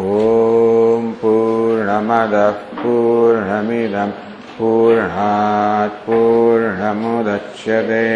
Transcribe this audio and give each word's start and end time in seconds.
ॐ 0.00 1.08
पूर्णमदः 1.20 2.50
पूर्णमिदं 2.76 4.12
पूर्णात् 4.58 5.98
पूर्णमुदच्यते 6.06 8.06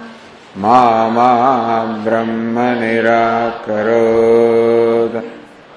मा 0.57 2.03
ब्रह्म 2.03 2.59
निराकरोत्। 2.59 5.23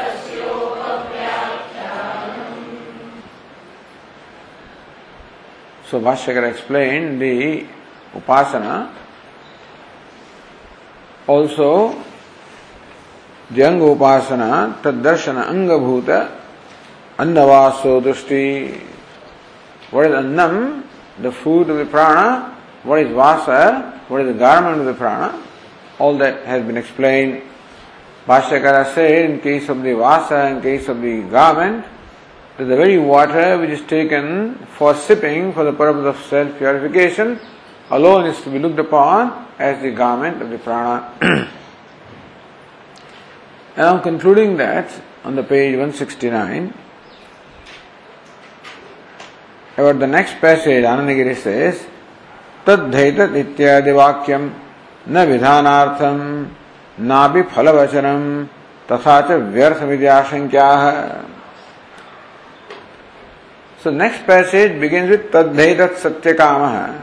So 5.91 5.99
Bhashyakara 5.99 6.51
explained 6.51 7.21
the 7.21 7.65
upasana. 8.13 8.93
Also, 11.27 12.01
the 13.49 13.63
anga 13.63 13.83
upasana, 13.83 14.81
taddarshana 14.81 15.49
anga 15.49 15.73
bhuta, 15.73 16.31
annavaso 17.17 18.01
drushti. 18.01 18.79
What 19.89 20.05
is 20.05 20.13
annam? 20.13 20.85
The 21.19 21.33
food 21.33 21.69
of 21.69 21.75
the 21.75 21.85
prana. 21.85 22.57
What 22.83 23.01
is 23.01 23.11
vasa? 23.13 24.01
What 24.07 24.21
is 24.21 24.27
the 24.27 24.39
garment 24.39 24.79
of 24.79 24.85
the 24.85 24.93
prana? 24.93 25.43
All 25.99 26.17
that 26.19 26.45
has 26.45 26.65
been 26.65 26.77
explained. 26.77 27.41
Bhashyakara 28.25 28.93
said, 28.95 29.29
in 29.29 29.41
case 29.41 29.67
of 29.67 29.83
the 29.83 29.93
vasa, 29.95 30.47
in 30.47 30.61
case 30.61 30.87
of 30.87 31.01
the 31.01 31.23
garment, 31.23 31.85
that 32.60 32.64
the 32.64 32.76
very 32.76 32.98
water 32.98 33.58
which 33.58 33.70
is 33.70 33.82
taken 33.82 34.54
for 34.76 34.94
sipping 34.94 35.52
for 35.52 35.64
the 35.64 35.72
purpose 35.72 36.06
of 36.06 36.26
self 36.26 36.56
purification 36.58 37.38
alone 37.90 38.26
is 38.26 38.40
to 38.42 38.50
be 38.50 38.58
looked 38.58 38.78
upon 38.78 39.46
as 39.58 39.80
the 39.82 39.90
garment 39.90 40.40
of 40.42 40.50
the 40.50 40.58
prana. 40.58 41.12
and 43.76 43.86
I'm 43.86 44.02
concluding 44.02 44.56
that 44.56 44.90
on 45.24 45.36
the 45.36 45.42
page 45.42 45.72
169. 45.72 46.72
About 49.76 49.98
the 49.98 50.06
next 50.06 50.40
passage, 50.40 50.84
Anandagiri 50.84 51.36
says, 51.36 51.86
तद्धैतत् 52.66 53.36
इत्यादि 53.36 53.92
वाक्यम 53.92 54.50
न 55.14 55.24
विधानार्थम 55.30 56.18
नापि 57.08 57.42
फलवचनम 57.54 58.22
तथा 58.90 59.20
च 59.28 59.36
व्यर्थ 59.54 59.82
विद्याशंक्या 59.90 60.70
so 63.81 63.89
next 63.89 64.27
passage 64.27 64.79
begins 64.79 65.09
with 65.09 65.31
Tadhaitat 65.31 65.95
Satyakama. 65.95 67.01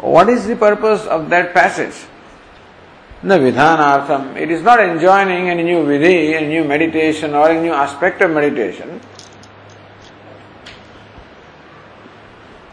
What 0.00 0.28
is 0.28 0.46
the 0.46 0.56
purpose 0.56 1.06
of 1.06 1.30
that 1.30 1.54
passage? 1.54 1.94
The 3.22 3.38
Vidhanartham. 3.38 4.36
It 4.36 4.50
is 4.50 4.60
not 4.60 4.80
enjoining 4.80 5.48
any 5.48 5.62
new 5.62 5.84
vidhi, 5.84 6.34
any 6.34 6.48
new 6.48 6.64
meditation 6.64 7.32
or 7.32 7.48
any 7.48 7.62
new 7.62 7.72
aspect 7.72 8.20
of 8.20 8.32
meditation. 8.32 9.00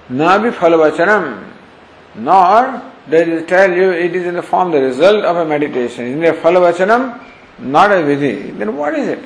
Nabi 0.09 0.51
Phalavachanam. 0.51 1.47
Nor 2.15 2.81
does 3.09 3.27
it 3.30 3.47
tell 3.47 3.71
you 3.71 3.91
it 3.91 4.13
is 4.13 4.25
in 4.25 4.36
the 4.36 4.41
form 4.41 4.71
the 4.71 4.81
result 4.81 5.24
of 5.24 5.38
a 5.38 5.45
meditation. 5.45 6.07
In 6.07 6.19
the 6.19 6.33
Phalavachanam, 6.33 7.24
not 7.59 7.89
a 7.91 8.03
vidhi. 8.03 8.57
Then 8.57 8.75
what 8.75 9.00
is 9.00 9.07
it? 9.07 9.24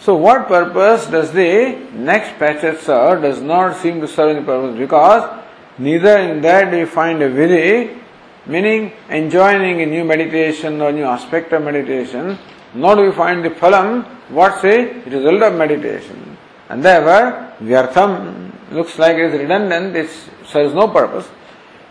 So, 0.00 0.16
what 0.16 0.48
purpose 0.48 1.06
does 1.08 1.30
the 1.32 1.76
next 1.92 2.38
passage 2.38 2.80
serve? 2.80 3.20
Does 3.20 3.42
not 3.42 3.76
seem 3.76 4.00
to 4.00 4.08
serve 4.08 4.34
any 4.34 4.44
purpose 4.44 4.78
because 4.78 5.42
neither 5.78 6.16
in 6.18 6.40
that 6.40 6.72
you 6.72 6.86
find 6.86 7.22
a 7.22 7.28
vidhi, 7.28 8.00
meaning 8.46 8.92
enjoining 9.10 9.82
a 9.82 9.86
new 9.86 10.04
meditation 10.04 10.80
or 10.80 10.90
new 10.90 11.04
aspect 11.04 11.52
of 11.52 11.62
meditation, 11.62 12.38
nor 12.74 12.96
do 12.96 13.02
we 13.02 13.12
find 13.12 13.44
the 13.44 13.50
phalam, 13.50 14.04
what's 14.30 14.64
a 14.64 15.02
result 15.02 15.42
of 15.42 15.54
meditation. 15.56 16.38
And 16.70 16.82
therefore, 16.82 17.52
vyartham 17.60 18.52
looks 18.72 18.98
like 18.98 19.16
it 19.16 19.34
is 19.34 19.38
redundant, 19.38 19.94
it 19.96 20.08
serves 20.46 20.72
no 20.72 20.88
purpose. 20.88 21.28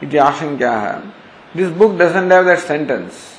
Iti 0.02 0.18
ashankya 0.18 1.12
This 1.54 1.72
book 1.72 1.96
doesn't 1.96 2.32
have 2.32 2.46
that 2.46 2.60
sentence 2.60 3.38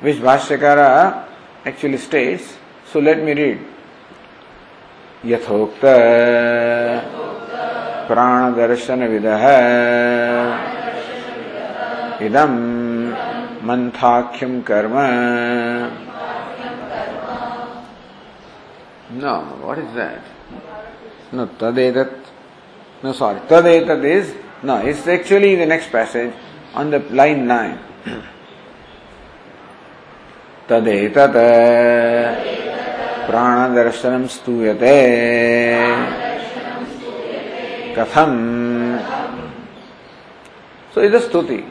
which 0.00 0.16
Bhashyakara 0.16 1.24
actually 1.64 1.98
states. 1.98 2.56
So 2.90 2.98
let 2.98 3.22
me 3.22 3.32
read. 3.34 3.77
यथोक्त 5.26 5.80
प्राण 8.08 8.52
दर्शन 8.54 9.02
विदह 9.08 9.44
इदम 12.26 12.52
मंथाख्यम 13.68 14.60
कर्म। 14.68 14.94
No 19.22 19.34
what 19.64 19.78
is 19.78 19.92
that 19.98 21.34
no 21.34 21.44
तदेत 21.60 21.98
no 23.04 23.12
sorry 23.20 23.40
तदेत 23.50 23.90
is 24.06 24.32
no 24.66 24.80
it's 24.88 25.08
actually 25.08 25.56
the 25.56 25.68
next 25.68 25.92
passage 25.92 26.32
on 26.76 26.90
the 26.90 27.02
line 27.12 27.44
nine 27.46 27.76
तदेत 30.70 31.18
प्राणदर्शनं 33.28 34.26
स्तूयते 34.36 34.96
कथम 37.96 38.36
So 40.94 41.02
it 41.02 41.14
is 41.14 41.24
stuti. 41.26 41.64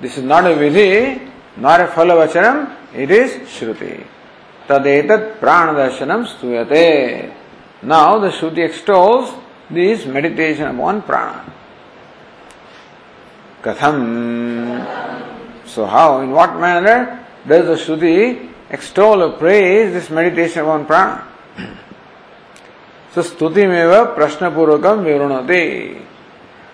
This 0.00 0.18
is 0.18 0.24
not 0.24 0.44
a 0.44 0.54
vidhi, 0.56 1.30
nor 1.56 1.80
a 1.80 1.88
phalavachanam, 1.88 2.74
it 2.94 3.10
is 3.10 3.32
shruti. 3.48 4.04
Tadetat 4.66 5.38
pranadarshanam 5.38 6.26
stuyate. 6.26 7.32
Now 7.82 8.18
the 8.18 8.30
Shruti 8.30 8.64
extols 8.66 9.32
this 9.70 10.04
meditation 10.06 10.66
upon 10.66 11.02
prana. 11.02 11.52
Katham. 13.62 14.84
So 15.66 15.86
how, 15.86 16.20
in 16.20 16.30
what 16.30 16.58
manner 16.58 17.24
does 17.46 17.66
the 17.66 17.94
Shruti 17.94 18.52
extol 18.70 19.22
or 19.22 19.32
praise 19.32 19.92
this 19.92 20.10
meditation 20.10 20.62
upon 20.62 20.86
prana? 20.86 21.26
So 23.12 23.22
stuti 23.22 23.64
meva 23.64 24.14
prashna 24.14 24.52
purvakam 24.52 25.04
vivrunati. 25.04 26.02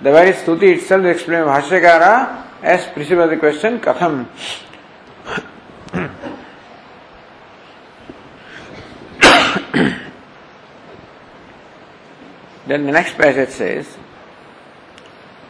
The 0.01 0.11
very 0.11 0.33
stuti 0.33 0.75
itself 0.77 1.05
explains 1.05 1.47
Bhashyakara 1.47 2.63
as 2.63 2.87
preceded 2.87 3.31
the 3.31 3.37
question 3.37 3.79
katham. 3.81 4.27
then 12.67 12.87
the 12.87 12.93
next 12.93 13.17
passage 13.19 13.51
says 13.51 13.87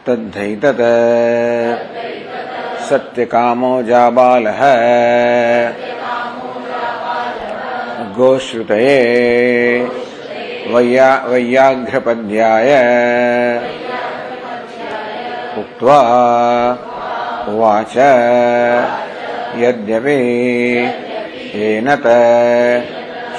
तद्धैतत 0.05 0.79
सत्यकामो 2.89 3.73
जाबालः 3.89 4.61
गोश्रुतये 8.17 8.97
वैया 10.67 11.25
वैयाघ्रपद्याय 11.27 12.71
उक्त्वा 15.57 15.99
उवाच। 17.49 17.97
यद्यपि 19.63 20.19
एनत 21.55 22.05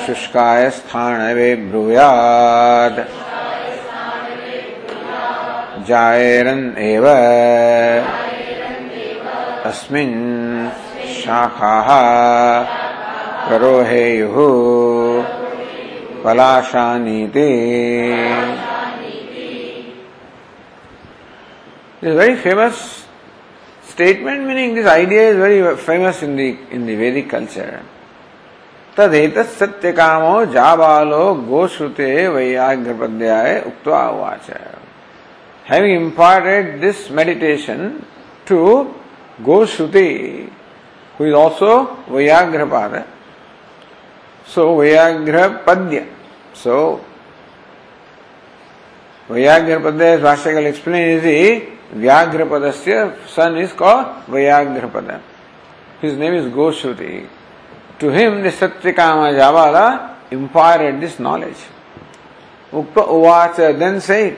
शुष्काय 0.07 0.71
स्थाणवे 0.71 1.55
ब्रूयात्। 1.57 3.01
जायरन् 5.89 6.79
एव 6.79 7.07
अस्मिन् 9.71 10.69
शाखाः। 11.23 12.84
करो 13.49 13.81
हे 13.89 14.05
युहु 14.19 14.49
पलाशानीते। 16.25 17.49
Is 22.03 22.17
very 22.19 22.35
famous 22.45 22.77
statement 23.91 24.47
meaning 24.47 24.75
this 24.77 24.87
idea 24.87 25.29
is 25.29 25.37
very 25.39 25.61
famous 25.75 26.23
in 26.25 26.37
the 26.37 26.49
in 26.73 26.87
the 26.87 26.97
Vedic 26.97 27.31
culture 27.31 27.71
तदेत 28.97 29.39
सत्य 29.59 29.93
कामो 29.93 30.35
जा 30.57 30.75
बालो 30.77 31.25
गोश्रुते 31.49 32.11
वैयाग्रपद्याय 32.35 33.61
उक्त 33.67 33.89
उवाच 33.89 34.51
having 35.71 35.95
imparted 36.03 36.81
this 36.81 37.11
meditation 37.19 37.89
to 38.49 38.61
Goshruti 39.49 40.09
who 41.19 41.27
is 41.27 41.35
also 41.45 41.73
Vaiyaghrapada 42.11 43.03
so 44.49 44.65
Vyaghrapadya. 45.67 46.05
So 46.63 46.79
व्याघ्र 49.29 49.79
पद्य 49.85 50.17
भाष्यकल 50.23 50.67
एक्सप्लेन 50.67 51.17
इज़ 51.17 51.97
व्याघ्र 51.99 52.45
पद 52.45 52.71
says 52.75 53.05
sun 53.35 53.57
is 53.59 53.75
call 53.79 54.05
Vyaghrapada 54.95 55.11
his 56.03 56.19
name 56.19 56.35
is 56.35 56.49
Goshruti 56.55 57.29
to 58.01 58.11
him 58.11 58.43
the 58.43 58.51
Satyakama 58.93 59.31
Jabala 59.37 59.87
imparted 60.33 61.01
this 61.01 61.21
knowledge 61.21 61.57
उक्त 62.73 62.99
उवाच 62.99 63.61
then 63.81 63.99
said 64.01 64.37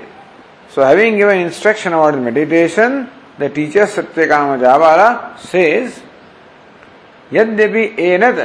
so 0.74 0.82
having 0.82 1.16
given 1.16 1.40
instruction 1.40 1.92
about 1.92 2.14
meditation 2.26 3.06
the 3.40 3.50
teacher 3.54 3.86
Satyakama 4.26 4.56
Jabala 4.60 5.08
says 5.44 5.92
यद्यपि 7.30 7.84
and 8.12 8.40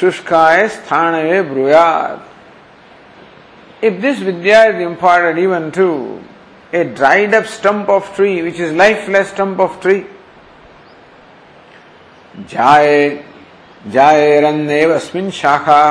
शुष्काय 0.00 0.68
स्थान 0.68 1.14
ब्रुयात। 1.48 2.28
If 3.84 3.94
this 4.00 4.20
vidya 4.22 4.62
is 4.64 4.80
important 4.82 5.38
even 5.38 5.70
to 5.76 5.88
a 6.74 6.84
dried 6.98 7.34
up 7.34 7.44
stump 7.54 7.90
of 7.90 8.14
tree 8.16 8.40
which 8.42 8.60
is 8.60 8.74
lifeless 9.08 9.28
stump 9.30 9.60
of 9.60 9.80
tree 9.82 9.98
जाए 12.50 13.08
जाए 13.94 14.40
रन 14.40 15.30
शाखा 15.34 15.82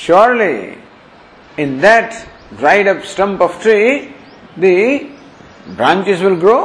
surely 0.00 1.62
in 1.62 1.78
that 1.80 2.10
dried 2.58 2.88
up 2.88 3.02
stump 3.12 3.42
of 3.42 3.62
tree 3.62 3.78
the 4.58 4.76
branches 5.68 6.20
will 6.20 6.34
grow 6.40 6.58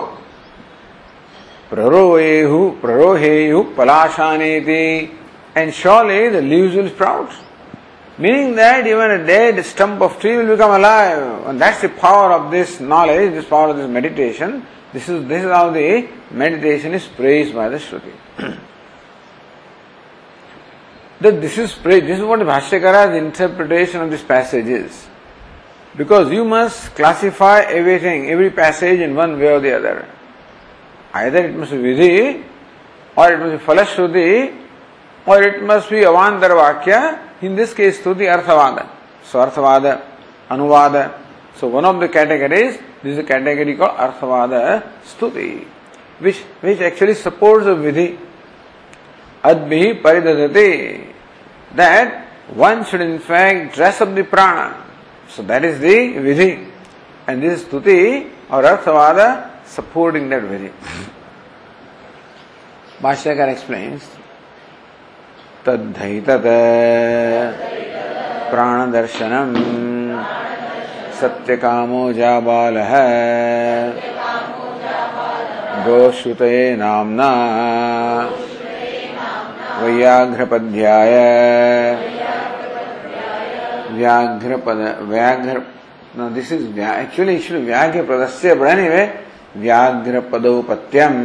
प्ररोहेहु 1.70 2.70
प्ररोहेयु 2.82 3.62
पलाशानेति 3.78 4.86
and 5.60 5.74
surely 5.74 6.30
the 6.30 6.42
leaves 6.42 6.76
will 6.76 6.90
sprout. 6.90 7.32
Meaning 8.18 8.56
that 8.56 8.86
even 8.86 9.12
a 9.12 9.26
dead 9.26 9.64
stump 9.66 10.02
of 10.02 10.20
tree 10.20 10.36
will 10.38 10.48
become 10.48 10.72
alive. 10.72 11.48
And 11.48 11.60
that's 11.60 11.82
the 11.82 11.90
power 11.90 12.34
of 12.34 12.52
this 12.52 12.80
knowledge, 12.80 13.34
this 13.34 13.46
power 13.46 13.70
of 13.70 13.78
this 13.78 13.90
meditation. 13.90 14.66
This 14.92 15.08
is, 15.08 15.28
this 15.28 15.44
is 15.44 15.50
how 15.50 15.70
the 15.70 16.08
meditation 16.32 16.94
is 16.94 17.08
praised 17.08 17.54
by 17.54 17.70
the 17.70 17.78
Shruti. 17.78 18.13
that 21.22 21.42
this 21.42 21.58
is 21.58 21.74
praised, 21.74 22.08
this 22.08 22.20
is 22.20 22.25
what 22.25 22.39
Bhashyakara's 22.39 23.16
interpretation 23.16 24.01
of 24.01 24.10
this 24.10 24.24
passage 24.24 24.66
is. 24.66 25.08
Because 25.96 26.32
you 26.32 26.46
must 26.46 26.96
classify 26.96 27.62
everything, 27.62 28.30
every 28.30 28.51
passage 28.51 29.00
in 29.00 29.16
one 29.16 29.39
way 29.39 29.48
or 29.48 29.60
the 29.60 29.75
other. 29.75 30.08
Either 31.13 31.46
it 31.46 31.56
must 31.56 31.72
be 31.72 31.78
Vidhi, 31.78 32.44
or 33.16 33.32
it 33.32 33.39
must 33.39 33.60
be 33.60 33.66
Falashruti, 33.66 34.69
or 35.28 35.44
it 35.44 35.62
must 35.64 35.92
be 35.92 36.02
there 36.40 36.52
vakya 36.54 36.98
Hindi 37.42 37.66
के 37.68 37.92
stuti 37.92 38.26
arthavada. 38.28 38.86
So 39.32 39.40
arthavada, 39.40 39.86
anuvada. 40.52 40.96
So 41.60 41.68
one 41.68 41.86
of 41.86 41.98
the 41.98 42.10
categories 42.14 42.80
this 43.04 43.26
category 43.28 43.74
call 43.74 43.90
arthavada 44.00 44.52
stuti 45.08 45.50
which 46.22 46.44
which 46.64 46.82
actually 46.82 47.14
support 47.16 47.66
a 47.66 47.74
vidhi. 47.82 48.08
अद्भि 49.44 49.92
परिदधते 50.04 50.68
that 51.72 52.14
one 52.58 52.84
should 52.84 53.02
in 53.02 53.18
fact 53.20 53.76
dress 53.76 54.02
up 54.02 54.08
the 54.08 54.26
prana 54.32 54.72
so 55.36 55.44
that 55.44 55.64
is 55.66 55.80
the 55.80 56.22
vidhi. 56.24 56.50
And 57.30 57.42
this 57.42 57.60
stuti 57.62 58.00
or 58.52 58.66
arthavada 58.66 59.20
supporting 59.76 60.30
that 60.30 60.44
विधि। 60.44 60.72
भाष्यकार 63.02 63.50
explains 63.50 64.10
तद्धैतत् 65.66 66.48
प्राणदर्शनम् 68.51 69.56
सत्यकामो 71.20 72.04
जाबालः 72.20 72.94
गोश्रुतये 75.88 76.63
नाम्ना 76.82 77.30
वैयाघ्रपद्याय 79.82 81.16
व्याघ्रपद 83.98 84.82
व्याघ्र 85.12 85.62
no, 86.18 86.28
this 86.34 86.51
is 86.51 86.78
actually 86.80 87.36
it 87.36 87.44
should 87.44 87.62
be 87.62 87.72
व्याघ्रपदस्य 87.72 88.58
but 88.60 88.68
anyway 88.78 89.08
व्याघ्रपदोपत्यम् 89.56 91.20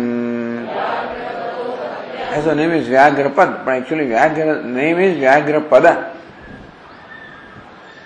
as 2.34 2.44
the 2.46 2.54
name 2.54 2.72
is 2.72 2.88
Vyagrapad, 2.88 3.64
but 3.64 3.74
actually 3.78 4.06
Vyagra 4.06 4.64
name 4.64 4.98
is 4.98 5.16
Vyagrapada. 5.18 6.10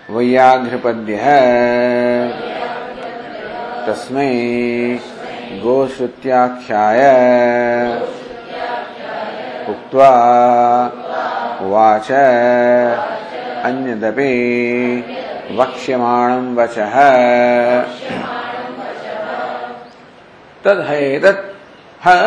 Vyagrapadya 0.09 1.37
तस्मै 3.89 4.33
गोश्रुत्याख्याय 5.65 7.01
उक्त्वा 9.73 10.11
उवाच 11.65 12.11
अन्यदपि 13.69 14.33
वक्ष्यमाणं 15.59 16.45
वचः 16.59 16.97
तद् 20.65 21.47
Ha 22.05 22.19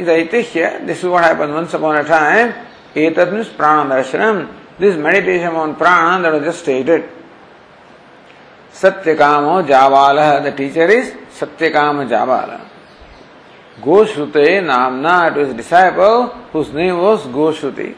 is 0.00 0.08
Aitishya. 0.08 0.86
This 0.86 0.98
is 0.98 1.04
what 1.04 1.24
happened 1.24 1.52
once 1.52 1.74
upon 1.74 1.96
a 1.96 2.04
time. 2.04 2.54
Etat 2.94 3.32
means 3.32 3.48
prana 3.48 3.94
darshanam. 3.94 4.48
This 4.78 4.96
meditation 4.96 5.54
on 5.54 5.76
prana 5.76 6.22
that 6.22 6.32
was 6.32 6.42
just 6.42 6.60
stated. 6.60 7.08
Satyakamo 8.72 9.66
Javala. 9.66 10.42
The 10.42 10.52
teacher 10.52 10.88
is 10.90 11.10
Satyakama 11.38 12.08
Javala. 12.08 12.66
Goshute 13.80 14.62
Namna 14.62 15.34
to 15.34 15.46
his 15.46 15.54
disciple 15.54 16.28
whose 16.52 16.72
name 16.72 16.98
was 16.98 17.26
Goshuti. 17.26 17.94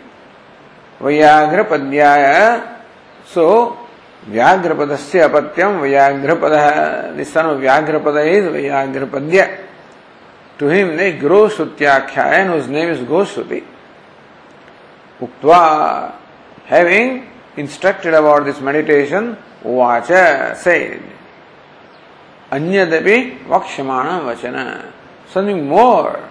Vayagra 0.98 1.68
Padyaya. 1.68 2.78
So, 3.26 3.78
व्याघ्रपदस्य 4.30 5.20
अपत्यम 5.20 5.80
Vyaghrapada 5.82 6.52
this 7.16 7.32
son 7.34 7.46
of 7.46 7.58
Vyaghrapada 7.58 8.16
is 8.16 8.46
Vyaghrapadya 8.54 9.46
To 10.58 10.68
him 10.68 10.96
they 10.96 11.16
grow 11.18 11.48
Sutyakhya 11.48 12.46
whose 12.52 12.68
name 12.68 12.88
is 12.88 13.00
Goshuti. 13.00 13.64
Uktva, 15.20 16.14
having 16.64 17.28
instructed 17.56 18.14
about 18.14 18.44
this 18.44 18.60
meditation, 18.60 19.36
Uvacha 19.62 20.56
said, 20.56 21.02
Anyadapi 22.50 23.44
Vakshamana 23.44 24.34
Vachana. 24.34 24.92
Something 25.28 25.66
more. 25.66 26.28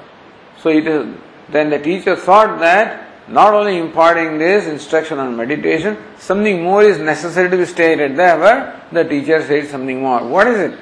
So 0.62 0.70
it 0.70 0.86
is, 0.86 1.16
then 1.50 1.70
the 1.70 1.80
teacher 1.80 2.16
thought 2.16 2.60
that 2.60 3.08
not 3.28 3.54
only 3.54 3.78
imparting 3.78 4.38
this 4.38 4.68
instruction 4.68 5.18
on 5.20 5.36
meditation, 5.38 5.98
something 6.20 6.62
more 6.62 6.84
is 6.84 7.00
necessary 7.00 7.50
to 7.50 7.58
be 7.58 7.66
stated. 7.66 8.16
Therefore, 8.16 8.80
the 8.92 9.04
teacher 9.04 9.42
said 9.42 9.68
something 9.68 10.01
more. 10.01 10.24
What 10.28 10.48
is 10.48 10.72
it? 10.72 10.80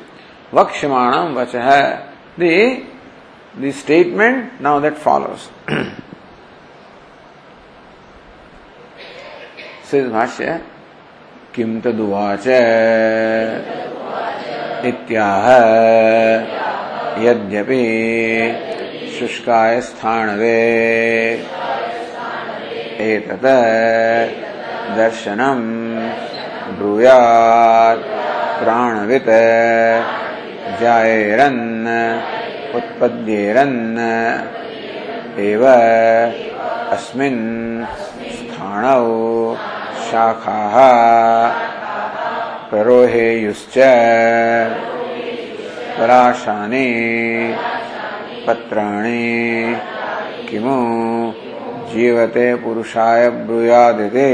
Vakshamanam 0.51 1.35
Vachaha. 1.35 2.11
The 2.37 2.85
the 3.59 3.71
statement 3.71 4.61
now 4.61 4.79
that 4.79 4.97
follows. 4.97 5.49
Says 9.83 10.11
Bhashya, 10.11 10.61
किम 11.53 11.79
तदुवाच 11.83 12.45
इत्याह 14.89 15.45
यद्यपि 17.25 17.85
शुष्काय 19.17 19.79
स्थाणवे 19.87 20.59
एतत् 23.09 23.47
दर्शनं 24.99 25.63
ब्रूयात् 26.77 28.05
प्राणवित् 28.61 29.33
जायेरन् 30.81 31.63
उत्पद्येरन् 32.75 33.99
एव 35.39 35.63
अस्मिन् 36.95 37.41
स्थाणौ 38.33 39.05
शाखाः 40.09 40.77
प्ररोहेयुश्च 42.69 43.77
पलाशानि 45.97 46.87
पत्राणि। 48.47 49.75
किमु 50.49 50.77
जीवते 51.91 52.55
पुरुषाय 52.55 53.29
ब्रूयादिते। 53.29 54.29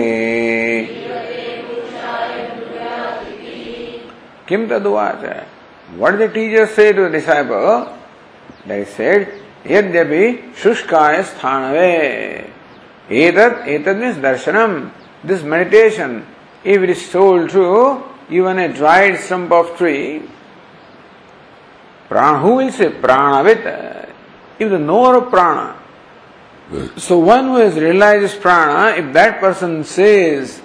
किम 4.48 4.68
तदुवाच? 4.68 5.25
The 6.00 6.27
teacher 6.36 6.65
say 6.68 6.92
to 6.94 7.04
the 7.04 7.10
disciple? 7.10 7.86
They 8.66 8.86
said, 8.86 9.42
Shushkaya 9.64 11.24
Sthanave. 11.24 12.50
Etat, 13.10 13.68
etat 13.68 14.00
means 14.00 14.18
darshanam. 14.18 14.92
This 15.24 15.44
meditation, 15.44 16.26
if 16.64 16.82
it 16.82 16.90
is 16.90 17.12
told 17.12 17.50
to 17.52 18.04
even 18.30 18.58
a 18.60 18.74
dried 18.74 19.20
stump 19.20 19.52
of 19.52 19.78
tree, 19.78 20.24
prana, 22.10 22.40
who 22.40 22.56
will 22.56 22.72
say 22.72 22.90
pranavit? 22.90 24.10
If 24.58 24.70
the 24.70 24.80
knower 24.80 25.18
of 25.18 25.30
prana, 25.30 25.82
so 26.98 27.20
one 27.20 27.46
who 27.46 27.58
has 27.58 27.76
realized 27.76 28.42
prana, 28.42 28.98
if 28.98 29.14
that 29.14 29.40
person 29.40 29.84
says, 29.84 30.62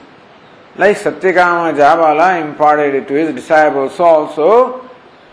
like 0.76 0.96
Satyakama 0.96 1.74
Jabala 1.74 2.40
imparted 2.40 2.94
it 2.94 3.08
to 3.08 3.14
his 3.14 3.34
disciples 3.34 4.00
also, 4.00 4.88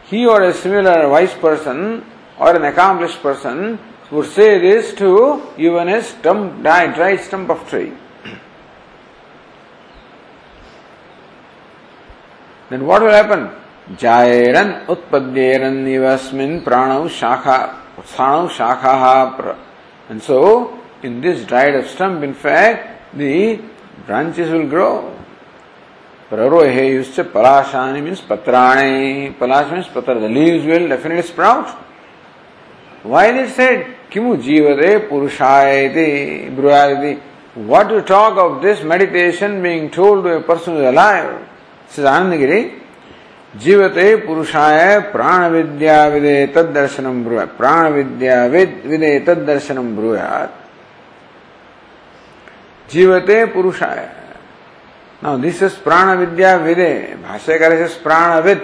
he 0.08 0.26
or 0.26 0.42
a 0.42 0.54
similar 0.54 1.08
wise 1.08 1.34
person 1.34 2.04
or 2.40 2.56
an 2.56 2.64
accomplished 2.64 3.22
person 3.22 3.80
would 4.12 4.30
say 4.30 4.60
this 4.60 4.94
to 4.96 5.42
even 5.58 5.90
a 5.90 6.02
stump, 6.02 6.62
dry, 6.62 6.88
dry 6.88 7.18
stump 7.18 7.50
of 7.50 7.68
tree. 7.70 7.92
then 12.70 12.86
what 12.86 13.02
will 13.02 13.12
happen? 13.12 13.50
Jairan 13.96 14.86
utpadyeran 14.86 15.84
nivasmin 15.86 16.64
pranau 16.64 17.10
shakha, 17.10 17.82
utsanau 17.96 18.50
shakha. 18.50 19.58
And 20.10 20.22
so, 20.22 20.80
in 21.04 21.20
this 21.22 21.46
dried 21.46 21.76
up 21.76 21.86
stump, 21.86 22.24
in 22.24 22.34
fact, 22.34 23.16
the 23.18 23.60
branches 24.06 24.50
will 24.52 24.68
grow. 24.68 25.14
Prarohe 26.30 26.90
used 26.90 27.16
to 27.16 27.24
palashani 27.24 28.04
means 28.04 28.22
patrani. 28.22 29.34
Palash 29.38 29.72
means 29.72 29.88
patra. 29.88 30.20
The 30.20 30.28
leaves 30.28 30.66
will 30.66 30.90
definitely 30.90 31.24
sprout. 31.24 31.87
Is 33.08 33.52
it 33.52 33.56
said, 33.56 33.96
Kimu 34.10 34.42
jivade 34.42 35.08
purushayati 35.10 36.56
bruyayati? 36.56 37.22
What 37.56 37.88
to 37.90 38.02
talk 38.02 38.38
of 38.38 38.62
this 38.62 38.84
meditation 38.84 39.64
being 39.64 39.90
told 39.90 40.24
to 40.26 40.38
a 40.38 40.42
person 40.42 40.76
who 40.76 40.82
is 40.82 40.90
alive? 40.90 41.48
Says 41.90 42.06
Anandagiri, 42.06 42.84
जीवते 43.56 44.16
पुरुषाय 44.26 45.00
प्राण 45.12 45.44
विद्या 45.52 46.06
विदे 46.14 46.36
तद 46.56 46.74
दर्शनम 46.76 47.24
ब्रूयात 47.24 47.56
प्राण 47.58 47.92
विद्या 47.94 48.46
विदे 48.46 49.20
तद 49.28 49.46
दर्शनम 49.48 49.96
ब्रूयात 49.96 50.54
जीवते 52.92 53.44
पुरुषाय 53.54 54.06
नाउ 55.24 55.38
दिस 55.46 55.64
इज़ 55.64 55.80
प्राण 55.84 56.16
विद्या 56.18 56.56
विदे 56.66 56.92
Bhashyakara 57.24 57.74
is 57.74 57.98
prana 58.04 58.40
vid 58.48 58.62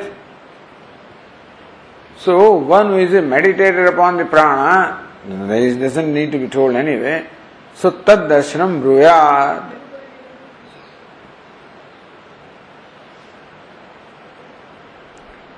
So 2.23 2.53
one 2.53 2.87
who 2.87 2.99
is 2.99 3.11
meditated 3.21 3.85
upon 3.85 4.15
the 4.15 4.23
prana, 4.23 5.09
doesn't 5.27 6.13
need 6.13 6.31
to 6.31 6.37
be 6.37 6.47
told 6.47 6.73
anyway. 6.73 7.27
So 7.75 7.91
tad 7.91 8.29
darshanam 8.29 8.81
bruyad. 8.81 9.77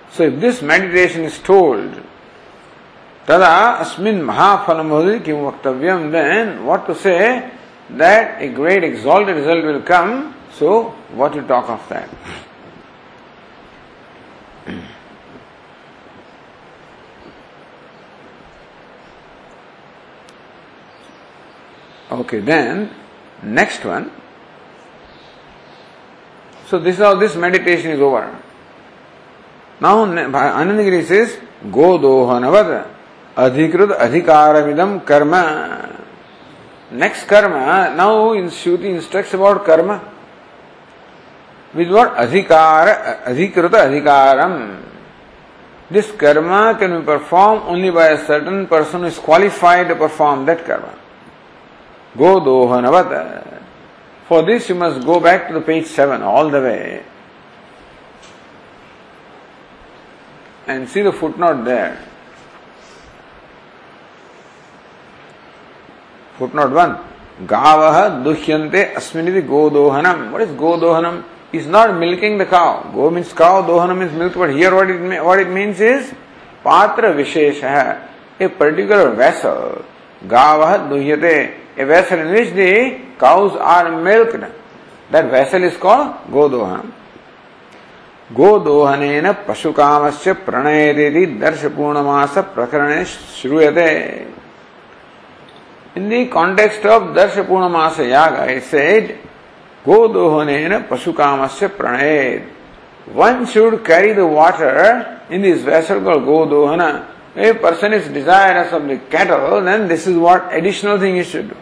So 0.09 0.23
if 0.23 0.39
this 0.39 0.63
meditation 0.63 1.25
is 1.25 1.37
told, 1.37 2.01
asmin 3.27 4.21
mahaphalam 4.25 5.23
kim 5.23 5.35
vaktavyam, 5.35 6.11
then 6.11 6.65
what 6.65 6.87
to 6.87 6.95
say? 6.95 7.51
That 7.91 8.41
a 8.41 8.49
great 8.49 8.83
exalted 8.83 9.35
result 9.35 9.63
will 9.65 9.83
come. 9.83 10.33
So 10.53 10.95
what 11.13 11.33
to 11.33 11.43
talk 11.43 11.69
of 11.69 11.87
that? 11.89 12.09
Okay, 22.15 22.39
then 22.39 22.89
next 23.43 23.83
one. 23.83 24.09
So 26.67 26.79
this 26.79 26.95
is 26.95 27.01
how 27.01 27.15
this 27.15 27.35
meditation 27.35 27.91
is 27.91 27.99
over. 27.99 28.39
Now 29.81 30.05
Anandagiri 30.05 31.03
says, 31.05 31.37
Godohanavad 31.65 32.87
Adhikrut 33.35 33.99
Adhikaramidam 33.99 35.05
Karma. 35.05 36.03
Next 36.91 37.25
karma, 37.27 37.93
now 37.93 38.31
in 38.31 38.45
Shruti 38.45 38.85
instructs 38.85 39.33
about 39.33 39.65
karma. 39.65 40.13
With 41.73 41.91
what? 41.91 42.15
Adhikara, 42.15 43.25
Adhikruta 43.25 43.89
Adhikaram. 43.89 44.83
This 45.89 46.11
karma 46.13 46.77
can 46.79 47.01
be 47.01 47.05
performed 47.05 47.63
only 47.65 47.89
by 47.91 48.07
a 48.07 48.25
certain 48.25 48.67
person 48.67 49.01
who 49.01 49.07
is 49.07 49.19
qualified 49.19 49.89
to 49.89 49.95
perform 49.95 50.45
that 50.45 50.63
karma. 50.65 50.97
Godohanavad. 52.15 53.61
For 54.27 54.43
this 54.43 54.69
you 54.69 54.75
must 54.75 55.05
go 55.05 55.19
back 55.19 55.47
to 55.47 55.53
the 55.53 55.61
page 55.61 55.85
7 55.85 56.21
all 56.21 56.49
the 56.49 56.61
way. 56.61 57.03
and 60.67 60.89
see 60.89 61.01
the 61.01 61.11
footnote 61.11 61.63
there. 61.63 62.03
Footnote 66.37 66.71
1. 66.71 67.47
Gavah 67.47 68.23
duhyante 68.23 68.93
asminiti 68.93 69.47
godohanam. 69.47 70.31
What 70.31 70.41
is 70.41 70.49
godohanam? 70.49 71.23
Is 71.53 71.67
not 71.67 71.97
milking 71.97 72.37
the 72.37 72.45
cow. 72.45 72.91
Go 72.93 73.09
means 73.09 73.31
cow, 73.31 73.61
dohanam 73.61 73.99
means 73.99 74.11
milk, 74.11 74.33
but 74.33 74.49
here 74.49 74.75
what 74.75 74.89
it, 74.89 75.23
what 75.23 75.39
it 75.39 75.49
means 75.49 75.79
is 75.79 76.13
patra 76.63 77.13
vishesha, 77.13 78.07
a 78.39 78.49
particular 78.49 79.11
vessel. 79.11 79.85
Gavah 80.25 80.89
duhyate, 80.89 81.55
a 81.77 81.85
vessel 81.85 82.19
in 82.19 82.31
which 82.31 82.53
the 82.53 83.01
cows 83.19 83.55
are 83.55 84.01
milked. 84.01 84.43
That 85.11 85.29
vessel 85.29 85.63
is 85.63 85.77
called 85.77 86.15
godohanam. 86.29 86.91
गोदोहनेन 88.33 89.31
पशुकामस्य 89.47 90.33
प्रणयति 90.49 91.25
दर्शपूर्णमास 91.41 92.37
प्रकरणे 92.55 93.03
श्रूयते 93.05 93.91
the 95.95 96.27
context 96.27 96.85
of 96.85 97.03
Darsha 97.15 97.47
Purnamasa 97.47 98.09
Yaga, 98.09 98.51
it 98.51 98.63
said, 98.63 99.17
Godohanena 99.85 100.87
Pasukamasya 100.89 101.69
Pranayed. 101.69 102.49
One 103.13 103.45
should 103.45 103.85
carry 103.85 104.11
the 104.11 104.27
water 104.27 105.21
in 105.29 105.41
this 105.41 105.61
vessel 105.61 106.01
called 106.01 106.23
Godohana. 106.23 107.07
If 107.35 107.57
a 107.57 107.59
person 107.59 107.93
is 107.93 108.09
desirous 108.09 108.73
of 108.73 108.87
the 108.87 108.97
cattle, 109.09 109.61
then 109.61 109.87
this 109.87 110.05
is 110.05 110.17
what 110.17 110.53
additional 110.53 110.99
thing 110.99 111.15
he 111.15 111.23
should 111.23 111.49
do. 111.49 111.57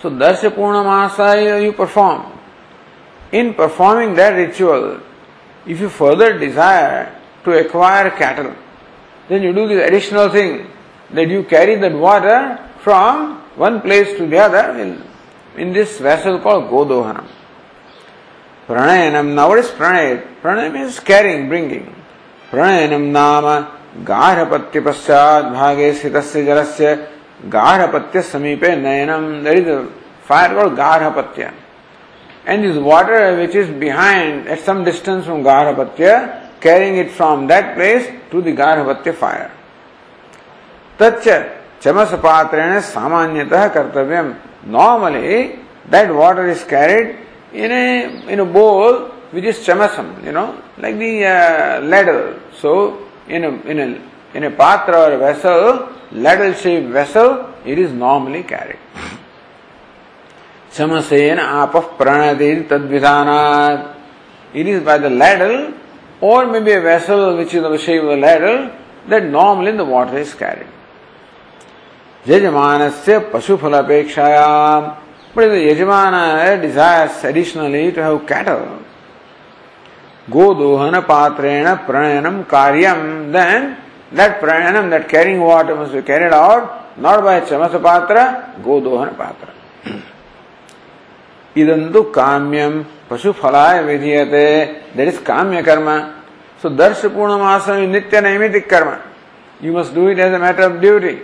So 0.00 0.10
Darsha 0.10 0.50
Purnamasa 0.50 1.62
you 1.62 1.72
perform. 1.72 2.32
In 3.32 3.54
performing 3.54 4.14
that 4.14 4.30
ritual, 4.30 5.00
if 5.66 5.80
you 5.80 5.88
further 5.88 6.38
desire 6.38 7.14
to 7.44 7.58
acquire 7.58 8.10
cattle, 8.10 8.54
then 9.28 9.42
you 9.42 9.52
do 9.52 9.68
this 9.68 9.86
additional 9.86 10.28
thing 10.30 10.66
that 11.10 11.28
you 11.28 11.44
carry 11.44 11.74
that 11.76 11.92
water 11.92 12.58
from 12.80 13.38
one 13.56 13.80
place 13.80 14.16
to 14.16 14.26
the 14.26 14.38
other 14.38 14.78
in, 14.78 15.02
in 15.56 15.72
this 15.72 15.98
vessel 15.98 16.38
called 16.38 16.70
Godohanam. 16.70 17.26
Pranayanam, 18.66 19.34
now 19.34 19.48
what 19.48 19.58
is 19.58 19.68
pranay? 19.68 20.40
Pranay 20.40 20.72
means 20.72 21.00
carrying, 21.00 21.48
bringing. 21.48 21.94
Pranayanam 22.50 23.10
nama 23.10 23.74
गाढ़पत्य 24.04 24.80
पश्चात 24.80 25.44
भागे 25.52 25.92
स्थित 25.92 26.16
जलस्य 26.46 26.94
गारहपत्य 27.46 28.22
समीपे 28.22 28.74
नयनम 28.76 29.24
there 29.44 29.56
is 29.58 29.70
fire 30.28 30.54
call 30.54 30.68
Garhapatya. 30.76 31.50
And 32.48 32.64
is 32.64 32.78
water 32.78 33.30
which 33.36 33.56
is 33.56 33.70
behind 33.80 34.46
at 34.48 34.60
some 34.60 34.84
distance 34.84 35.24
from 35.24 35.42
Garhapatya 35.42 36.16
carrying 36.62 36.98
it 36.98 37.10
from 37.16 37.46
that 37.48 37.74
place 37.74 38.10
to 38.32 38.42
the 38.42 38.54
Garhapatya 38.58 39.10
fire 39.22 39.48
तच्च 40.98 41.28
चमस 41.82 42.12
पात्रेण 42.22 42.80
सामान्यतः 42.80 43.66
कर्तव्य 43.74 44.22
normally 44.76 45.42
that 45.90 46.10
water 46.10 46.48
is 46.48 46.64
carried 46.70 47.16
in 47.54 47.72
a 47.72 47.86
in 48.32 48.42
bowl 48.52 48.94
which 49.34 49.44
is 49.44 49.64
चमसम 49.64 50.06
you 50.26 50.32
know 50.32 50.44
like 50.80 50.98
the 50.98 51.10
ladle 51.90 52.18
so 52.62 52.72
in 53.30 53.44
in 53.66 53.96
in 54.34 54.44
a 54.44 54.50
patra 54.50 54.98
or 55.06 55.12
a 55.12 55.18
vessel 55.18 55.88
ladle 56.12 56.52
shaped 56.52 56.88
vessel 56.88 57.54
it 57.64 57.78
is 57.78 57.92
normally 57.92 58.42
carried 58.42 58.78
chamasen 60.72 61.38
apah 61.38 61.84
pranadi 61.98 62.66
tadvidhanat 62.68 63.94
it 64.54 64.66
is 64.66 64.82
by 64.82 64.98
the 64.98 65.10
ladle 65.10 65.72
or 66.20 66.46
maybe 66.46 66.72
a 66.72 66.80
vessel 66.80 67.36
which 67.36 67.54
is 67.54 67.62
of 67.62 67.72
the 67.72 67.78
shape 67.78 68.02
of 68.02 68.08
the 68.08 68.16
ladle 68.16 68.70
that 69.08 69.24
normally 69.24 69.72
the 69.72 69.84
water 69.84 70.18
is 70.18 70.34
carried 70.34 70.74
यजमान 72.28 72.90
से 73.04 73.14
अपेक्षायाम 73.14 74.96
but 75.34 75.44
if 75.44 75.50
the 75.50 75.84
yajamana 75.84 76.60
desires 76.60 77.22
additionally 77.22 77.92
to 77.92 78.02
have 78.02 78.26
cattle, 78.26 78.82
godohana 80.28 81.06
patrena 81.06 81.84
pranayanam 81.86 82.44
karyam, 82.46 83.30
then 83.30 83.76
that 84.12 84.40
pranayanam, 84.40 84.90
that 84.90 85.08
carrying 85.08 85.40
water 85.40 85.74
must 85.74 85.92
be 85.92 86.02
carried 86.02 86.32
out 86.32 86.98
not 86.98 87.22
by 87.22 87.40
chamasa 87.40 87.82
patra, 87.82 88.54
patra. 89.16 89.54
इदंतु 91.56 92.02
काम्यम 92.14 92.74
पशु 93.10 93.32
फलाय 93.40 93.82
विधीयते 93.84 94.44
that 94.96 95.08
is 95.08 95.18
काम्य 95.26 95.62
कर्म 95.68 95.88
सो 96.62 96.68
दर्श 96.80 97.04
पूर्णमास 97.14 97.68
नित्य 97.94 98.20
नैमितिक 98.20 98.68
कर्म 98.70 98.92
you 99.64 99.72
must 99.78 99.94
do 99.94 100.08
it 100.10 100.18
as 100.26 100.34
a 100.34 100.38
matter 100.38 100.64
of 100.70 100.76
duty 100.80 101.16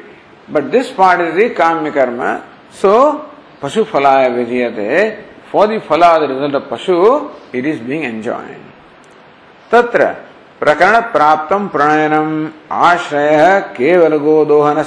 But 0.49 0.71
this 0.71 0.91
part 0.91 1.21
is 1.21 1.35
the 1.35 1.55
kamya 1.55 1.93
karma. 1.93 2.45
So, 2.71 3.31
pashu 3.61 3.85
phalaya 3.85 4.31
vidhiyate. 4.31 5.25
For 5.51 5.67
the 5.67 5.79
phala, 5.79 6.21
the 6.21 6.35
result 6.35 6.55
of 6.55 6.63
pashu, 6.65 7.33
it 7.53 7.65
is 7.65 7.81
being 7.81 8.03
enjoyed. 8.03 8.61
तत्र 9.71 10.17
प्रकरण 10.65 11.01
प्राप्त 11.13 11.53
प्रणयनम। 11.73 12.29
आश्रय 12.73 13.61
केवल 13.77 14.17
गो 14.19 14.45
दोहन 14.45 14.83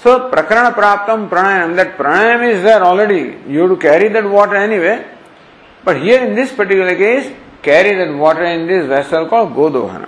सो 0.00 0.16
प्रकरण 0.28 0.68
प्राप्त 0.72 1.10
प्रणयनम 1.30 1.74
that 1.76 1.96
pranayam 1.96 2.42
is 2.44 2.62
there 2.64 2.82
already 2.82 3.20
you 3.56 3.66
to 3.68 3.74
carry 3.82 4.08
that 4.08 4.24
water 4.34 4.56
anyway 4.78 4.94
but 5.84 5.96
here 5.96 6.22
in 6.22 6.34
this 6.34 6.54
particular 6.56 6.94
case 6.94 7.30
carry 7.64 7.94
that 7.96 8.14
water 8.20 8.44
in 8.44 8.66
this 8.66 8.84
vessel 8.90 9.24
call 9.30 9.44
godohana 9.70 10.06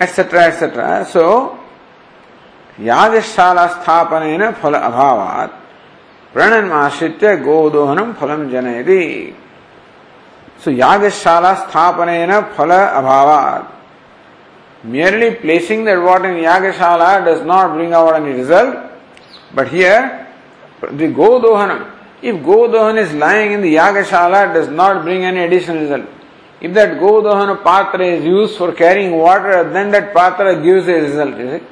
etcetera 0.00 0.46
etcetera 0.46 1.02
सो 1.12 1.26
यादशाला 2.78 3.66
स्थापन 3.66 4.50
फल 4.62 4.74
अभाव 4.74 5.20
प्रणयन 6.34 6.72
आश्रित 6.72 7.24
गोदोहनम 7.44 8.12
फलम 8.20 8.48
जनयती 8.50 9.04
सो 10.64 10.70
यागशाला 10.70 11.52
स्थापन 11.54 12.40
फल 12.56 12.70
अभाव 12.70 13.30
merely 14.84 15.30
placing 15.42 15.86
that 15.86 15.98
what 16.04 16.24
in 16.24 16.36
yagashala 16.44 17.16
does 17.26 17.42
not 17.46 17.70
bring 17.70 17.92
our 17.92 18.16
any 18.16 18.32
result 18.32 18.76
but 19.56 19.72
here 19.72 20.08
the 20.92 21.12
godohana 21.38 21.84
if 22.24 22.36
godohana 22.68 22.98
is 22.98 23.16
lying 23.16 23.52
in 23.52 23.62
the 23.62 23.72
yagashala 23.72 24.44
does 24.54 24.68
not 24.80 25.02
bring 25.04 25.24
any 25.24 25.40
additional 25.40 25.78
result 25.78 26.64
if 26.64 26.72
that 26.72 26.96
godohana 27.22 27.54
patra 27.64 28.02
is 28.14 28.24
use 28.28 28.58
for 28.58 28.70
carrying 28.78 29.20
water 29.20 29.62
then 29.74 29.90
that 29.90 30.12
patra 30.14 30.52
gives 30.62 30.88
a 30.88 30.98
result 31.00 31.40
is 31.40 31.54
it 31.54 31.68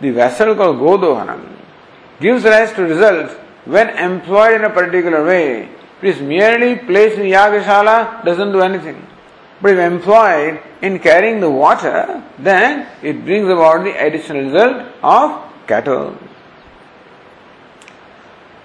The 0.00 0.10
vessel 0.10 0.56
called 0.56 0.78
Godohanam 0.78 1.40
gives 2.20 2.42
rise 2.42 2.72
to 2.72 2.82
results 2.82 3.34
when 3.64 3.88
employed 3.90 4.54
in 4.54 4.64
a 4.64 4.70
particular 4.70 5.24
way. 5.24 5.68
It 6.02 6.08
is 6.08 6.20
merely 6.20 6.76
placed 6.76 7.16
in 7.16 7.26
Yagashala, 7.26 8.24
doesn't 8.24 8.50
do 8.50 8.60
anything. 8.60 9.06
But 9.60 9.74
if 9.74 9.78
employed 9.78 10.60
in 10.82 10.98
carrying 10.98 11.38
the 11.38 11.48
water, 11.48 12.22
then 12.40 12.88
it 13.02 13.24
brings 13.24 13.48
about 13.48 13.84
the 13.84 13.92
additional 14.06 14.42
result 14.42 14.86
of 15.02 15.40
cattle. 15.68 16.18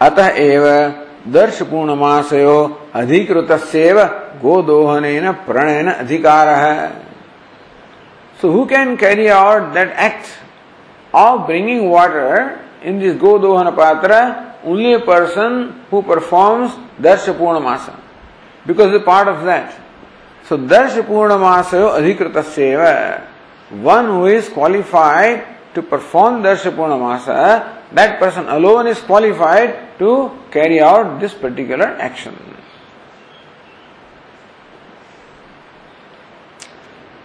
अतः 0.02 0.36
एव 0.38 0.64
दर्श 1.34 1.62
पूर्णमासयो 1.70 2.58
अधिकृत 2.96 3.52
गोदोहन 4.42 5.32
प्रणयन 5.46 5.88
अधिकार 5.92 6.48
है 6.64 6.90
so 8.42 8.52
who 8.52 8.66
can 8.72 8.96
carry 8.96 9.28
out 9.38 9.64
that 9.78 9.96
act 10.08 11.16
of 11.16 11.42
bringing 11.48 11.92
water 11.92 12.50
in 12.90 13.00
this 13.00 13.16
godohana 13.24 13.70
patra 13.80 14.20
only 14.66 14.94
a 14.94 14.98
person 15.08 15.64
who 15.92 16.02
performs 16.10 16.78
Darsha 17.02 17.30
Purnamasa 17.40 17.90
because 18.68 18.96
the 18.96 19.04
part 19.06 19.30
of 19.30 19.44
that 19.46 19.70
so 20.50 20.58
Darsha 20.74 20.98
Purnamasa 21.08 21.74
अधिकृत 21.76 22.38
one 23.86 24.08
who 24.08 24.28
is 24.28 24.54
qualified 24.54 25.44
to 25.76 25.82
perform 25.92 26.42
Darsha 26.44 26.68
Purnamasa 26.78 27.28
that 27.92 28.20
person 28.20 28.48
alone 28.50 28.88
is 28.88 29.00
qualified 29.00 29.98
to 30.00 30.32
carry 30.52 30.82
out 30.82 31.20
this 31.20 31.34
particular 31.34 31.86
action. 31.86 32.36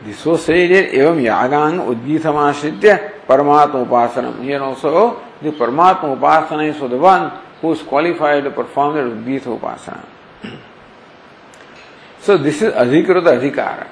Was 0.05 0.45
said 0.45 0.71
evam 0.71 1.23
yagang 1.23 1.79
udgithamashritya 1.87 3.27
paramatma 3.27 3.87
upasanam. 3.87 4.43
Here 4.43 4.61
also 4.61 5.23
the 5.43 5.51
paramatma 5.51 6.17
upasana 6.17 6.69
is 6.69 6.77
for 6.77 6.89
the 6.89 6.99
one 6.99 7.31
who 7.61 7.73
is 7.73 7.83
qualified 7.83 8.45
to 8.45 8.51
perform 8.51 8.95
the 8.95 9.01
udgitha 9.01 9.59
upasana. 9.59 10.07
So 12.21 12.39
this 12.39 12.63
is 12.63 12.73
adhikrata 12.73 13.41
adhikara. 13.41 13.89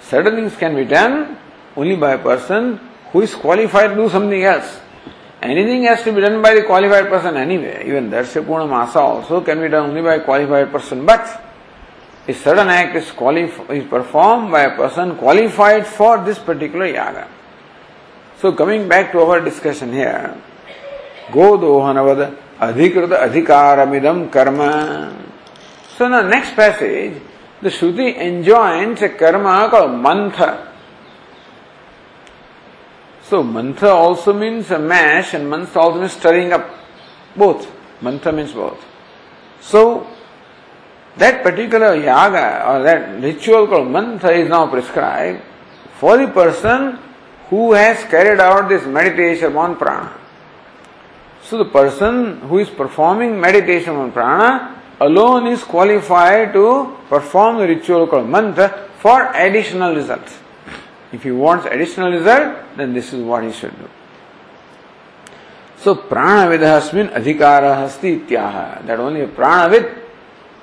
Certain 0.00 0.36
things 0.36 0.56
can 0.56 0.74
be 0.74 0.84
done 0.84 1.36
only 1.76 1.96
by 1.96 2.12
a 2.12 2.18
person 2.18 2.80
who 3.12 3.20
is 3.22 3.34
qualified 3.34 3.90
to 3.90 3.96
do 3.96 4.08
something 4.08 4.42
else. 4.42 4.80
Anything 5.42 5.84
has 5.84 6.02
to 6.04 6.12
be 6.12 6.22
done 6.22 6.40
by 6.40 6.54
the 6.54 6.62
qualified 6.62 7.08
person 7.08 7.36
anyway. 7.36 7.84
Even 7.86 8.10
Darsya 8.10 8.42
Masa 8.44 8.96
also 8.96 9.42
can 9.42 9.60
be 9.60 9.68
done 9.68 9.90
only 9.90 10.00
by 10.00 10.14
a 10.14 10.24
qualified 10.24 10.72
person. 10.72 11.04
But 11.04 11.42
a 12.26 12.32
certain 12.32 12.68
act 12.68 12.96
is, 12.96 13.04
qualif- 13.10 13.70
is 13.70 13.86
performed 13.86 14.50
by 14.50 14.62
a 14.62 14.76
person 14.76 15.16
qualified 15.16 15.86
for 15.86 16.24
this 16.24 16.38
particular 16.38 16.86
yaga. 16.86 17.28
So 18.38 18.52
coming 18.52 18.88
back 18.88 19.12
to 19.12 19.20
our 19.20 19.40
discussion 19.40 19.92
here, 19.92 20.34
गोदोहनवद 21.32 22.20
अधिकृत 22.62 23.12
अधिकार 23.12 23.86
मिदम 23.88 24.24
कर्म 24.34 24.58
so 25.98 26.08
ना 26.08 26.20
next 26.24 26.56
passage 26.56 27.20
the 27.62 27.68
shruti 27.70 28.14
enjoin 28.18 29.08
karma 29.20 29.44
का 29.72 29.84
mantha 30.06 30.40
so 33.26 33.42
mantha 33.42 33.84
also 33.84 34.32
means 34.34 34.72
a 34.72 34.78
mash 34.78 35.34
and 35.34 35.46
mantha 35.48 35.76
also 35.76 35.98
mean 35.98 36.08
stirring 36.08 36.50
up 36.52 36.70
both 37.36 37.68
mantha 38.04 38.26
means 38.34 38.52
both 38.54 38.82
so 39.64 39.84
that 41.16 41.42
particular 41.44 41.96
yaga 42.04 42.34
or 42.34 42.82
that 42.82 43.06
ritual 43.24 43.66
call 43.66 43.88
mantha 43.96 44.28
is 44.30 44.48
now 44.48 44.70
prescribe 44.70 45.40
for 46.00 46.18
the 46.18 46.28
person 46.36 46.92
who 47.52 47.72
has 47.74 48.06
carried 48.10 48.40
out 48.40 48.68
this 48.68 48.86
meditation 48.96 49.56
on 49.64 49.74
prana 49.74 50.06
So 51.44 51.58
the 51.58 51.66
person 51.66 52.40
who 52.40 52.58
is 52.58 52.70
performing 52.70 53.38
meditation 53.38 53.96
on 53.96 54.12
prana 54.12 54.82
alone 55.00 55.46
is 55.46 55.62
qualified 55.62 56.54
to 56.54 56.96
perform 57.08 57.58
the 57.58 57.68
ritual 57.68 58.06
called 58.06 58.28
mantra 58.28 58.88
for 58.98 59.30
additional 59.34 59.94
results. 59.94 60.38
If 61.12 61.22
he 61.22 61.30
wants 61.30 61.66
additional 61.66 62.10
result, 62.10 62.76
then 62.76 62.94
this 62.94 63.12
is 63.12 63.22
what 63.22 63.44
he 63.44 63.52
should 63.52 63.76
do. 63.78 63.88
So 65.76 65.94
pranavidhasmin 65.94 67.12
adhikara 67.12 67.76
hasti 67.76 68.20
ityaha. 68.20 68.86
That 68.86 68.98
only 68.98 69.20
a 69.20 69.28
pranavid, 69.28 69.98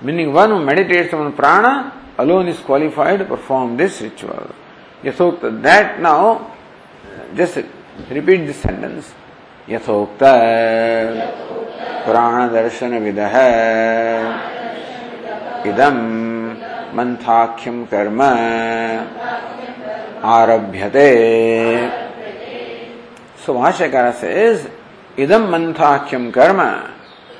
meaning 0.02 0.34
one 0.34 0.50
who 0.50 0.66
meditates 0.66 1.14
on 1.14 1.32
prana, 1.34 1.94
alone 2.18 2.48
is 2.48 2.58
qualified 2.60 3.20
to 3.20 3.26
perform 3.26 3.78
this 3.78 4.02
ritual. 4.02 4.50
Yathokta. 5.04 5.62
That 5.62 6.02
now, 6.02 6.56
just 7.36 7.58
repeat 8.10 8.48
this 8.48 8.58
sentence. 8.58 9.14
यथोक्त 9.70 10.24
पुराण 12.06 12.48
दर्शन 12.50 12.98
with 13.00 13.20
इदम 15.68 15.98
मंथाख्यम 16.98 17.84
कर्म 17.86 18.22
आरभ्यते। 20.30 21.10
सुभाषकर 23.46 24.12
से 24.12 24.32
इदम 25.24 25.48
मंथाख्यम 25.52 26.30
कर्म. 26.32 26.62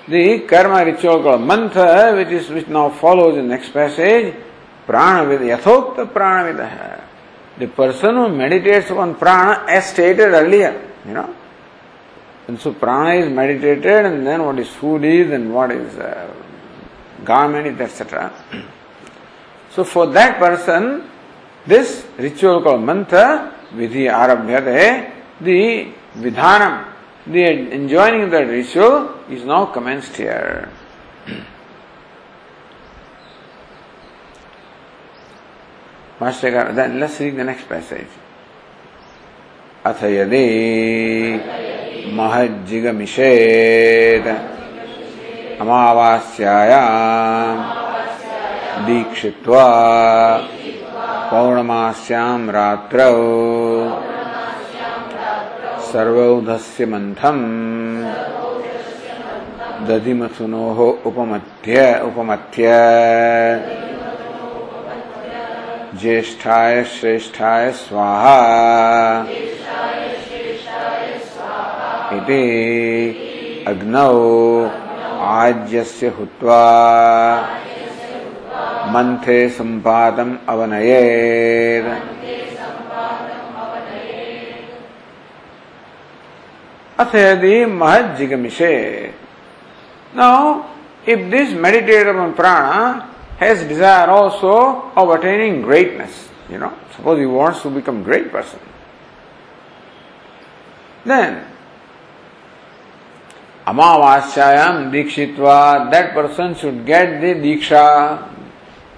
The 0.10 0.24
karma 0.50 0.76
ritual 0.78 1.38
mantha 1.42 1.76
which 2.16 2.32
is 2.34 2.52
which 2.54 2.70
now 2.70 2.90
follows 3.02 3.38
in 3.38 3.46
next 3.50 3.74
passage 3.74 4.26
prana 4.88 5.26
vid 5.26 5.42
यथोक्त 5.50 6.00
प्राण 6.14 6.44
विद 6.46 6.62
है 6.62 6.96
the person 7.60 8.18
who 8.18 8.28
meditates 8.38 8.92
on 8.92 9.14
prana 9.14 9.46
as stated 9.70 9.84
stated 9.84 10.34
earlier 10.34 10.80
you 11.08 11.14
know 11.14 11.26
And 12.49 12.61
so 12.61 12.73
prana 12.73 13.27
is 13.27 13.33
meditated 13.33 14.07
and 14.07 14.27
then 14.27 14.45
what 14.45 14.59
is 14.59 14.69
food 14.69 15.05
is 15.05 15.31
and 15.33 15.53
what 15.53 15.73
is 15.73 15.97
uh, 15.99 16.33
garment 17.25 17.67
is, 17.67 17.81
etc. 17.81 18.33
So 19.71 19.85
for 19.85 20.07
that 20.09 20.39
person, 20.39 21.11
this 21.67 22.07
ritual 22.19 22.63
called 22.63 22.83
mantra, 22.83 23.53
vidhi 23.75 24.09
arabhyate, 24.09 25.13
the 25.41 25.93
vidhanam, 26.17 26.93
the 27.27 27.73
enjoining 27.75 28.23
of 28.23 28.31
that 28.31 28.47
ritual 28.47 29.19
is 29.29 29.45
now 29.45 29.67
commenced 29.67 30.17
here. 30.17 30.71
Master, 36.21 36.73
then 36.73 36.99
let's 37.01 37.21
read 37.21 37.37
the 37.37 37.45
next 37.45 37.69
passage. 37.69 38.09
अथ 39.87 40.03
यदि 40.03 41.70
महज्जिगमिषेत् 42.18 44.28
अमावास्यायाम् 45.62 47.60
दीक्षित्वा 48.86 49.66
पौर्णमास्यां 51.32 52.40
रात्रौ 52.58 53.12
सर्वौधस्य 55.92 56.86
मन्थम् 56.94 57.44
दधिमथुनोः 59.88 60.80
उपमथ्य 61.10 61.78
उपमथ्य 62.08 62.66
ज्येष्ठाय 66.02 66.84
श्रेष्ठाय 66.94 67.72
स्वाहा 67.84 68.38
इति 72.18 72.44
अग्नौ 73.68 74.14
आज्यस्य 75.32 76.08
हुत्वा 76.18 76.62
मन्थे 78.94 79.38
सम्पादम् 79.58 80.34
अवनयेत्। 80.50 81.90
महजिगमिषे 87.68 88.74
नौ 90.18 90.36
if 91.10 91.22
this 91.32 91.54
meditator 91.64 92.30
prana 92.40 93.00
has 93.42 93.68
desire 93.68 94.10
also 94.10 94.56
of 94.98 95.10
attaining 95.18 95.64
greatness 95.66 96.16
you 96.52 96.58
know 96.60 96.70
suppose 96.98 97.20
you 97.22 97.30
wants 97.30 97.64
to 97.64 97.70
become 97.70 98.04
great 98.04 98.32
person 98.34 98.62
then 101.10 101.32
Amavasyayam 103.68 104.92
Dikshitva, 104.92 105.92
that 105.92 106.14
person 106.14 106.56
should 106.56 106.86
get 106.86 107.22
the 107.22 107.36
Diksha 107.36 108.28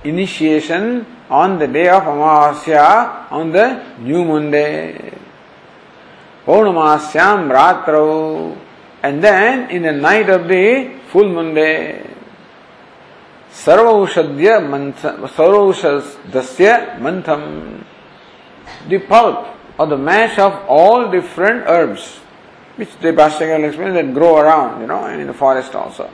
initiation 0.05 1.05
on 1.29 1.59
the 1.59 1.67
day 1.67 1.89
of 1.89 2.03
Amavasya, 2.03 3.31
on 3.31 3.51
the 3.51 3.83
new 3.99 4.23
moon 4.23 4.51
day. 4.51 5.13
Paurnamasyam 6.45 7.51
Ratrau, 7.51 8.57
and 9.01 9.21
then 9.21 9.69
in 9.69 9.83
the 9.83 9.91
night 9.91 10.29
of 10.29 10.47
the 10.47 10.97
full 11.11 11.27
moon 11.27 11.53
day. 11.53 12.09
Sarvaushadya 13.51 14.63
Sarvaushadasya 15.27 16.99
Mantham, 16.99 17.83
the 18.87 18.99
pulp 18.99 19.47
or 19.77 19.87
the 19.87 19.97
mash 19.97 20.39
of 20.39 20.53
all 20.69 21.11
different 21.11 21.65
herbs 21.67 22.19
which 22.75 22.89
the 22.99 23.09
Bhashyakar 23.09 23.59
will 23.59 23.65
explain 23.65 23.93
that 23.93 24.13
grow 24.13 24.37
around, 24.37 24.81
you 24.81 24.87
know, 24.87 25.05
and 25.05 25.21
in 25.21 25.27
the 25.27 25.33
forest 25.33 25.75
also. 25.75 26.09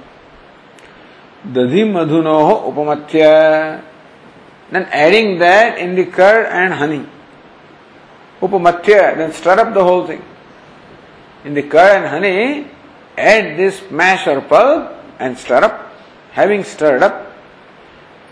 Dadhi 1.45 1.85
madhunoho 1.85 2.73
upamatya. 2.73 3.83
Then 4.71 4.83
adding 4.91 5.39
that 5.39 5.77
in 5.77 5.95
the 5.95 6.05
curd 6.05 6.45
and 6.47 6.73
honey. 6.73 7.05
Upamatya, 8.41 9.17
then 9.17 9.31
stir 9.31 9.59
up 9.59 9.73
the 9.73 9.83
whole 9.83 10.05
thing. 10.05 10.23
In 11.45 11.53
the 11.53 11.63
curd 11.63 12.03
and 12.03 12.07
honey, 12.07 12.67
add 13.17 13.57
this 13.57 13.89
mash 13.89 14.27
or 14.27 14.41
pulp 14.41 14.91
and 15.17 15.37
stir 15.37 15.63
up. 15.63 15.85
Having 16.31 16.63
stirred 16.65 17.03
up, 17.03 17.33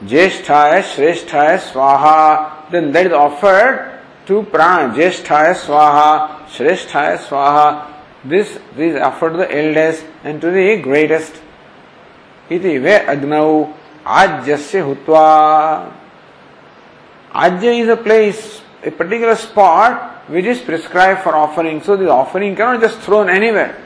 Jesthaya 0.04 0.84
Shreshthaya 0.84 1.58
Swaha, 1.58 2.70
then 2.70 2.92
that 2.92 3.08
is 3.08 3.14
offered 3.14 4.00
to 4.28 4.44
Prana. 4.44 4.94
Jesthaya 4.94 5.56
Swaha, 5.56 6.46
Shreshthaya 6.46 7.18
Swaha, 7.18 7.97
this 8.30 8.60
is 8.78 8.96
offered 9.00 9.32
to 9.32 9.38
the 9.38 9.58
eldest 9.58 10.06
and 10.24 10.42
to 10.42 10.52
the 10.52 10.82
greatest. 10.82 11.34
Iti 12.50 12.78
ve 12.78 13.00
agnau 13.06 13.74
ajyasya 14.04 14.96
hutva. 14.96 15.94
Ajya 17.32 17.82
is 17.82 17.90
a 17.90 17.98
place, 17.98 18.62
a 18.84 18.92
particular 18.92 19.36
spot 19.36 20.30
which 20.30 20.46
is 20.46 20.62
prescribed 20.62 21.22
for 21.22 21.36
offering. 21.36 21.82
So 21.82 21.96
the 21.96 22.10
offering 22.10 22.56
cannot 22.56 22.82
just 22.82 23.00
thrown 23.00 23.30
anywhere. 23.30 23.84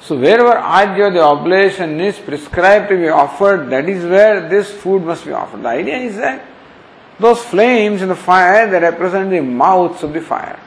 So 0.00 0.18
wherever 0.18 0.52
ajya, 0.52 1.12
the 1.12 1.22
oblation 1.22 2.00
is 2.00 2.18
prescribed 2.18 2.88
to 2.90 2.96
be 2.96 3.08
offered, 3.08 3.70
that 3.70 3.88
is 3.88 4.04
where 4.04 4.48
this 4.48 4.70
food 4.70 5.02
must 5.02 5.24
be 5.24 5.32
offered. 5.32 5.62
The 5.62 5.68
idea 5.68 5.96
is 5.96 6.16
that 6.16 6.44
those 7.18 7.42
flames 7.42 8.02
in 8.02 8.08
the 8.08 8.16
fire, 8.16 8.70
they 8.70 8.80
represent 8.80 9.30
the 9.30 9.40
mouths 9.40 10.02
of 10.02 10.12
the 10.12 10.20
fire. 10.20 10.60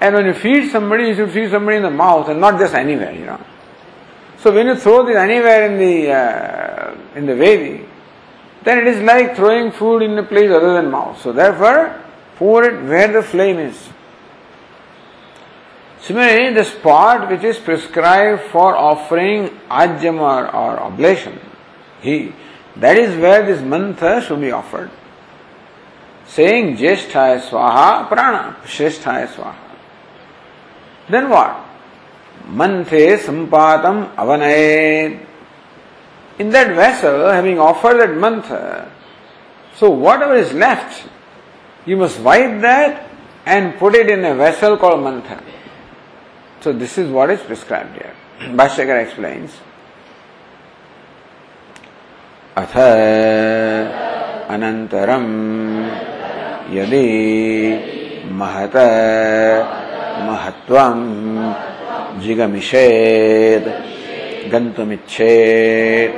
And 0.00 0.14
when 0.14 0.26
you 0.26 0.34
feed 0.34 0.70
somebody, 0.70 1.08
you 1.08 1.14
should 1.14 1.30
feed 1.30 1.50
somebody 1.50 1.78
in 1.78 1.82
the 1.82 1.90
mouth 1.90 2.28
and 2.28 2.40
not 2.40 2.58
just 2.58 2.74
anywhere, 2.74 3.12
you 3.12 3.24
know. 3.24 3.40
So 4.38 4.52
when 4.52 4.66
you 4.66 4.76
throw 4.76 5.04
this 5.06 5.16
anywhere 5.16 5.70
in 5.70 5.78
the 5.78 6.12
uh, 6.12 6.96
in 7.16 7.26
the 7.26 7.32
Vedi, 7.32 7.86
then 8.62 8.78
it 8.78 8.86
is 8.86 9.02
like 9.02 9.36
throwing 9.36 9.72
food 9.72 10.02
in 10.02 10.18
a 10.18 10.22
place 10.22 10.50
other 10.50 10.74
than 10.74 10.90
mouth. 10.90 11.20
So 11.22 11.32
therefore, 11.32 12.00
pour 12.36 12.64
it 12.64 12.82
where 12.84 13.10
the 13.10 13.22
flame 13.22 13.58
is. 13.58 13.88
Similarly, 16.00 16.54
the 16.54 16.64
spot 16.64 17.28
which 17.30 17.42
is 17.42 17.58
prescribed 17.58 18.42
for 18.52 18.76
offering 18.76 19.48
ajam 19.70 20.20
or, 20.20 20.46
or 20.54 20.78
oblation, 20.78 21.40
he 22.00 22.32
That 22.76 22.98
is 22.98 23.16
where 23.16 23.44
this 23.44 23.62
mantra 23.62 24.20
should 24.20 24.40
be 24.40 24.52
offered. 24.52 24.90
Saying 26.26 26.76
Jesthaya 26.76 27.40
Swaha 27.40 28.06
Prana, 28.06 28.56
Shreshthaya 28.64 29.26
Swaha 29.28 29.65
Then 31.09 31.29
what? 31.29 31.65
Manthe 32.47 33.17
Sampatam 33.17 34.15
Avanayed. 34.15 35.25
In 36.39 36.49
that 36.49 36.75
vessel, 36.75 37.29
having 37.29 37.59
offered 37.59 37.99
that 37.99 38.15
mantra, 38.17 38.91
so 39.75 39.89
whatever 39.89 40.35
is 40.35 40.53
left, 40.53 41.07
you 41.85 41.97
must 41.97 42.19
wipe 42.19 42.61
that 42.61 43.09
and 43.45 43.77
put 43.77 43.95
it 43.95 44.09
in 44.09 44.23
a 44.25 44.35
vessel 44.35 44.77
called 44.77 45.03
mantra. 45.03 45.43
So 46.61 46.71
this 46.71 46.97
is 46.97 47.09
what 47.09 47.29
is 47.29 47.41
prescribed 47.41 47.93
here. 47.93 48.13
Bhashyakar 48.39 49.03
explains. 49.03 49.51
अथ 52.57 52.75
अनन्तरं 54.53 55.27
यदि 56.75 57.07
महत 58.39 58.75
महत्त्वं 60.20 60.98
जिगमिषेत् 62.20 63.68
गन्तुमिच्छेत्। 64.52 66.14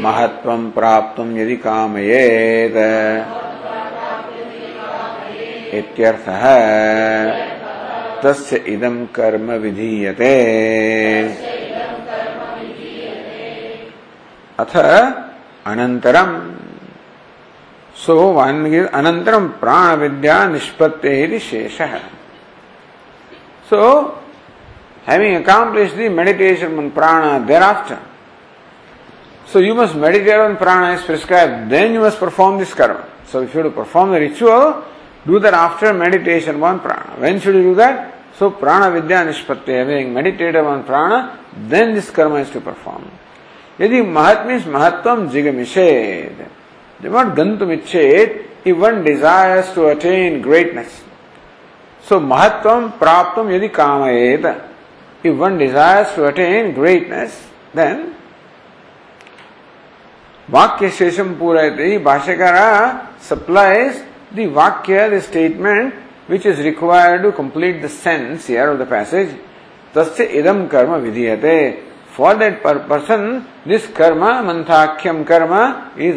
महत्त्वं 0.00 0.70
प्राप्तुं 0.70 1.26
यदि 1.36 1.56
कामयेत्। 1.56 2.80
इत्यर्थः 5.74 6.44
तस्य 8.22 8.56
इदं 8.56 9.06
कर्म 9.06 9.52
विधीयते। 9.52 10.34
अथ 14.58 14.76
अनंतरम 15.66 16.30
सो 17.96 18.16
अनंतरम 18.36 19.48
प्राण 19.48 19.96
विद्या 19.96 20.46
निष्पत्ति 20.46 21.38
शेष 21.38 21.80
है 23.65 23.69
सो 23.69 24.17
having 25.05 25.35
accomplished 25.35 25.95
the 25.95 26.09
meditation 26.09 26.77
on 26.77 26.91
prana 26.91 27.45
thereafter. 27.45 27.99
So 29.47 29.59
you 29.59 29.73
must 29.73 29.95
meditate 29.95 30.35
on 30.35 30.57
prana 30.57 30.93
as 30.93 31.03
prescribed, 31.03 31.71
then 31.71 31.93
you 31.93 31.99
must 31.99 32.19
perform 32.19 32.59
this 32.59 32.73
karma. 32.73 33.07
So 33.25 33.41
if 33.41 33.53
you 33.53 33.63
have 33.63 33.71
to 33.71 33.75
perform 33.75 34.11
the 34.11 34.19
ritual, 34.19 34.83
do 35.25 35.39
that 35.39 35.53
after 35.53 35.93
meditation 35.93 36.61
on 36.61 36.79
prana. 36.79 37.15
When 37.17 37.39
should 37.39 37.55
you 37.55 37.63
do 37.63 37.75
that? 37.75 38.13
So 38.37 38.51
prana 38.51 38.91
vidya 38.91 39.25
nishpatti, 39.25 39.77
having 39.77 40.13
meditated 40.13 40.55
on 40.55 40.83
prana, 40.83 41.39
then 41.67 41.93
this 41.93 42.09
karma 42.09 42.35
is 42.35 42.49
to 42.51 42.61
perform. 42.61 43.09
यदि 43.79 44.01
महात्म्य 44.01 44.63
महत्व 44.71 45.25
जिगमिषेद 45.33 46.45
not 47.03 47.27
गंतुम 47.35 47.71
इच्छेद 47.71 48.39
if 48.63 48.77
one 48.77 49.03
desires 49.03 49.73
to 49.73 49.87
attain 49.87 50.41
greatness. 50.41 51.01
So 52.06 52.20
Mahatvam 52.20 52.98
Praptam 52.98 53.50
Yadi 53.50 53.68
Kamayet. 53.68 54.68
If 55.24 55.36
one 55.36 55.58
desires 55.58 56.14
to 56.14 56.26
attain 56.26 56.72
greatness, 56.72 57.48
then 57.74 58.14
Vakya 60.48 60.88
Shesham 60.88 61.36
Purayati 61.36 62.00
Bhashakara 62.00 63.18
supplies 63.20 64.04
the 64.30 64.42
Vakya, 64.42 65.10
the 65.10 65.20
statement 65.20 65.94
which 66.28 66.46
is 66.46 66.60
required 66.60 67.22
to 67.22 67.32
complete 67.32 67.82
the 67.82 67.88
sense 67.88 68.46
here 68.46 68.70
of 68.70 68.78
the 68.78 68.86
passage. 68.86 69.36
Tasya 69.92 70.30
idam 70.30 70.70
karma 70.70 71.00
vidhiyate. 71.00 71.82
For 72.10 72.34
that 72.36 72.62
person, 72.62 73.44
this 73.66 73.84
karma, 73.88 74.42
manthakyam 74.44 75.26
karma, 75.26 75.90
is 75.96 76.16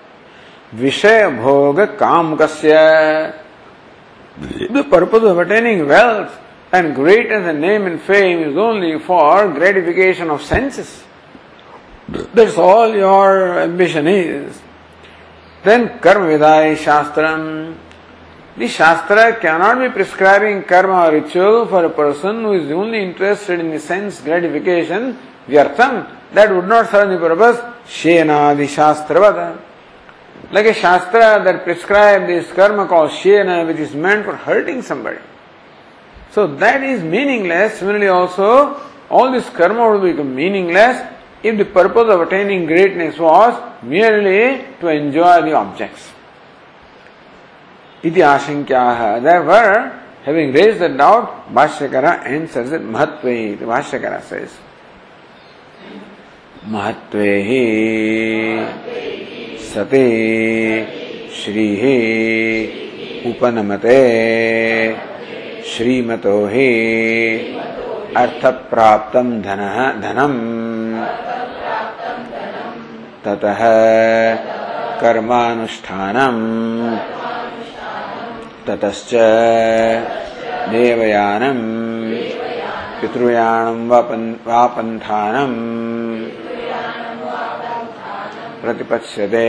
Vishaya 0.73 1.29
bhoga 1.29 1.97
kamkasya. 1.97 3.35
The 4.71 4.83
purpose 4.85 5.23
of 5.23 5.37
attaining 5.37 5.85
wealth 5.87 6.37
and 6.71 6.95
greatness 6.95 7.45
and 7.45 7.59
name 7.59 7.85
and 7.87 8.01
fame 8.01 8.39
is 8.39 8.55
only 8.55 8.97
for 8.99 9.51
gratification 9.51 10.29
of 10.29 10.41
senses. 10.41 11.03
That's 12.07 12.57
all 12.57 12.95
your 12.95 13.59
ambition 13.59 14.07
is. 14.07 14.61
Then 15.63 15.99
karma 15.99 16.27
vidai 16.27 16.77
shastram. 16.77 17.75
The 18.57 18.67
Shastra 18.67 19.39
cannot 19.39 19.79
be 19.79 19.89
prescribing 19.89 20.63
karma 20.63 21.07
or 21.07 21.11
ritual 21.13 21.67
for 21.67 21.85
a 21.85 21.89
person 21.89 22.43
who 22.43 22.53
is 22.53 22.69
only 22.71 23.01
interested 23.01 23.61
in 23.61 23.71
the 23.71 23.79
sense 23.79 24.19
gratification, 24.19 25.17
vyartham, 25.47 26.05
that 26.33 26.53
would 26.53 26.67
not 26.67 26.89
serve 26.91 27.09
the 27.09 27.17
purpose, 27.17 27.57
shena 27.87 28.55
the 28.57 28.67
Shastra 28.67 29.57
like 30.51 30.65
a 30.65 30.73
Shastra 30.73 31.41
that 31.43 31.63
prescribed 31.63 32.27
this 32.27 32.51
karma 32.51 32.85
called 32.87 33.11
shena, 33.11 33.65
which 33.65 33.77
is 33.77 33.95
meant 33.95 34.25
for 34.25 34.35
hurting 34.35 34.81
somebody. 34.81 35.19
So 36.31 36.47
that 36.55 36.83
is 36.83 37.01
meaningless. 37.03 37.79
Similarly, 37.79 38.07
also, 38.07 38.79
all 39.09 39.31
this 39.31 39.49
karma 39.49 39.89
will 39.89 40.01
become 40.01 40.35
meaningless 40.35 41.01
if 41.43 41.57
the 41.57 41.65
purpose 41.65 42.09
of 42.09 42.21
attaining 42.21 42.65
greatness 42.65 43.17
was 43.17 43.55
merely 43.81 44.65
to 44.79 44.87
enjoy 44.87 45.41
the 45.41 45.53
objects. 45.53 46.11
Iti 48.03 48.19
ashankyaha. 48.19 49.21
Therefore, 49.21 49.91
having 50.23 50.51
raised 50.51 50.79
the 50.79 50.89
doubt, 50.89 51.53
Bhashyakara 51.53 52.25
answers 52.25 52.71
it 52.71 52.81
Mahatvehi, 52.81 53.57
The 53.59 53.65
Bhashyakara 53.65 54.21
says, 54.23 54.57
Mahatvehi. 56.65 58.01
सते 59.73 60.05
श्री 61.31 61.67
उपनमते। 63.25 63.99
श्रीमतो 65.65 66.45
ही 66.45 66.67
अर्थ 68.17 68.45
प्राप्त 68.45 69.17
धन 69.17 69.61
धनम। 70.01 70.33
ततः 73.25 73.59
कर्मानुष्ठानम 75.01 76.37
ततश्च 78.67 79.13
देवयानम् 80.71 81.61
पितृयाणं 83.01 83.87
वा 83.87 84.67
पन्थानम् 84.67 86.40
प्रतिपत्स्यते 88.61 89.47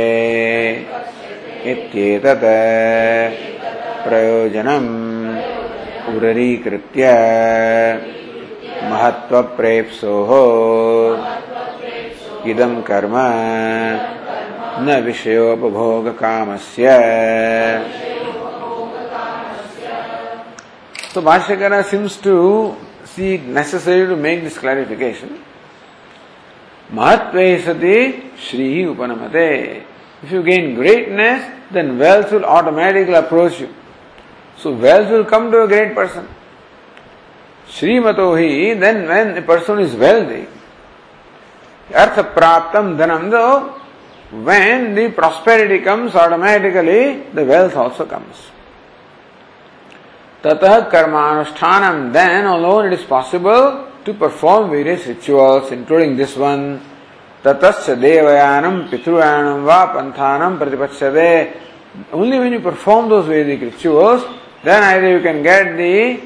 इत्येतत् 1.72 2.46
प्रयोजनम् 4.04 4.90
उररीकृत्य 6.14 7.04
महत्त्वप्रेप्सोः 8.90 10.30
इदं 12.50 12.74
कर्म 12.88 13.16
न 14.86 14.88
विषयोपभोगकामस्य 15.06 16.86
So 21.12 21.20
Bhashyakara 21.20 21.84
seems 21.84 22.16
to 22.22 22.74
see 23.04 23.36
necessary 23.36 24.06
to 24.06 24.16
make 24.16 24.42
this 24.42 24.56
clarification. 24.56 25.44
Mahatve 26.92 27.64
sati 27.64 28.30
Shri 28.36 28.84
Upanamate. 28.84 29.82
If 30.22 30.30
you 30.30 30.42
gain 30.42 30.74
greatness, 30.74 31.50
then 31.72 31.98
wealth 31.98 32.30
will 32.30 32.44
automatically 32.44 33.14
approach 33.14 33.60
you. 33.60 33.74
So 34.58 34.72
wealth 34.72 35.10
will 35.10 35.24
come 35.24 35.50
to 35.50 35.62
a 35.62 35.66
great 35.66 35.94
person. 35.94 36.28
Srimato 37.66 38.36
hi, 38.36 38.78
then 38.78 39.08
when 39.08 39.36
a 39.38 39.42
person 39.42 39.78
is 39.80 39.94
wealthy, 39.94 40.46
artha 41.94 42.22
praptam 42.22 42.96
dhanam 42.98 43.30
though, 43.30 43.80
when 44.44 44.94
the 44.94 45.10
prosperity 45.10 45.82
comes, 45.82 46.14
automatically 46.14 47.22
the 47.32 47.44
wealth 47.44 47.74
also 47.74 48.04
comes. 48.04 48.36
Tatah 50.42 52.12
then 52.12 52.44
alone 52.44 52.86
it 52.86 52.92
is 52.92 53.04
possible 53.04 53.91
to 54.04 54.14
perform 54.14 54.70
various 54.70 55.06
rituals, 55.06 55.70
including 55.72 56.16
this 56.16 56.36
one, 56.36 56.80
Tatasya 57.42 57.96
devayanam 57.96 58.88
pitruyanam 58.88 59.64
va 59.64 59.92
panthanam 59.94 60.58
pratipachyade. 60.58 61.56
Only 62.12 62.38
when 62.38 62.52
you 62.52 62.60
perform 62.60 63.08
those 63.08 63.26
Vedic 63.26 63.60
rituals, 63.60 64.24
then 64.62 64.82
either 64.82 65.18
you 65.18 65.22
can 65.22 65.42
get 65.42 65.76
the 65.76 66.20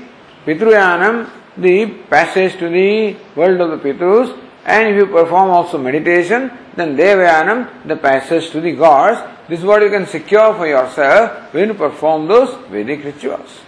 pitruyanam, 0.44 1.30
the 1.56 1.86
passage 2.10 2.58
to 2.58 2.68
the 2.68 3.16
world 3.34 3.60
of 3.60 3.70
the 3.70 3.78
Pitrus, 3.78 4.30
and 4.66 4.88
if 4.88 4.96
you 4.96 5.06
perform 5.06 5.50
also 5.50 5.78
meditation, 5.78 6.50
then 6.76 6.96
devayanam, 6.96 7.86
the 7.86 7.96
passage 7.96 8.50
to 8.50 8.60
the 8.60 8.72
gods. 8.72 9.20
This 9.48 9.60
is 9.60 9.64
what 9.64 9.80
you 9.80 9.88
can 9.88 10.06
secure 10.06 10.54
for 10.54 10.66
yourself 10.66 11.54
when 11.54 11.68
you 11.68 11.74
perform 11.74 12.28
those 12.28 12.54
Vedic 12.68 13.04
rituals. 13.04 13.60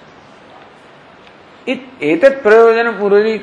Etat 1.67 2.43
prayojana 2.43 2.99
purari 2.99 3.41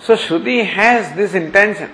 So 0.00 0.14
Shruti 0.14 0.64
has 0.64 1.14
this 1.16 1.34
intention. 1.34 1.90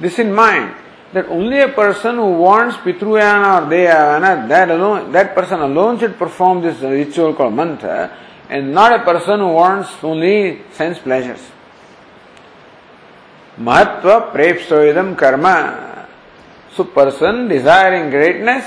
this 0.00 0.18
in 0.18 0.32
mind 0.32 0.74
that 1.12 1.26
only 1.26 1.60
a 1.60 1.68
person 1.68 2.16
who 2.16 2.32
wants 2.32 2.76
Pitruyana 2.76 3.62
or 3.62 3.70
Deyavana, 3.70 4.48
that 4.48 4.70
alone, 4.70 5.12
that 5.12 5.34
person 5.34 5.60
alone 5.60 5.98
should 5.98 6.16
perform 6.16 6.62
this 6.62 6.80
ritual 6.80 7.34
called 7.34 7.54
mantra, 7.54 8.16
and 8.48 8.72
not 8.72 8.92
a 8.92 9.04
person 9.04 9.40
who 9.40 9.48
wants 9.48 9.88
only 10.02 10.62
sense 10.72 10.98
pleasures. 10.98 11.40
Mahatva 13.58 14.32
prepsoidam 14.32 15.18
karma. 15.18 16.08
So 16.74 16.84
person 16.84 17.48
desiring 17.48 18.10
greatness, 18.10 18.64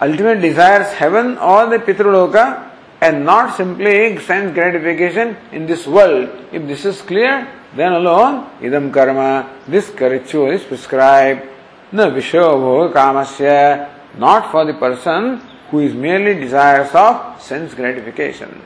ultimately 0.00 0.48
desires 0.48 0.92
heaven 0.92 1.38
or 1.38 1.66
the 1.66 1.78
Pitruloka 1.78 2.65
and 3.00 3.24
not 3.24 3.56
simply 3.56 4.18
sense 4.20 4.54
gratification 4.54 5.36
in 5.52 5.66
this 5.66 5.86
world. 5.86 6.28
If 6.52 6.66
this 6.66 6.84
is 6.84 7.02
clear, 7.02 7.46
then 7.74 7.92
alone 7.92 8.50
idam 8.60 8.92
karma, 8.92 9.60
this 9.68 9.90
ritual 9.90 10.50
is 10.50 10.64
prescribed. 10.64 11.48
Na 11.92 12.10
vishobho 12.10 12.92
kamasya, 12.92 13.88
not 14.18 14.50
for 14.50 14.64
the 14.64 14.74
person 14.74 15.40
who 15.70 15.80
is 15.80 15.94
merely 15.94 16.34
desirous 16.40 16.94
of 16.94 17.40
sense 17.40 17.74
gratification. 17.74 18.62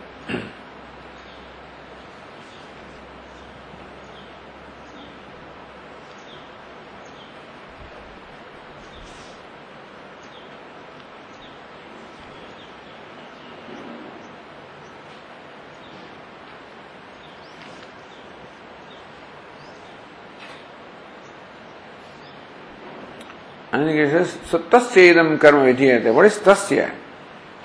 तस्म 24.73 25.37
कर्म 25.43 25.59
विधीये 25.59 26.11
what 26.11 26.25
is 26.27 26.39
तस् 26.45 26.69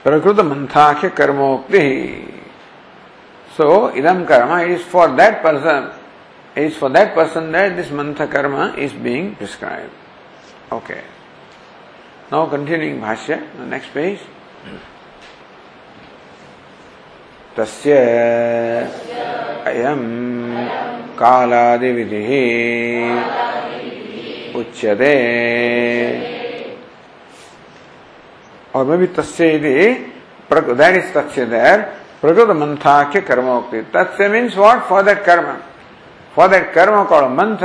प्रकृत 0.06 0.40
मंथाख्य 0.46 1.10
कर्मोक्ति। 1.18 1.84
So 3.52 3.68
इदम 3.98 4.24
कर्म 4.26 4.58
is 4.74 4.84
for 4.92 5.08
that 5.20 5.36
person 5.44 5.92
is 6.62 6.74
for 6.80 6.90
that 6.92 7.16
person 7.16 7.52
that 7.52 7.72
this 7.76 7.92
mantha 7.92 8.20
karma 8.32 8.56
is 8.80 8.96
being 9.04 9.36
prescribe 9.36 9.90
okay 10.76 11.00
now 12.32 12.50
continuing 12.52 13.02
Bhashya 13.02 13.36
next 13.70 13.94
page 13.94 14.18
तस्य 17.58 17.92
कालादि 21.20 21.92
विधि 21.92 22.24
उच्यते। 24.60 25.14
और 28.76 28.86
मे 28.86 28.98
बी 28.98 29.08
तस्यदि 29.16 29.78
दैट 30.52 30.96
इज़ 30.96 31.12
तस्य 31.14 31.46
देयर 31.46 31.80
प्रकृत 32.22 32.50
मंथा 32.58 33.02
के 33.14 33.22
कर्म 33.22 33.46
होते 33.46 33.82
तत्स्य 33.94 34.28
means 34.30 34.58
what 34.58 34.82
for 34.90 35.02
that 35.04 35.24
karma 35.26 35.48
for 36.36 36.48
that 36.50 36.74
karma 36.74 37.04
call 37.12 37.28
mantha 37.38 37.64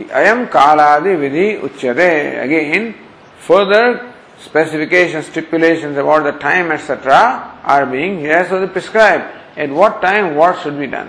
अयम 0.00 0.44
कालादि 0.54 1.14
विधि 1.22 1.46
उच्यते 1.64 2.10
again 2.42 2.90
further 3.48 3.84
specification 4.44 5.20
stipulation 5.22 5.94
about 5.96 6.22
the 6.22 6.38
time 6.42 6.72
etcetera 6.72 7.18
are 7.74 7.84
being 7.92 8.26
prescribe 8.72 9.30
at 9.58 9.70
what 9.70 10.00
time 10.02 10.34
what 10.36 10.56
should 10.62 10.78
be 10.78 10.86
done 10.94 11.08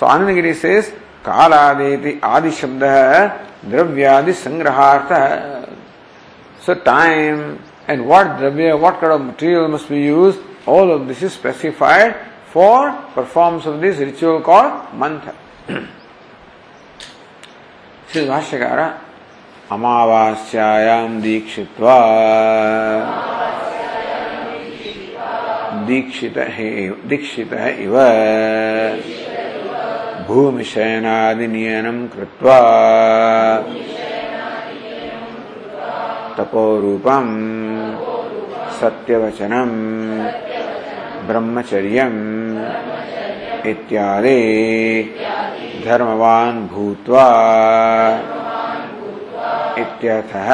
so 0.00 0.06
Anandagiri 0.06 0.52
से 0.54 0.80
कालादि 1.26 2.20
आदि 2.24 2.50
शब्द 2.60 2.84
है 2.84 3.49
द्रव्यादि 3.64 4.32
संग्रहार्थ 4.32 5.12
so 6.66 6.74
time 6.84 7.40
and 7.90 8.06
what 8.06 8.26
dravya 8.38 8.72
what 8.72 9.00
कर 9.00 9.16
material 9.18 9.66
must 9.72 9.92
be 9.92 10.06
use 10.06 10.36
all 10.68 10.90
of 10.92 11.02
this 11.08 11.22
is 11.22 11.32
specified 11.32 12.14
for 12.54 12.90
performance 13.16 13.66
of 13.66 13.76
this 13.80 13.98
ritual 13.98 14.40
call 14.42 14.70
mantha 15.00 15.32
Bhashyakara 18.28 18.78
अमावास्यायाम 19.72 21.20
Dixit 21.22 21.76
Dixit 25.86 26.38
है 26.38 26.70
दीक्षित 27.08 27.52
भूमिशयनादिनियनम् 30.30 32.02
कृत्वा 32.12 32.58
तपोरूपम् 36.36 37.32
सत्यवचनम् 38.78 39.74
ब्रह्मचर्यम् 41.28 42.20
इत्यादि 43.72 44.38
धर्मवान् 45.86 46.66
भूत्वा 46.74 47.26
इत्यर्थः 49.82 50.50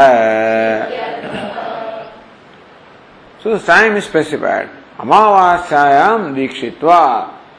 सो 3.42 3.56
टैम् 3.68 3.96
इस् 3.98 4.08
स्पेसिफैड् 4.08 4.68
अमावास्यायाम् 5.04 6.34
दीक्षित्वा 6.34 7.02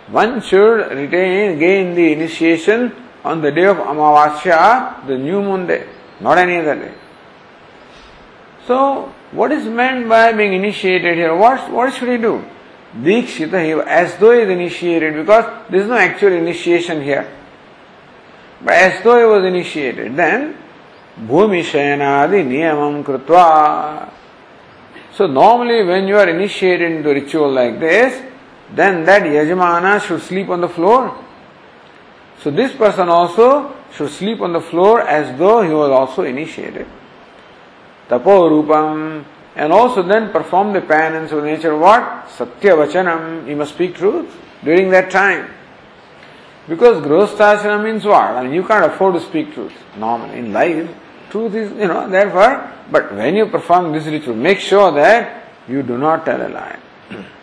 one 0.10 0.42
should 0.42 0.90
retain, 0.92 1.60
gain 1.60 1.96
the 1.96 2.14
initiation 2.14 2.94
on 3.24 3.42
the 3.42 3.52
day 3.52 3.66
of 3.66 3.78
Amavasya, 3.78 5.06
the 5.06 5.18
new 5.18 5.42
moon 5.42 5.68
day, 5.68 5.88
not 6.22 6.38
any 6.38 6.58
other 6.58 6.76
day. 6.76 6.94
So, 8.66 9.14
what 9.32 9.52
is 9.52 9.66
meant 9.66 10.08
by 10.08 10.32
being 10.34 10.54
initiated 10.54 11.16
here? 11.18 11.36
What, 11.36 11.72
what 11.72 11.94
should 11.94 12.10
he 12.10 12.18
do? 12.18 12.44
Dikshita, 12.96 13.64
he, 13.64 13.72
as 13.90 14.18
though 14.18 14.32
he 14.32 14.40
is 14.40 14.50
initiated, 14.50 15.14
because 15.16 15.46
there 15.70 15.82
is 15.82 15.88
no 15.88 15.96
actual 15.96 16.32
initiation 16.32 17.02
here. 17.02 17.30
But 18.62 18.74
as 18.74 19.04
though 19.04 19.18
he 19.20 19.26
was 19.26 19.46
initiated, 19.46 20.16
then 20.16 20.58
Bhumi 21.20 21.64
Shayanadi 21.64 22.46
Niyamam 22.48 23.04
Krutva. 23.04 24.10
So 25.14 25.28
normally 25.28 25.84
when 25.84 26.08
you 26.08 26.16
are 26.16 26.30
initiated 26.30 26.92
into 26.92 27.10
ritual 27.10 27.52
like 27.52 27.80
this, 27.80 28.24
then 28.74 29.06
that 29.06 29.24
Yajamana 29.24 30.02
should 30.02 30.22
sleep 30.22 30.50
on 30.50 30.62
the 30.62 30.70
floor. 30.70 31.18
So 32.42 32.52
this 32.52 32.76
person 32.76 33.10
also 33.10 33.76
should 33.94 34.12
sleep 34.12 34.42
on 34.42 34.54
the 34.54 34.62
floor 34.62 35.02
as 35.02 35.38
though 35.38 35.62
he 35.62 35.74
was 35.74 35.90
also 35.90 36.24
initiated. 36.24 36.88
Tapo 38.10 38.50
Rupam 38.50 39.26
and 39.56 39.74
also 39.74 40.04
then 40.04 40.32
perform 40.32 40.72
the 40.74 40.82
penance 40.82 41.32
of 41.32 41.44
nature 41.44 41.76
what? 41.76 42.30
Satya 42.30 42.74
Vachanam. 42.74 43.48
He 43.48 43.56
must 43.56 43.74
speak 43.74 43.96
truth 43.96 44.32
during 44.64 44.90
that 44.92 45.10
time. 45.10 45.52
Because 46.68 47.04
Grosthasana 47.04 47.84
means 47.84 48.06
what? 48.06 48.22
I 48.22 48.44
mean, 48.44 48.54
you 48.54 48.64
can't 48.64 48.86
afford 48.86 49.16
to 49.16 49.22
speak 49.22 49.54
truth 49.54 49.74
normally 49.98 50.38
in 50.40 50.54
life. 50.54 50.90
Truth 51.30 51.56
is, 51.56 51.72
you 51.72 51.88
know, 51.88 52.08
therefore, 52.10 52.72
but 52.92 53.14
when 53.14 53.36
you 53.36 53.48
perform 53.48 53.94
this 53.94 54.06
ritual, 54.06 54.36
make 54.36 54.60
sure 54.60 54.92
that 54.92 55.50
you 55.68 55.82
do 55.82 55.98
not 55.98 56.26
tell 56.26 56.46
a 56.46 56.50
lie. 56.50 56.80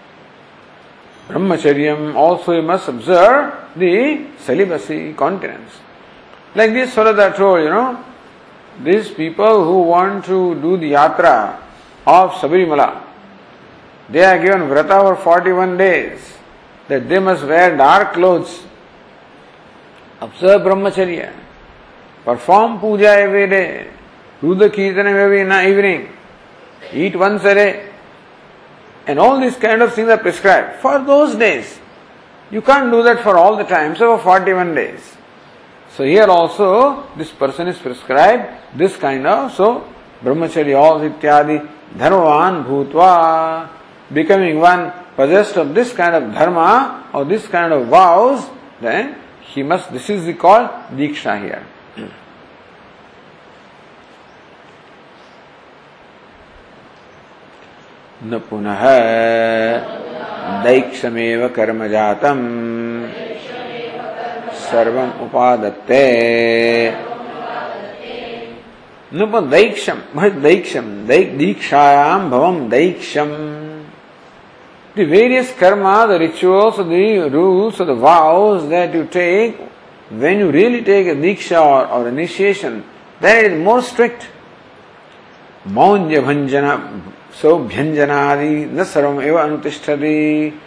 Brahmacharyam 1.28 2.16
also 2.16 2.52
you 2.52 2.62
must 2.62 2.88
observe 2.88 3.54
the 3.76 4.26
celibacy, 4.38 5.14
continence. 5.14 5.72
Like 6.54 6.72
this 6.72 6.94
Sarada 6.94 7.34
told, 7.34 7.60
you 7.60 7.70
know, 7.70 8.04
these 8.82 9.10
people 9.10 9.64
who 9.64 9.82
want 9.82 10.24
to 10.26 10.54
do 10.60 10.76
the 10.76 10.92
yatra 10.92 11.58
of 12.06 12.32
Sabarimala, 12.32 13.02
they 14.08 14.22
are 14.22 14.38
given 14.38 14.68
vrata 14.68 15.00
for 15.00 15.16
41 15.16 15.76
days, 15.78 16.20
that 16.88 17.08
they 17.08 17.18
must 17.18 17.44
wear 17.44 17.76
dark 17.76 18.12
clothes, 18.12 18.64
observe 20.20 20.60
brahmacharya, 20.62 21.32
perform 22.24 22.78
puja 22.78 23.08
every 23.08 23.48
day, 23.48 23.90
do 24.42 24.54
the 24.54 24.68
kirtan 24.68 25.06
every 25.06 25.40
evening, 25.40 26.12
eat 26.92 27.16
once 27.16 27.42
a 27.44 27.54
day, 27.54 27.93
and 29.06 29.18
all 29.18 29.40
these 29.40 29.56
kind 29.56 29.82
of 29.82 29.94
things 29.94 30.08
are 30.08 30.18
prescribed 30.18 30.80
for 30.80 30.98
those 30.98 31.36
days. 31.36 31.78
You 32.50 32.62
can't 32.62 32.90
do 32.90 33.02
that 33.02 33.22
for 33.22 33.36
all 33.36 33.56
the 33.56 33.64
time, 33.64 33.96
so 33.96 34.16
for 34.18 34.24
41 34.24 34.74
days. 34.74 35.16
So 35.96 36.02
here 36.02 36.26
also 36.26 37.06
this 37.16 37.30
person 37.30 37.68
is 37.68 37.78
prescribed 37.78 38.76
this 38.76 38.96
kind 38.96 39.26
of 39.26 39.52
so 39.52 39.88
brahmacharya 40.22 40.76
all 40.76 40.98
ityadi 40.98 41.68
dharmavan 41.96 42.64
bhutva 42.66 43.70
becoming 44.12 44.58
one 44.58 44.92
possessed 45.14 45.56
of 45.56 45.72
this 45.72 45.92
kind 45.92 46.16
of 46.16 46.34
dharma 46.34 47.08
or 47.14 47.24
this 47.24 47.46
kind 47.46 47.72
of 47.72 47.86
vows 47.86 48.50
then 48.80 49.14
he 49.40 49.62
must 49.62 49.92
this 49.92 50.10
is 50.10 50.26
called 50.36 50.68
diksha 50.98 51.38
here 51.40 51.64
न 58.26 58.38
पुनः 58.50 58.82
दैक्षमेव 60.64 61.46
कर्म 61.56 61.86
जातम 61.88 62.40
सर्वम 64.66 65.10
उपादत्ते 65.24 66.04
नुप 69.18 69.36
दैक्षम 69.54 70.00
दैक 71.08 71.36
दीक्षायाम 71.38 72.30
भवम 72.30 72.68
दैक्षम 72.70 73.36
the 74.94 75.04
various 75.06 75.52
karma, 75.52 76.06
the 76.06 76.18
rituals, 76.20 76.76
the 76.76 77.28
rules, 77.28 77.78
the 77.78 77.94
vows 77.94 78.68
that 78.68 78.94
you 78.94 79.06
take, 79.06 79.58
when 80.08 80.38
you 80.38 80.50
really 80.52 80.82
take 80.82 81.08
a 81.08 81.14
diksha 81.16 81.60
or, 81.60 81.86
or 81.88 82.08
initiation, 82.08 82.84
then 83.20 83.44
it 83.44 83.52
is 83.52 83.64
more 83.64 83.82
strict. 83.82 84.28
Maunja 85.66 86.22
bhanjana, 86.22 87.02
so 87.34 87.58
bhyanjanadi, 87.58 88.70
na 88.70 88.82
sarvam 88.84 89.22
eva 89.22 89.38
anutishthati. 89.38 90.60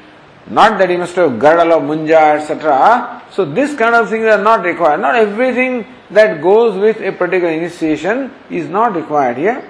Not 0.50 0.78
that 0.80 0.90
you 0.90 0.98
must 0.98 1.16
have 1.16 1.38
girdle 1.38 1.74
or 1.74 1.82
munja, 1.82 2.40
etc. 2.40 3.24
So 3.32 3.44
this 3.46 3.76
kind 3.76 3.96
of 3.96 4.10
things 4.10 4.26
are 4.26 4.42
not 4.42 4.64
required. 4.64 5.02
Not 5.02 5.16
everything 5.16 5.86
that 6.10 6.42
goes 6.42 6.78
with 6.78 7.02
a 7.02 7.12
particular 7.12 7.52
initiation 7.52 8.32
is 8.50 8.70
not 8.70 8.96
required 8.96 9.38
here. 9.38 9.70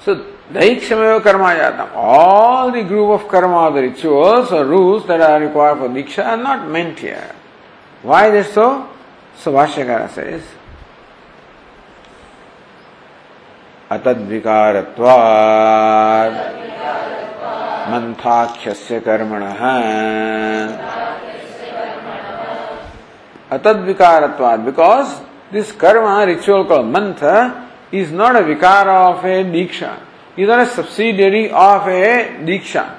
So, 0.00 0.32
Daikshamayo 0.52 1.22
karma 1.22 1.54
jatam. 1.54 1.90
All 1.94 2.70
the 2.70 2.82
group 2.82 3.20
of 3.20 3.28
karma, 3.28 3.74
the 3.74 3.88
rituals 3.88 4.52
or 4.52 4.64
rules 4.64 5.06
that 5.06 5.20
are 5.20 5.40
required 5.40 5.78
for 5.78 5.88
Diksha 5.88 6.24
are 6.24 6.36
not 6.36 6.68
meant 6.68 6.98
here. 6.98 7.34
Why 8.02 8.34
is 8.36 8.52
so? 8.52 8.88
So 9.38 9.52
Vashyakara 9.52 10.10
says, 10.10 10.42
अतद्विकारत्वात् 13.90 15.54
मंथाख्यस्य 17.90 19.00
कर्मणः 19.06 19.62
atadvikaratvat 23.50 24.64
because 24.64 25.20
this 25.52 25.72
karma 25.72 26.26
ritual 26.26 26.64
called 26.64 26.86
mantha 26.86 27.68
is 27.92 28.10
not 28.10 28.36
a 28.36 28.40
vikara 28.40 29.16
of 29.16 29.24
a 29.24 29.44
diksha, 29.44 30.00
is 30.36 30.48
not 30.48 30.60
a 30.60 30.66
subsidiary 30.66 31.50
of 31.50 31.86
a 31.86 32.44
diksha. 32.44 32.96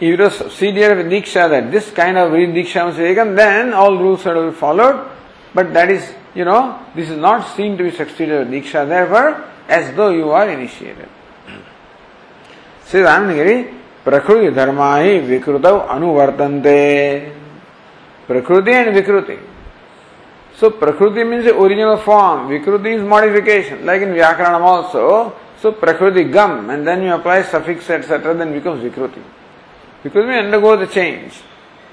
If 0.00 0.14
it 0.14 0.20
was 0.20 0.34
subsidiary 0.34 1.00
of 1.00 1.06
a 1.06 1.10
diksha 1.10 1.48
that 1.50 1.70
this 1.70 1.90
kind 1.90 2.16
of 2.18 2.32
diksha 2.32 2.86
was 2.86 2.96
taken, 2.96 3.34
then 3.34 3.72
all 3.72 3.96
rules 3.96 4.26
are 4.26 4.52
followed. 4.52 5.08
But 5.54 5.72
that 5.74 5.90
is, 5.90 6.14
you 6.38 6.44
know, 6.44 6.86
this 6.94 7.10
is 7.10 7.18
not 7.18 7.56
seen 7.56 7.76
to 7.76 7.82
be 7.82 7.90
succeeded 7.90 8.46
with 8.46 8.54
Diksha, 8.54 8.86
therefore, 8.88 9.44
as 9.68 9.92
though 9.96 10.10
you 10.10 10.30
are 10.30 10.48
initiated. 10.48 11.08
Says 12.84 13.08
Anandagiri, 13.08 13.74
Prakriti 14.04 14.54
Dharmahi 14.54 15.26
Vikrutav 15.26 15.88
Anuvartante. 15.88 17.34
Prakruti 18.28 18.72
and 18.72 18.94
Vikruti. 18.96 19.36
So 20.54 20.70
prakruti 20.70 21.28
means 21.28 21.44
the 21.44 21.58
original 21.58 21.96
form, 21.96 22.48
Vikruti 22.50 22.94
is 22.94 23.02
modification, 23.02 23.84
like 23.84 24.02
in 24.02 24.10
Vyakaranam 24.10 24.60
also. 24.60 25.34
So 25.60 25.72
prakruti 25.72 26.32
gum, 26.32 26.70
and 26.70 26.86
then 26.86 27.02
you 27.02 27.14
apply 27.14 27.42
suffix 27.42 27.90
etc., 27.90 28.32
then 28.34 28.52
becomes 28.52 28.84
Vikruti. 28.84 29.20
Vikruti 30.04 30.38
undergoes 30.38 30.86
the 30.86 30.94
change. 30.94 31.32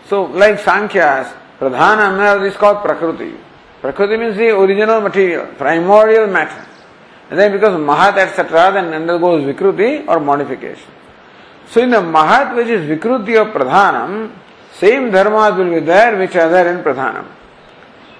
So 0.07 0.25
like 0.25 0.59
Sankhya's, 0.59 1.33
Pradhana 1.59 2.11
Amnava 2.11 2.47
is 2.47 2.55
called 2.57 2.85
prakruti. 2.85 3.44
Prakriti 3.85 4.17
means 4.17 4.35
the 4.35 4.49
original 4.49 4.99
material, 4.99 5.45
primordial 5.57 6.25
matter. 6.25 6.65
And 7.29 7.37
then 7.37 7.51
because 7.51 7.79
Mahat 7.79 8.17
etc., 8.17 8.71
then 8.73 8.91
undergoes 8.93 9.43
Vikruti 9.43 10.07
or 10.07 10.19
modification. 10.19 10.89
So 11.69 11.81
in 11.81 11.91
the 11.91 11.97
Mahat 11.97 12.55
which 12.55 12.67
is 12.67 12.89
Vikruti 12.89 13.39
or 13.39 13.51
Pradhanam, 13.51 14.31
same 14.73 15.11
dharmas 15.11 15.55
will 15.55 15.69
be 15.69 15.85
there 15.85 16.17
which 16.17 16.35
are 16.35 16.49
there 16.49 16.75
in 16.75 16.83
Pradhanam. 16.83 17.27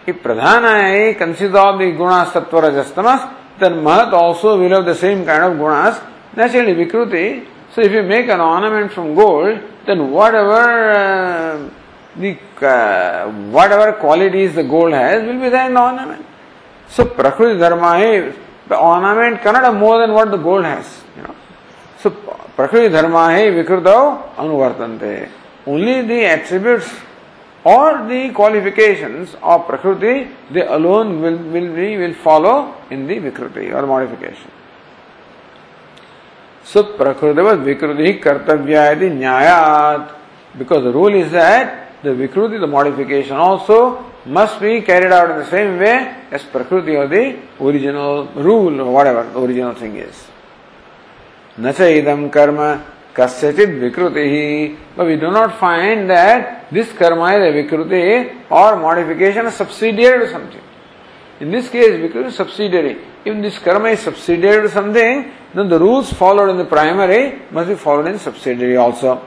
If 0.06 0.18
pradhana 0.18 1.18
consists 1.18 1.56
of 1.56 1.80
the 1.80 1.86
gunas 1.86 2.28
sattva 2.28 2.70
rajastamas, 2.70 3.58
then 3.58 3.74
mahat 3.84 4.14
also 4.14 4.60
will 4.60 4.70
have 4.70 4.86
the 4.86 4.94
same 4.94 5.26
kind 5.26 5.44
of 5.44 5.54
gunas. 5.54 6.00
Naturally, 6.36 6.76
vikruti. 6.76 7.44
So 7.74 7.82
if 7.82 7.92
you 7.92 8.04
make 8.04 8.28
an 8.30 8.40
ornament 8.40 8.92
from 8.92 9.16
gold, 9.16 9.60
then 9.88 10.12
whatever 10.12 10.92
uh, 10.92 11.70
the 12.18 12.38
uh, 12.66 13.30
whatever 13.52 13.94
qualities 13.94 14.56
the 14.56 14.64
gold 14.64 14.94
has 14.94 15.24
will 15.24 15.40
be 15.42 15.50
there 15.50 15.68
in 15.68 15.74
the 15.74 15.82
ornament. 15.82 16.26
So 16.90 17.06
prakriti 17.06 17.60
dharma 17.60 18.00
is 18.00 18.36
the 18.68 18.78
ornament 18.78 19.42
cannot 19.42 19.64
have 19.64 19.76
more 19.76 20.00
than 20.00 20.14
what 20.14 20.32
the 20.32 20.38
gold 20.38 20.66
has. 20.66 21.04
You 21.16 21.24
know. 21.24 21.36
So 22.00 22.12
prakriti 22.12 22.90
dharma 22.90 23.26
hai 23.26 23.50
vikrutau 23.52 24.36
anuvartante. 24.36 25.30
Only 25.66 26.02
the 26.04 26.26
attributes 26.26 26.90
or 27.66 28.08
the 28.08 28.30
qualifications 28.30 29.36
of 29.42 29.66
Prakriti, 29.66 30.30
they 30.52 30.66
alone 30.68 31.20
will, 31.20 31.38
will, 31.38 31.76
be, 31.76 31.98
will 31.98 32.14
follow 32.14 32.76
in 32.92 33.08
the 33.08 33.16
Vikruti 33.16 33.74
or 33.74 33.88
modification. 33.88 34.52
So 36.64 36.96
Prakriti 36.96 37.42
was 37.42 37.58
Vikruti 37.58 38.22
Kartavya 38.22 38.96
Nyayat. 38.96 40.16
Because 40.56 40.84
the 40.84 40.92
rule 40.92 41.16
is 41.16 41.32
that 41.32 41.85
the 42.03 42.11
Vikruti, 42.11 42.59
the 42.59 42.67
modification 42.67 43.37
also 43.37 44.11
must 44.27 44.61
be 44.61 44.81
carried 44.83 45.13
out 45.13 45.31
in 45.31 45.39
the 45.39 45.51
same 45.51 45.79
way 45.79 46.17
as 46.31 46.43
Prakriti 46.45 46.97
or 46.97 47.09
the 47.09 47.39
original 47.61 48.27
rule 48.35 48.81
or 48.81 48.93
whatever 48.93 49.25
the 49.31 49.41
original 49.41 49.75
thing 49.75 49.97
is. 49.97 50.27
न 51.59 51.73
च 51.73 51.81
इदम 52.01 52.29
कर्म 52.35 52.59
कस्यचित 53.17 53.69
विकृति 53.81 54.25
ही 54.33 54.77
but 54.97 55.07
we 55.07 55.17
do 55.17 55.31
not 55.31 55.59
find 55.59 56.09
that 56.09 56.71
this 56.71 56.93
karma 56.93 57.33
is 57.37 57.43
a 57.43 57.53
vikruti 57.59 58.51
or 58.51 58.77
modification, 58.77 59.47
a 59.47 59.51
subsidiary 59.51 60.27
to 60.27 60.31
something. 60.31 60.63
In 61.41 61.51
this 61.51 61.69
case, 61.69 61.91
vikruti 62.01 62.27
is 62.27 62.37
subsidiary. 62.37 62.99
If 63.25 63.43
this 63.43 63.59
karma 63.59 63.89
is 63.91 64.01
subsidiary 64.01 64.63
to 64.63 64.71
something, 64.71 65.33
then 65.55 65.69
the 65.69 65.79
rules 65.79 66.13
followed 66.13 66.51
in 66.51 66.57
the 66.57 66.65
primary 66.65 67.43
must 67.51 67.69
be 67.69 67.75
followed 67.75 68.07
in 68.07 68.19
subsidiary 68.19 68.77
also. 68.77 69.21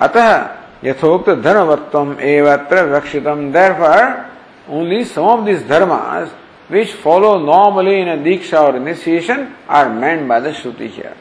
अतः 0.00 0.59
यथोक्त 0.83 1.29
धर्मवत्व 1.45 2.19
एवत्र 2.19 2.83
विवक्षितम 2.83 3.51
therefore 3.53 4.25
only 4.67 5.03
some 5.03 5.25
of 5.25 5.45
these 5.45 5.61
dharmas 5.61 6.29
which 6.69 6.93
follow 6.93 7.37
normally 7.37 7.99
in 7.99 8.07
a 8.07 8.17
diksha 8.17 8.61
or 8.69 8.77
initiation 8.77 9.53
are 9.67 9.93
meant 9.93 10.27
by 10.27 10.39
the 10.39 10.49
shruti 10.51 10.87
here. 10.87 11.15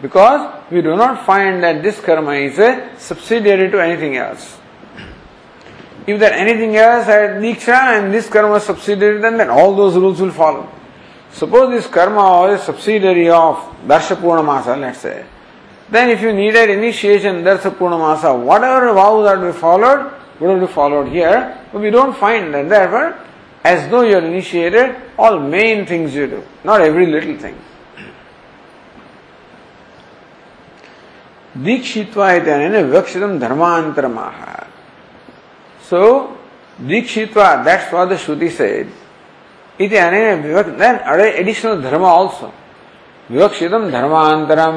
Because 0.00 0.62
we 0.70 0.80
do 0.80 0.96
not 0.96 1.26
find 1.26 1.62
that 1.62 1.82
this 1.82 2.00
karma 2.00 2.32
is 2.32 2.58
a 2.58 2.90
subsidiary 2.98 3.70
to 3.70 3.78
anything 3.78 4.16
else. 4.16 4.56
If 6.06 6.18
that 6.20 6.32
anything 6.32 6.76
else 6.76 7.04
had 7.04 7.42
diksha 7.42 7.98
and 7.98 8.12
this 8.12 8.28
karma 8.28 8.52
was 8.52 8.64
subsidiary, 8.64 9.20
then, 9.20 9.36
then 9.36 9.50
all 9.50 9.76
those 9.76 9.96
rules 9.96 10.20
will 10.20 10.30
follow. 10.30 10.66
Suppose 11.32 11.70
this 11.70 11.86
karma 11.86 12.16
was 12.16 12.62
subsidiary 12.62 13.28
of 13.28 13.56
Darsha 13.86 14.16
Purnamasa, 14.16 14.80
let's 14.80 15.00
say. 15.00 15.24
Then 15.89 16.09
if 16.09 16.21
you 16.21 16.33
needed 16.33 16.69
initiation 16.69 17.43
Darsha 17.43 17.71
Purnamasa, 17.71 18.37
whatever 18.43 18.93
vows 18.93 19.27
are 19.27 19.35
to 19.35 19.51
be 19.51 19.57
followed, 19.57 20.11
would 20.39 20.49
have 20.49 20.59
be 20.59 20.73
followed 20.73 21.07
here, 21.07 21.57
but 21.71 21.81
we 21.81 21.89
don't 21.89 22.15
find 22.15 22.53
that. 22.53 22.67
Therefore, 22.69 23.17
as 23.63 23.89
though 23.89 24.01
you 24.01 24.15
are 24.15 24.25
initiated, 24.25 24.95
all 25.17 25.39
main 25.39 25.85
things 25.85 26.13
you 26.13 26.27
do, 26.27 26.43
not 26.63 26.81
every 26.81 27.05
little 27.07 27.37
thing. 27.37 27.57
दीक्षित्वा 31.55 32.31
इत्यनेन 32.35 32.75
विवक्षितम 32.75 33.37
धर्मांतरमाह 33.39 34.39
सो 35.89 36.01
दीक्षित्वा 36.87 37.45
that's 37.65 37.93
what 37.93 38.07
the 38.09 38.17
Shruti 38.23 38.49
said 38.57 38.89
इति 39.81 39.97
अनेन 39.97 40.41
विवक्त 40.43 40.69
then 40.81 40.95
are 41.13 41.29
additional 41.39 41.81
dharma 41.81 42.05
also 42.05 42.51
विवक्षितम 43.31 43.89
धर्मांतरम 43.91 44.75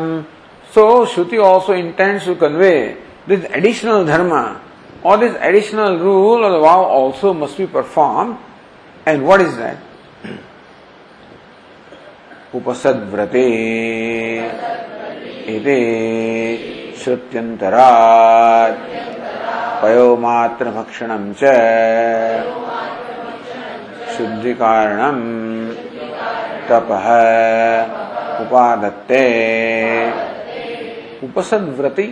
so 0.75 0.83
shruti 1.13 1.37
also 1.47 1.73
intends 1.73 2.25
to 2.25 2.35
convey 2.43 2.75
this 3.29 3.45
additional 3.57 4.05
dharma 4.07 4.33
or 5.05 5.17
this 5.17 5.35
additional 5.41 5.99
rule 5.99 6.45
or 6.45 6.51
the 6.51 6.59
vow 6.59 6.81
also 6.97 7.33
must 7.33 7.57
be 7.57 7.67
performed 7.67 8.37
and 9.05 9.25
what 9.27 9.41
is 9.41 9.57
that 9.57 9.77
upasadvrate 12.53 13.43
इति 15.53 15.79
श्रुत्यन्तरात् 16.99 18.77
पयोमात्रभक्षणं 19.81 21.23
च 21.39 21.51
शुद्धिकारणम् 24.15 25.23
तपः 26.69 27.07
उपादत्ते 28.43 29.25
उपसद्व्रति 31.23 32.07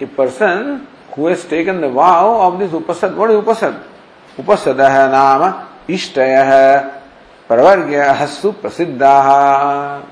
a 0.00 0.06
person 0.06 0.86
who 1.14 1.26
has 1.26 1.44
taken 1.44 1.80
the 1.80 1.88
vow 1.88 2.48
of 2.48 2.58
this 2.58 2.70
upasad 2.72 3.14
what 3.16 3.30
is 3.30 3.36
upasad 3.36 3.82
upasadah 4.36 4.94
नाम 5.12 5.42
इष्टयः 5.88 6.50
प्रवर्ग्यः 7.48 8.26
सुप्रसिद्धाः 8.26 10.02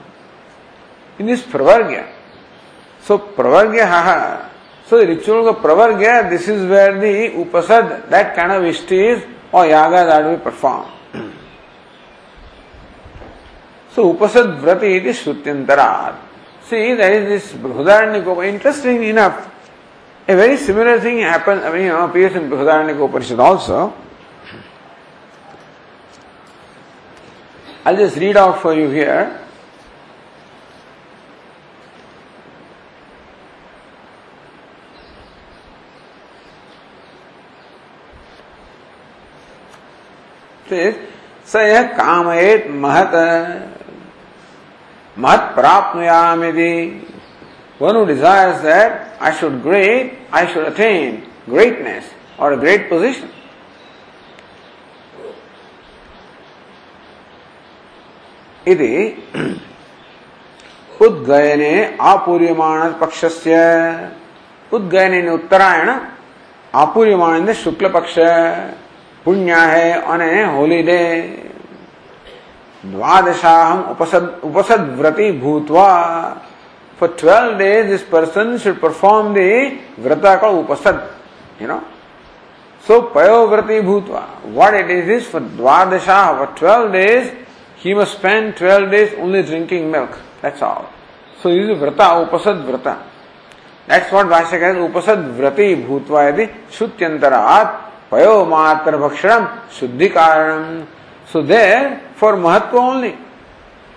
in 1.18 1.26
this 1.26 1.42
pravargya 1.42 2.06
so 3.02 3.18
pravargya 3.18 4.48
so 4.86 4.98
the 4.98 5.06
ritual 5.06 5.48
of 5.48 5.56
pravargya 5.56 6.30
this 6.30 6.48
is 6.48 6.68
where 6.68 6.98
the 6.98 7.30
upasad 7.44 8.08
that 8.08 8.34
kind 8.34 8.52
of 8.52 8.62
ishtis 8.62 9.26
or 9.52 9.66
yaga 9.66 10.04
that 10.06 10.30
we 10.30 10.36
perform 10.42 10.86
so 13.92 14.14
upasad 14.14 14.60
vrati 14.60 14.96
it 14.96 15.06
is 15.06 15.16
shrutyantara 15.18 16.29
see 16.69 16.93
there 16.93 17.13
is 17.13 17.43
this 17.43 17.61
Brihadaranyaka 17.61 18.47
interesting 18.47 19.03
enough 19.03 19.51
a 20.27 20.35
very 20.35 20.57
similar 20.57 20.99
thing 20.99 21.19
happens 21.19 21.63
I 21.63 21.71
mean 21.71 21.83
you 21.83 21.89
know 21.89 22.07
appears 22.07 22.35
in 22.35 22.49
Brihadaranyaka 22.49 23.09
Upanishad 23.09 23.39
also 23.39 23.93
I'll 27.85 27.95
just 27.95 28.17
read 28.17 28.35
out 28.35 28.61
for 28.63 28.73
you 28.73 28.89
here. 28.89 29.45
स 41.45 41.55
यह 41.55 41.81
कामयेत 41.97 42.67
महत 42.83 43.11
प्राप्नुयाम 45.54 46.44
यदि 46.44 46.74
one 47.80 47.94
who 47.94 48.06
desires 48.06 48.60
that 48.62 49.16
I 49.20 49.34
should 49.34 49.62
great, 49.62 50.18
I 50.30 50.46
should 50.46 50.66
attain 50.68 51.26
greatness 51.46 52.04
or 52.38 52.52
a 52.52 52.56
great 52.56 52.88
position. 52.90 53.28
इति 58.68 58.92
उद्गयने 61.02 61.72
आपूर्यमाण 62.08 62.92
पक्षस्य 63.00 63.54
उद्गयने 64.72 65.28
उत्तरायण 65.30 65.88
आपूर्यमाण 66.82 67.52
शुक्ल 67.62 67.88
पक्ष 67.94 68.18
पुण्य 69.24 69.54
है 69.70 70.00
ऑन 70.02 70.22
ए 70.22 70.44
होलीडे 70.56 71.00
द्वादशाहम 72.84 73.82
उपसद 73.90 74.40
उपसद 74.44 74.94
व्रति 74.98 75.30
भूतवा 75.40 75.88
for 76.98 77.16
twelve 77.20 77.56
days 77.58 77.86
this 77.88 78.02
person 78.08 78.56
should 78.58 78.80
perform 78.80 79.34
the 79.34 79.40
vrata 80.04 80.34
का 80.36 80.48
उपसद 80.58 81.08
यू 81.62 81.68
नो 81.68 81.80
सो 82.84 83.00
पयो 83.14 83.46
व्रति 83.46 83.80
भूतवा 83.80 84.26
what 84.46 84.74
it 84.74 84.90
is 84.90 85.06
this 85.06 85.30
for 85.32 85.40
dvadashaha 85.58 86.32
for 86.38 86.54
twelve 86.58 86.92
days 86.92 87.28
he 87.84 87.94
must 87.94 88.16
spend 88.18 88.52
twelve 88.54 88.90
days 88.90 89.14
only 89.22 89.42
drinking 89.42 89.90
milk 89.92 90.16
that's 90.42 90.62
all 90.62 90.84
so 91.42 91.50
is 91.50 91.70
vrata 91.80 92.10
upasad 92.18 92.64
vrata 92.68 92.88
next 93.88 94.12
what 94.12 94.26
भाष्य 94.26 94.58
कहते 94.58 94.80
उपसद 94.80 95.34
व्रति 95.36 95.74
भूतवा 95.86 96.22
यदि 96.24 96.46
शुत्यंतरात 96.78 97.80
पयो 98.10 98.44
मात्र 98.46 98.96
भक्षणम 98.96 99.46
शुद्धि 99.78 100.08
कारण 100.10 100.80
so 101.32 101.42
there 101.42 101.88
for 102.19 102.33
mahatva 102.33 102.73
only. 102.73 103.17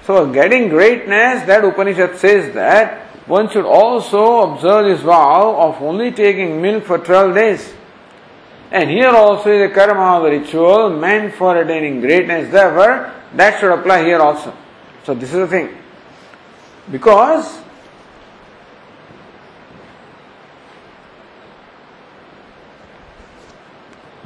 So 0.04 0.32
getting 0.32 0.68
greatness, 0.68 1.44
that 1.46 1.64
Upanishad 1.64 2.16
says 2.16 2.54
that 2.54 3.08
one 3.28 3.50
should 3.50 3.66
also 3.66 4.52
observe 4.52 4.86
this 4.86 5.02
vow 5.02 5.54
of 5.60 5.82
only 5.82 6.10
taking 6.12 6.62
milk 6.62 6.84
for 6.84 6.98
12 6.98 7.34
days. 7.34 7.74
And 8.70 8.88
here 8.88 9.10
also 9.10 9.50
is 9.50 9.70
a 9.70 9.74
karma 9.74 10.16
of 10.16 10.22
the 10.24 10.30
ritual 10.38 10.90
meant 10.90 11.34
for 11.34 11.56
attaining 11.56 12.00
greatness. 12.00 12.50
Therefore, 12.50 13.12
that 13.34 13.60
should 13.60 13.70
apply 13.70 14.04
here 14.04 14.18
also. 14.18 14.54
So 15.04 15.14
this 15.14 15.30
is 15.30 15.36
the 15.36 15.46
thing. 15.46 15.76
Because 16.90 17.60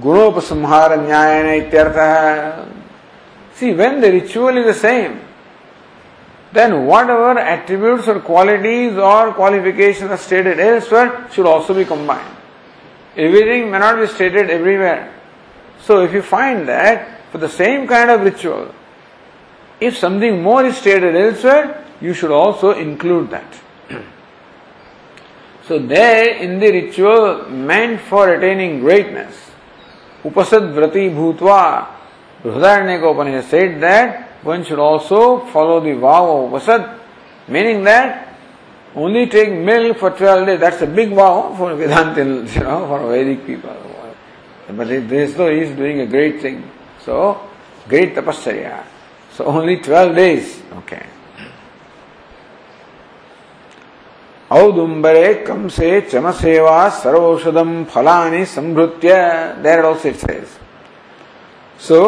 गुणोपसंहार 0.03 0.95
न्यायन 1.01 1.49
इत्यर्थ 1.55 1.99
See, 3.58 3.74
when 3.74 4.02
the 4.02 4.12
ritual 4.12 4.56
is 4.56 4.66
the 4.68 4.74
same, 4.76 5.20
then 6.54 6.86
whatever 6.86 7.40
attributes 7.40 8.08
or 8.08 8.20
qualities 8.20 8.94
or 8.94 9.34
qualifications 9.34 10.12
are 10.12 10.18
stated 10.18 10.60
elsewhere 10.60 11.28
should 11.32 11.48
also 11.48 11.74
be 11.74 11.84
combined. 11.84 12.38
Everything 13.16 13.72
may 13.72 13.80
not 13.80 14.00
be 14.00 14.06
stated 14.06 14.52
everywhere. 14.52 15.12
So 15.82 16.04
if 16.04 16.14
you 16.14 16.22
find 16.22 16.68
that 16.68 17.32
for 17.32 17.40
the 17.40 17.50
same 17.50 17.88
kind 17.88 18.12
of 18.12 18.22
ritual, 18.22 18.76
if 19.82 19.98
something 19.98 20.44
more 20.44 20.64
is 20.64 20.78
stated 20.78 21.16
elsewhere, 21.16 21.84
you 22.00 22.14
should 22.14 22.30
also 22.30 22.78
include 22.78 23.32
that. 23.32 23.60
so 25.68 25.80
there 25.80 26.36
in 26.36 26.60
the 26.60 26.72
ritual 26.72 27.50
meant 27.50 28.02
for 28.02 28.32
attaining 28.32 28.82
greatness, 28.82 29.36
Upasad 30.24 30.74
Vrati 30.76 31.10
Bhutva, 31.10 31.97
Brihadaranyaka 32.47 33.13
Upanishad 33.13 33.51
said 33.51 33.81
that 33.81 34.45
one 34.45 34.65
should 34.65 34.79
also 34.79 35.47
follow 35.47 35.81
the 35.81 35.95
vow 35.95 36.45
of 36.45 36.53
Upasad, 36.53 36.99
meaning 37.49 37.85
that 37.85 38.37
only 38.95 39.27
take 39.27 39.53
milk 39.53 39.99
for 39.99 40.11
12 40.11 40.47
days, 40.47 40.61
that's 40.61 40.83
a 40.83 40.87
big 40.87 41.11
vow 41.11 41.55
for 41.57 41.71
Vedantins, 41.75 42.55
you 42.55 42.63
know, 42.63 42.87
for 42.87 43.01
Vedic 43.09 43.47
people. 43.47 43.77
But 44.69 44.89
this 44.89 45.35
though 45.35 45.51
he 45.51 45.61
is 45.61 45.77
doing 45.77 46.01
a 46.01 46.07
great 46.07 46.41
thing. 46.41 46.69
So, 47.05 47.49
great 47.89 48.15
tapasya. 48.15 48.85
So 49.33 49.47
only 49.47 49.79
12 49.79 50.15
days. 50.15 50.63
Okay. 50.73 51.07
औदुम्बरे 54.53 55.33
कम 55.49 55.69
से 55.73 56.01
चमसेवा 56.13 56.89
सर्वौषधम 57.03 57.71
फलानि 57.93 58.45
संभृत्य 58.47 59.15
there 59.65 59.85
also 59.85 60.09
it 60.09 60.17
says 60.17 60.45
so 61.87 62.01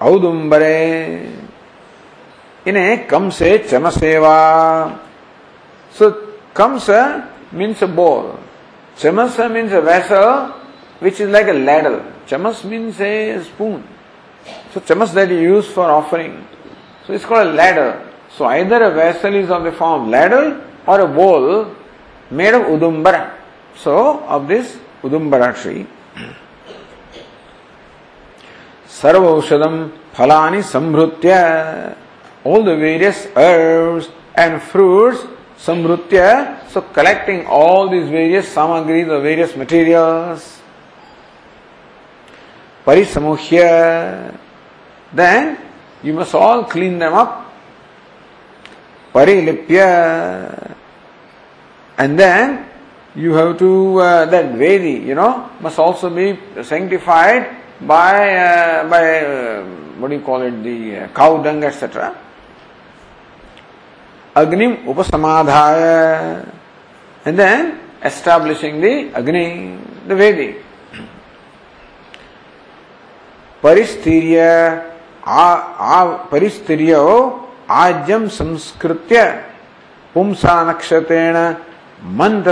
औदुम्बरे। 0.00 0.78
इन्हें 2.66 3.06
कम 3.06 3.28
से 3.30 3.56
चम 3.70 3.88
सेवा। 3.90 4.36
So 5.96 6.10
कम 6.56 6.78
से 6.78 7.00
means 7.58 7.82
bowl 7.98 8.32
chamasa 8.98 9.38
means 9.50 9.72
vessel 9.84 10.24
which 11.02 11.20
is 11.20 11.30
like 11.30 11.48
a 11.48 11.52
ladle 11.52 12.00
chamasa 12.28 12.62
means 12.66 13.00
a 13.00 13.38
spoon 13.44 13.80
so 14.74 14.80
chamasa 14.80 15.10
that 15.14 15.30
is 15.30 15.40
use 15.40 15.70
for 15.74 15.90
offering 15.90 16.32
so 17.06 17.12
it's 17.14 17.24
called 17.24 17.48
a 17.48 17.54
ladle 17.56 17.92
so 18.38 18.44
either 18.44 18.82
a 18.82 18.88
vessel 18.96 19.36
is 19.36 19.50
of 19.52 19.62
the 19.62 19.72
form 19.78 20.10
ladle 20.10 20.52
or 20.88 21.00
a 21.00 21.06
bowl 21.16 21.46
made 22.38 22.54
of 22.54 22.66
udumbara 22.72 23.18
so 23.84 23.96
of 24.28 24.42
this 24.48 24.76
udumbara 25.04 25.50
tree 25.62 25.86
Sarvaushadam 29.00 29.90
phalani 30.12 30.60
sambrutya. 30.60 31.96
All 32.44 32.62
the 32.62 32.76
various 32.76 33.26
herbs 33.34 34.10
and 34.36 34.60
fruits 34.60 35.24
sambrutya. 35.56 36.68
So 36.68 36.82
collecting 36.82 37.46
all 37.46 37.88
these 37.88 38.10
various 38.10 38.54
samagris 38.54 39.08
or 39.08 39.22
various 39.22 39.56
materials. 39.56 40.60
Parisamuhya. 42.84 44.36
Then 45.14 45.56
you 46.02 46.12
must 46.12 46.34
all 46.34 46.64
clean 46.64 46.98
them 46.98 47.14
up. 47.14 47.50
Parilipya. 49.14 50.76
And 51.96 52.18
then 52.18 52.66
you 53.16 53.32
have 53.32 53.58
to, 53.58 53.96
uh, 53.96 54.26
that 54.26 54.52
Vedi, 54.52 55.06
you 55.06 55.14
know, 55.14 55.48
must 55.60 55.78
also 55.78 56.10
be 56.10 56.38
sanctified 56.62 57.59
by, 57.82 58.36
uh, 58.36 58.88
by 58.88 59.20
uh, 59.20 59.64
what 59.98 60.08
do 60.08 60.14
you 60.14 60.22
call 60.22 60.42
it, 60.42 60.62
the 60.62 60.96
uh, 60.96 61.08
cow 61.08 61.42
dung, 61.42 61.62
etc. 61.64 62.16
Agnim 64.34 64.84
upasamadhaya. 64.84 66.52
And 67.24 67.38
then 67.38 67.80
establishing 68.02 68.80
the 68.80 69.12
Agni, 69.14 69.78
the 70.06 70.14
Vedi. 70.14 70.62
Paristhirya 73.62 74.86
परिस्थिर्य 76.30 76.94
आज्यम 77.70 78.26
संस्कृत्य 78.34 79.24
पुंसा 80.14 80.54
नक्षत्रेण 80.70 81.36
मंद 82.18 82.48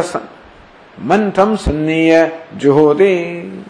Mantham 1.01 1.57
Sanniya 1.57 2.59
Juhoti. 2.59 3.63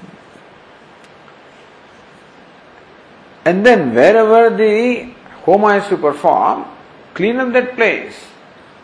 And 3.48 3.64
then 3.64 3.94
wherever 3.94 4.54
the 4.54 5.10
homa 5.44 5.76
is 5.76 5.88
to 5.88 5.96
perform, 5.96 6.66
clean 7.14 7.38
up 7.38 7.50
that 7.54 7.76
place 7.76 8.14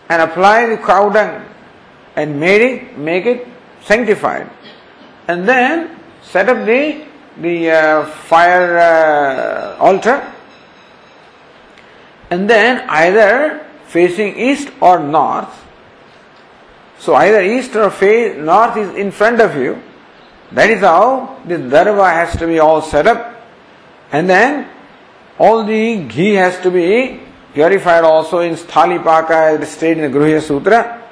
and 0.09 0.23
apply 0.23 0.65
the 0.65 0.79
cow 0.79 1.11
dung 1.11 1.45
and 2.17 2.41
made 2.41 2.62
it, 2.62 2.97
make 2.97 3.27
it 3.27 3.47
sanctified. 3.83 4.49
And 5.29 5.47
then 5.47 6.01
set 6.23 6.49
up 6.49 6.65
the, 6.65 7.05
the 7.43 7.71
uh, 7.73 8.07
fire 8.07 8.79
uh, 8.79 9.77
altar. 9.77 10.33
And 12.31 12.49
then 12.49 12.89
either 12.89 13.67
facing 13.89 14.39
east 14.39 14.71
or 14.81 14.99
north. 14.99 15.55
So 16.99 17.15
either 17.17 17.43
east 17.43 17.77
or 17.77 17.91
face, 17.91 18.39
north 18.39 18.79
is 18.79 18.95
in 18.95 19.11
front 19.11 19.43
of 19.43 19.57
you. 19.57 19.83
That 20.53 20.71
is 20.71 20.81
how 20.81 21.43
the 21.45 21.57
darba 21.57 22.11
has 22.11 22.35
to 22.39 22.47
be 22.47 22.59
all 22.61 22.81
set 22.81 23.07
up. 23.07 23.35
And 24.15 24.31
then 24.31 24.69
all 25.41 25.65
the 25.65 26.05
ghee 26.05 26.35
has 26.35 26.61
to 26.61 26.71
be 26.71 27.21
purified 27.53 28.05
also 28.05 28.39
in 28.39 28.55
Sthalipaka 28.55 29.59
as 29.61 29.69
stated 29.73 30.05
in 30.05 30.12
the 30.12 30.17
Gruhya 30.17 30.41
Sutra. 30.41 31.03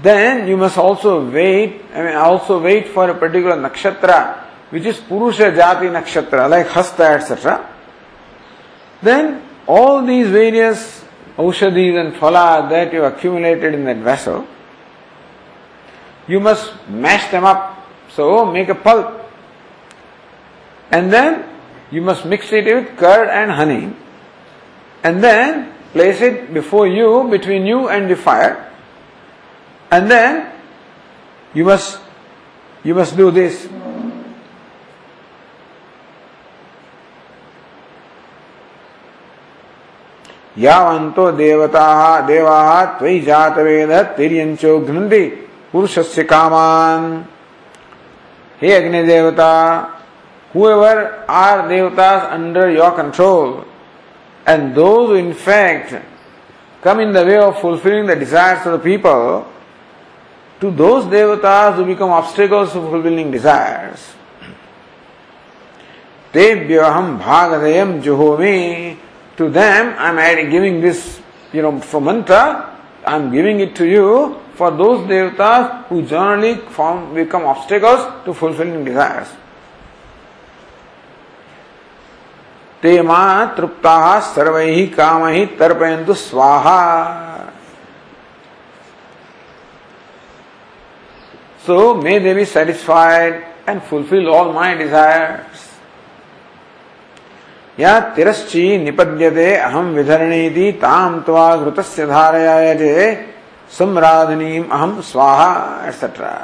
Then 0.00 0.48
you 0.48 0.56
must 0.56 0.78
also 0.78 1.30
wait, 1.30 1.82
I 1.92 2.02
mean 2.02 2.16
also 2.16 2.62
wait 2.62 2.88
for 2.88 3.10
a 3.10 3.14
particular 3.14 3.56
nakshatra 3.56 4.42
which 4.70 4.86
is 4.86 5.00
Purusha 5.00 5.52
Jati 5.52 5.92
nakshatra 5.92 6.48
like 6.48 6.66
Hasta 6.68 7.02
etc. 7.02 7.68
Then 9.02 9.42
all 9.66 10.02
these 10.02 10.28
various 10.28 11.04
aushadis 11.36 12.00
and 12.00 12.14
phala 12.14 12.70
that 12.70 12.90
you 12.94 13.04
accumulated 13.04 13.74
in 13.74 13.84
that 13.84 13.98
vessel, 13.98 14.46
you 16.26 16.40
must 16.40 16.72
mash 16.88 17.30
them 17.30 17.44
up. 17.44 17.86
So 18.08 18.46
make 18.46 18.70
a 18.70 18.74
pulp. 18.74 19.30
And 20.90 21.12
then 21.12 21.51
you 21.92 22.00
must 22.00 22.24
mix 22.24 22.52
it 22.52 22.64
with 22.64 22.96
curd 22.96 23.28
and 23.28 23.50
honey 23.52 23.94
and 25.04 25.22
then 25.22 25.72
place 25.92 26.20
it 26.22 26.52
before 26.54 26.86
you, 26.86 27.28
between 27.28 27.66
you 27.66 27.88
and 27.88 28.10
the 28.10 28.16
fire. 28.16 28.70
And 29.90 30.10
then 30.10 30.50
you 31.52 31.64
must 31.64 32.00
you 32.82 32.94
must 32.94 33.16
do 33.16 33.30
this. 33.30 33.68
यावन्तो 40.58 41.30
देवताः 41.32 42.26
देवाः 42.26 42.84
त्वयि 42.98 43.20
जातवेद 43.24 43.92
तिर्यञ्चो 44.16 44.78
घ्नन्ति 44.80 45.24
पुरुषस्य 45.72 46.22
कामान् 46.28 47.06
हे 48.60 48.72
अग्निदेवता 48.72 49.52
whoever 50.52 51.24
are 51.28 51.68
devatas 51.68 52.30
under 52.32 52.70
your 52.70 52.92
control, 52.92 53.64
and 54.46 54.74
those 54.74 55.08
who 55.08 55.14
in 55.14 55.34
fact 55.34 55.94
come 56.82 57.00
in 57.00 57.12
the 57.12 57.24
way 57.24 57.38
of 57.38 57.60
fulfilling 57.60 58.06
the 58.06 58.16
desires 58.16 58.66
of 58.66 58.72
the 58.72 58.78
people, 58.78 59.46
to 60.60 60.70
those 60.70 61.04
devatas 61.04 61.76
who 61.76 61.84
become 61.84 62.10
obstacles 62.10 62.72
to 62.72 62.80
fulfilling 62.80 63.30
desires. 63.30 64.14
Tebhyaham 66.32 67.20
bhagadayam 67.20 68.02
juhomi. 68.02 68.96
To 69.36 69.48
them, 69.48 69.94
I 69.98 70.10
am 70.10 70.50
giving 70.50 70.80
this, 70.80 71.20
you 71.52 71.62
know, 71.62 71.80
from 71.80 72.04
mantra, 72.04 72.78
I 73.04 73.16
am 73.16 73.32
giving 73.32 73.60
it 73.60 73.74
to 73.76 73.86
you 73.86 74.40
for 74.54 74.70
those 74.70 75.08
devatas 75.08 75.86
who 75.86 76.02
generally 76.06 76.56
form, 76.56 77.14
become 77.14 77.44
obstacles 77.44 78.24
to 78.24 78.34
fulfilling 78.34 78.84
desires. 78.84 79.28
ते 82.82 83.00
माँ 83.02 83.54
तृप्ता 83.56 84.18
सर्व 84.26 84.56
ही 84.58 84.86
काम 84.96 85.26
ही 85.26 85.44
तर्पयंतु 85.58 86.14
स्वाहा। 86.14 86.80
So 91.64 91.94
may 91.94 92.18
they 92.20 92.32
be 92.34 92.44
satisfied 92.44 93.42
and 93.68 93.80
fulfil 93.90 94.28
all 94.28 94.52
my 94.54 94.74
desires 94.74 95.68
या 97.78 97.98
तिरश्ची 98.16 98.64
निपद्यते 98.78 99.54
अहम 99.56 99.92
विधरणीति 99.94 100.70
ताम 100.82 101.20
त्वा 101.26 101.44
घृतस्य 101.56 102.06
जे 102.78 102.96
सम्राधनीम 103.78 104.64
अहम 104.64 105.00
स्वाहा 105.12 105.52
etcetera 105.88 106.34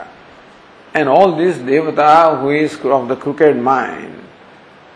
and 0.94 1.08
all 1.08 1.32
this 1.38 1.56
devata 1.66 2.12
who 2.40 2.52
is 2.52 2.86
of 2.88 3.08
the 3.08 3.18
cricket 3.22 3.56
mind 3.64 4.17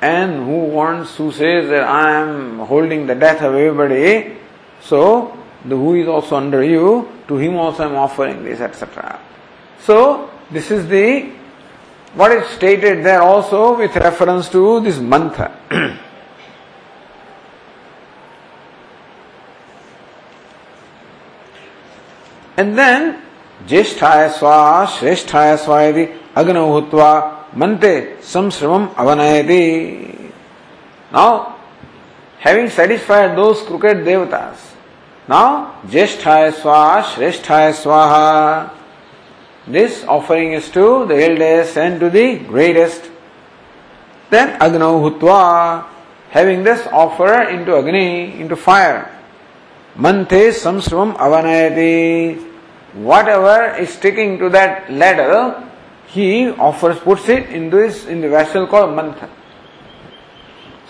and 0.02 0.46
who 0.46 0.66
wants, 0.66 1.16
who 1.16 1.32
says 1.32 1.70
that 1.70 1.84
I 1.84 2.20
am 2.22 2.60
holding 2.60 3.08
the 3.08 3.16
death 3.16 3.42
of 3.42 3.56
everybody, 3.56 4.38
so 4.82 5.38
the 5.66 5.76
who 5.76 5.96
is 5.96 6.08
also 6.08 6.36
under 6.36 6.64
you, 6.64 7.10
to 7.28 7.38
him 7.38 7.56
also 7.56 7.84
I 7.84 7.88
am 7.88 7.96
offering 7.96 8.44
this, 8.44 8.60
etc. 8.62 9.20
So, 9.80 10.30
this 10.52 10.72
is 10.72 10.88
the, 10.88 11.32
what 12.14 12.32
is 12.32 12.48
stated 12.50 13.04
there 13.04 13.22
also 13.22 13.78
with 13.78 13.96
reference 13.96 14.50
to 14.50 14.80
this 14.82 15.00
mantra. 15.00 15.52
and 22.58 22.78
then, 22.78 23.24
ज्येष्ठाय 23.68 24.28
स्वा 24.38 24.86
श्रेष्ठाय 25.00 25.56
स्वा 25.58 25.82
यदि 25.82 26.06
अग्नौ 26.38 26.66
हुत्वा 26.72 27.10
Mante 27.55 28.17
samsramam 28.21 28.95
avanayati. 28.95 30.33
Now, 31.13 31.57
having 32.39 32.71
satisfied 32.71 33.37
those 33.37 33.63
crooked 33.63 33.99
devatas, 33.99 34.57
now 35.29 35.81
Jesthaya 35.87 36.53
Swaha, 36.53 37.03
Shreshthaya 37.03 37.73
Swaha. 37.73 38.71
This 39.67 40.03
offering 40.05 40.55
is 40.55 40.71
to 40.71 41.07
the 41.07 41.23
eldest 41.23 41.77
and 41.77 42.01
to 42.01 42.11
the 42.11 42.39
greatest. 42.39 43.11
Then 44.31 44.59
Agno 44.59 44.99
Hutva, 45.05 45.87
having 46.31 46.65
this 46.65 46.87
offer 46.91 47.43
into 47.43 47.77
Agni, 47.77 48.41
into 48.41 48.57
fire. 48.57 49.15
Mante 49.97 50.51
samsramam 50.53 51.15
avanayati. 51.17 52.49
Whatever 52.95 53.77
is 53.77 53.91
sticking 53.91 54.39
to 54.39 54.49
that 54.49 54.91
ladle, 54.91 55.69
he 56.13 56.51
offers, 56.51 56.99
puts 56.99 57.29
it 57.31 57.49
in 57.49 57.71
this 57.71 58.05
in 58.05 58.21
the 58.21 58.29
vessel 58.29 58.67
called 58.67 58.91
mantha. 58.91 59.31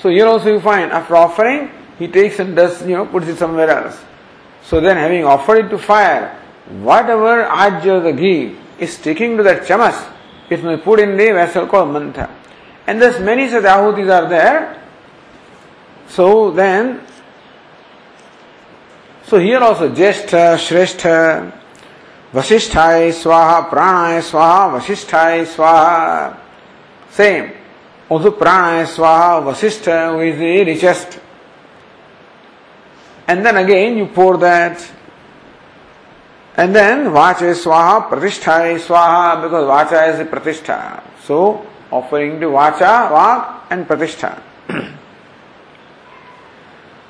So 0.01 0.09
here 0.09 0.27
also 0.27 0.53
you 0.55 0.61
find 0.61 0.91
after 0.91 1.15
offering, 1.15 1.71
he 1.99 2.09
takes 2.09 2.41
and 2.41 2.57
does, 2.57 2.83
you 2.83 2.97
know, 2.97 3.07
puts 3.07 3.29
it 3.29 3.37
somewhere 3.37 3.71
else. 3.71 4.03
So 4.65 4.81
then 4.81 4.97
having 4.97 5.25
offered 5.25 5.67
it 5.67 5.69
to 5.69 5.79
fire, 5.79 6.37
whatever 6.81 7.45
ajya 7.45 8.03
the 8.03 8.13
ghee 8.13 8.57
is 8.81 8.95
sticking 8.95 9.37
to 9.37 9.45
that 9.45 9.63
chamas, 9.63 10.11
it 10.51 10.65
may 10.65 10.77
put 10.77 10.99
in 10.99 11.17
the 11.17 11.33
vessel 11.33 11.69
called 11.69 11.91
mantha. 11.91 12.29
And 12.89 13.01
thus 13.01 13.21
many 13.21 13.49
such 13.49 13.63
ahutis 13.63 14.11
are 14.11 14.29
there. 14.29 14.83
So 16.09 16.51
then, 16.51 17.01
so 19.23 19.39
here 19.39 19.61
also 19.61 19.89
Jeshta, 19.89 20.57
Shrestha, 20.57 21.62
वशिष्ठाय 22.35 23.11
स्वाहा, 23.13 23.61
प्राणाय 23.61 24.21
स्वाहा 24.21 24.67
वशिष्ठाय 24.67 25.45
स्वाहा। 25.45 26.29
Same 27.17 27.49
also 28.11 28.31
प्राणाय 28.39 28.85
स्वाहा 28.87 29.37
Vashishtha 29.39 29.89
which 29.89 30.41
richest 30.69 31.19
and 33.29 33.43
then 33.45 33.57
again 33.57 33.99
you 33.99 34.05
pour 34.15 34.37
that 34.37 34.77
and 36.59 36.73
then 36.75 37.07
वाचे 37.09 37.53
स्वाहा 37.55 37.99
प्रतिष्ठाय 38.09 38.79
स्वाहा 38.79 39.35
because 39.35 39.65
वाचा 39.67 40.05
इज़ 40.05 40.23
प्रतिष्ठा 40.31 40.79
so 41.27 41.39
offering 41.93 42.41
to 42.41 42.51
vacha 42.51 42.93
vak 43.11 43.73
and 43.73 43.85
प्रतिष्ठा 43.87 44.33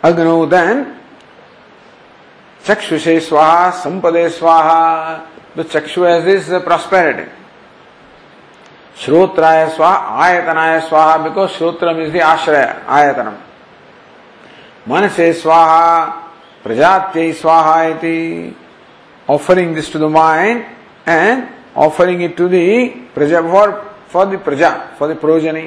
अग्नो 0.03 0.45
देन 0.47 0.85
चक्षुषे 2.67 3.19
स्वाहा, 3.21 3.71
संपदे 3.71 4.29
स्वाहा। 4.29 5.15
द 5.59 5.63
चक्षु 5.63 6.07
इज़ 6.07 6.55
प्रॉस्पेरिटी 6.65 7.25
श्रोत्राय 8.97 9.69
स्वाहा, 9.69 9.97
आयतनाय 10.25 10.81
स्वाहा 10.81 11.17
बिकॉज़ 11.19 11.51
श्रोत्रम 11.51 12.01
इज़ 12.01 12.13
द 12.13 12.21
आश्रय, 12.23 12.75
आयतनम। 12.89 13.37
मन 14.89 15.09
से 15.09 15.33
स्वाहा 15.33 16.05
प्रजात 16.65 17.13
स्वाहा 17.17 17.75
offering 19.29 19.75
this 19.75 19.93
to 19.93 19.99
the 19.99 20.11
mind 20.13 20.63
and 21.09 21.43
offering 21.79 22.23
it 22.23 22.37
to 22.37 22.49
the 22.49 22.85
praja 23.15 23.41
for 23.43 23.71
for 24.13 24.27
the 24.27 24.39
praja 24.45 24.71
for 24.99 25.09
the 25.09 25.17
progeny 25.19 25.63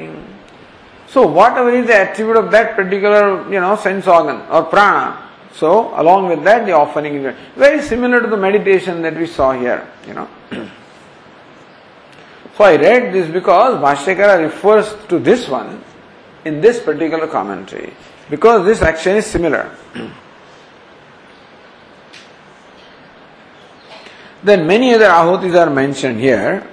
so 1.14 1.28
whatever 1.58 1.74
is 1.74 1.86
the 1.88 1.92
attribute 1.92 2.38
of 2.38 2.46
that 2.52 2.76
particular 2.78 3.54
you 3.54 3.62
know 3.62 3.76
sense 3.84 4.08
organ 4.08 4.42
or 4.52 4.62
prana 4.72 5.12
so, 5.58 5.98
along 6.00 6.28
with 6.28 6.44
that, 6.44 6.66
the 6.66 6.74
offering 6.74 7.16
is 7.16 7.34
very 7.56 7.82
similar 7.82 8.22
to 8.22 8.28
the 8.28 8.36
meditation 8.36 9.02
that 9.04 9.16
we 9.16 9.26
saw 9.26 9.54
here, 9.54 9.90
you 10.06 10.14
know. 10.14 10.28
So 12.58 12.64
I 12.64 12.76
read 12.76 13.14
this 13.14 13.30
because 13.32 13.80
Bhashyakara 13.82 14.44
refers 14.44 14.96
to 15.08 15.20
this 15.20 15.48
one 15.48 15.84
in 16.44 16.60
this 16.60 16.82
particular 16.82 17.28
commentary 17.28 17.94
because 18.30 18.66
this 18.66 18.82
action 18.82 19.16
is 19.16 19.26
similar. 19.26 19.76
then 24.44 24.68
many 24.68 24.94
other 24.94 25.06
ahutis 25.06 25.56
are 25.58 25.70
mentioned 25.70 26.20
here. 26.20 26.68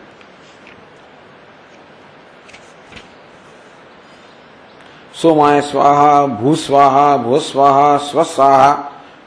सोमाय 5.22 5.60
स्वाहा 5.60 6.26
भू 6.26 6.54
स्वाहा 6.56 7.16
भू 7.16 7.38
स्वाहा 7.40 7.96
स्वस्वाहा 8.10 8.70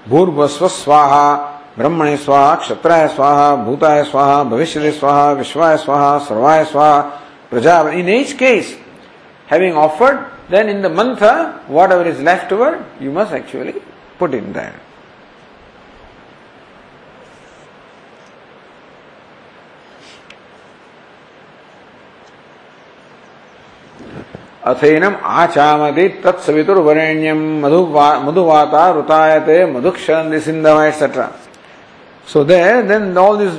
भूर्भस्व 0.10 0.68
स्वाहा 0.68 1.52
ब्रह्मणे 1.78 2.18
स्वाहा, 2.18 2.56
क्षत्राय 2.56 3.08
स्वाहा, 3.08 3.56
भूताय 3.56 4.04
स्वाहा 4.04 4.43
भविष्य 4.43 4.91
स्वाहा, 4.91 5.32
विश्वाय 5.32 5.78
स्वाहा, 5.78 6.18
सर्वाय 6.18 6.64
स्वाहा 6.66 7.00
प्रजा 7.52 7.80
in 7.89 8.10
each 8.10 8.32
case 8.34 8.78
having 9.52 9.78
offered 9.78 10.20
then 10.52 10.70
in 10.70 10.82
the 10.82 10.91
mantha 11.00 11.24
whatever 11.91 12.08
is 12.08 12.22
left 12.22 12.54
word 12.54 13.04
you 13.04 13.12
must 13.12 13.34
actually 13.34 13.74
put 14.20 14.34
in 14.34 14.52
that 14.52 14.85
अथैनम 24.72 25.16
आचामति 25.41 26.07
तत्सवितुर्वरेण्यम। 26.24 27.41
मधु 27.63 27.82
मधुवाता 28.26 28.89
रुतायते 28.95 29.57
मधुक्षरंदि 29.74 30.39
सिंधव 30.47 30.82
etcetera 30.84 31.28
so 32.28 32.43
then 32.43 33.18
all 33.18 33.38
this 33.38 33.53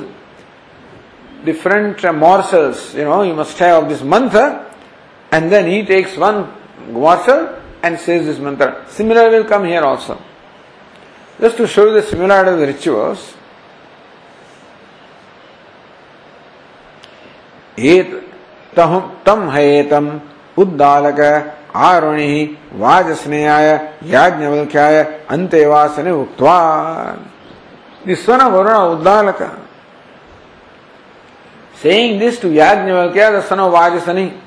different 1.45 2.05
morsels 2.23 2.79
you 2.95 3.05
know 3.05 3.23
you 3.23 3.35
must 3.35 3.61
have 3.61 3.81
this 3.93 4.03
mantra 4.13 4.41
and 5.31 5.49
then 5.49 5.65
he 5.65 5.81
takes 5.93 6.17
one 6.19 6.43
morsel 6.93 7.47
and 7.85 7.97
says 8.05 8.25
this 8.25 8.39
mantra 8.41 8.71
similar 8.97 9.29
will 9.29 9.43
come 9.53 9.65
here 9.65 9.83
also 9.83 10.19
just 11.41 11.57
to 11.57 11.65
show 11.73 11.87
you 11.87 11.99
the 11.99 12.03
similarity 12.03 12.57
the 12.59 12.67
rituals 12.67 13.33
एत 17.95 18.23
तम 19.25 19.49
हेतम 19.51 20.17
वाजस्नेयाय 22.81 23.69
याज्ञवल्क्याय 24.11 25.03
अंतेवासने 25.29 26.11
उक्त्वा 26.11 26.57
the 28.07 28.15
son 28.15 28.39
of 28.39 28.53
Varuna 28.53 28.95
Uddalaka, 28.95 29.59
saying 31.75 32.19
this 32.19 32.39
to 32.39 32.47
Yajnavalkya, 32.47 33.33
the 33.33 33.41
son 33.41 33.59
of 33.59 33.73
Vajasani, 33.73 34.39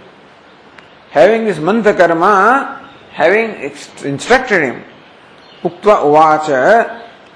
having 1.10 1.44
this 1.44 1.58
mantha 1.58 1.94
karma, 1.94 2.80
having 3.12 3.54
instructed 4.04 4.62
him, 4.62 4.82
उक्त्वा 5.60 5.94
उवाच 6.08 6.46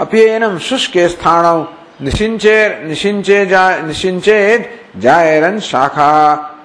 अप्येनम 0.01 0.57
शुष्के 0.67 1.09
स्थानौ 1.09 1.59
निशिंचेर 2.05 2.71
निशिंचे 2.89 3.45
जा 3.47 3.65
निशिंचेद 3.87 4.65
जायरन 5.05 5.59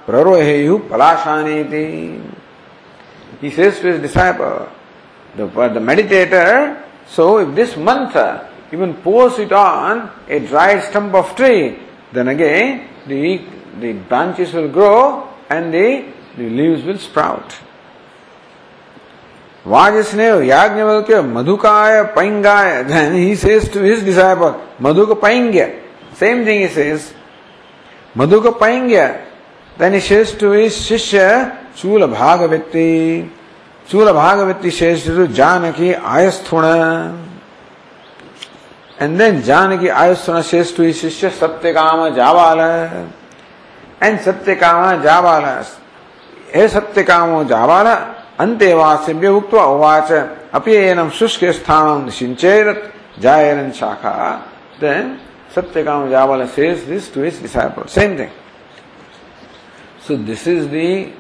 प्ररोहेयु 0.09 0.77
पलाशानीति 0.89 2.21
He 3.41 3.51
says 3.51 3.79
to 3.79 3.93
his 3.93 4.01
disciple, 4.01 4.67
the, 5.37 5.45
the 5.45 5.79
meditator, 5.79 6.83
so 7.07 7.37
if 7.37 7.55
this 7.55 7.77
mantra 7.77 8.49
even 8.73 8.95
pours 8.95 9.39
it 9.39 9.53
on 9.53 10.11
a 10.27 10.39
dried 10.39 10.83
stump 10.83 11.13
of 11.13 11.35
tree, 11.35 11.77
then 12.11 12.27
again 12.27 12.89
the, 13.07 13.41
the 13.79 13.93
branches 13.93 14.53
will 14.53 14.67
grow 14.67 15.29
and 15.49 15.73
the, 15.73 16.05
the 16.35 16.49
leaves 16.49 16.83
will 16.83 16.97
sprout. 16.97 17.55
Vajasnev 19.63 20.45
Yajnavalkya 20.47 21.23
Madhukaya 21.23 22.13
Paingaya. 22.13 22.87
Then 22.87 23.13
he 23.15 23.35
says 23.35 23.69
to 23.69 23.81
his 23.81 24.03
disciple, 24.03 24.61
Madhuka 24.79 25.19
Paingya. 25.19 25.81
Same 26.15 26.43
thing 26.43 26.61
he 26.61 26.67
says. 26.67 27.13
Madhuka 28.15 28.57
Paingya. 28.57 29.28
Then 29.79 29.93
he 29.93 30.01
says 30.01 30.35
to 30.35 30.51
his 30.51 30.73
Shishya, 30.75 31.73
Chula 31.73 32.09
Bhagavati. 32.09 33.31
Chula 33.87 34.11
Bhagavati 34.11 34.69
says 34.73 35.05
to 35.05 35.25
Janaki 35.29 35.93
Ayasthuna. 35.93 37.27
And 38.99 39.17
then 39.17 39.41
Janaki 39.41 39.85
Ayusana 39.85 40.43
says 40.43 40.73
to 40.73 40.81
his 40.81 41.01
Shishya 41.01 41.29
Satyakama 41.29 42.13
Javala. 42.13 43.09
And 44.01 44.19
Satyakama 44.19 45.01
Javala. 45.01 45.65
He 46.51 46.59
Satyakamo 46.59 47.47
Javala. 47.47 48.15
अन्तेवासिभ्य 48.39 49.27
उक्त्वा 49.27 49.63
उवाच 49.75 50.11
अपि 50.55 50.73
एनं 50.75 51.09
शुष्के 51.11 51.51
स्थानं 51.53 52.03
निशिञ्चेरत् 52.05 53.19
जायरन् 53.19 53.71
शाखा 53.75 54.43
then 54.79 55.19
Satyakama 55.53 56.07
Javala 56.07 56.47
says 56.47 56.85
this 56.85 57.09
to 57.09 57.19
his 57.19 57.39
disciple. 57.39 57.85
Same 57.87 58.15
thing. 58.15 58.31
So 60.09 60.17
this 60.17 60.47
is 60.47 60.67
the 60.69 61.13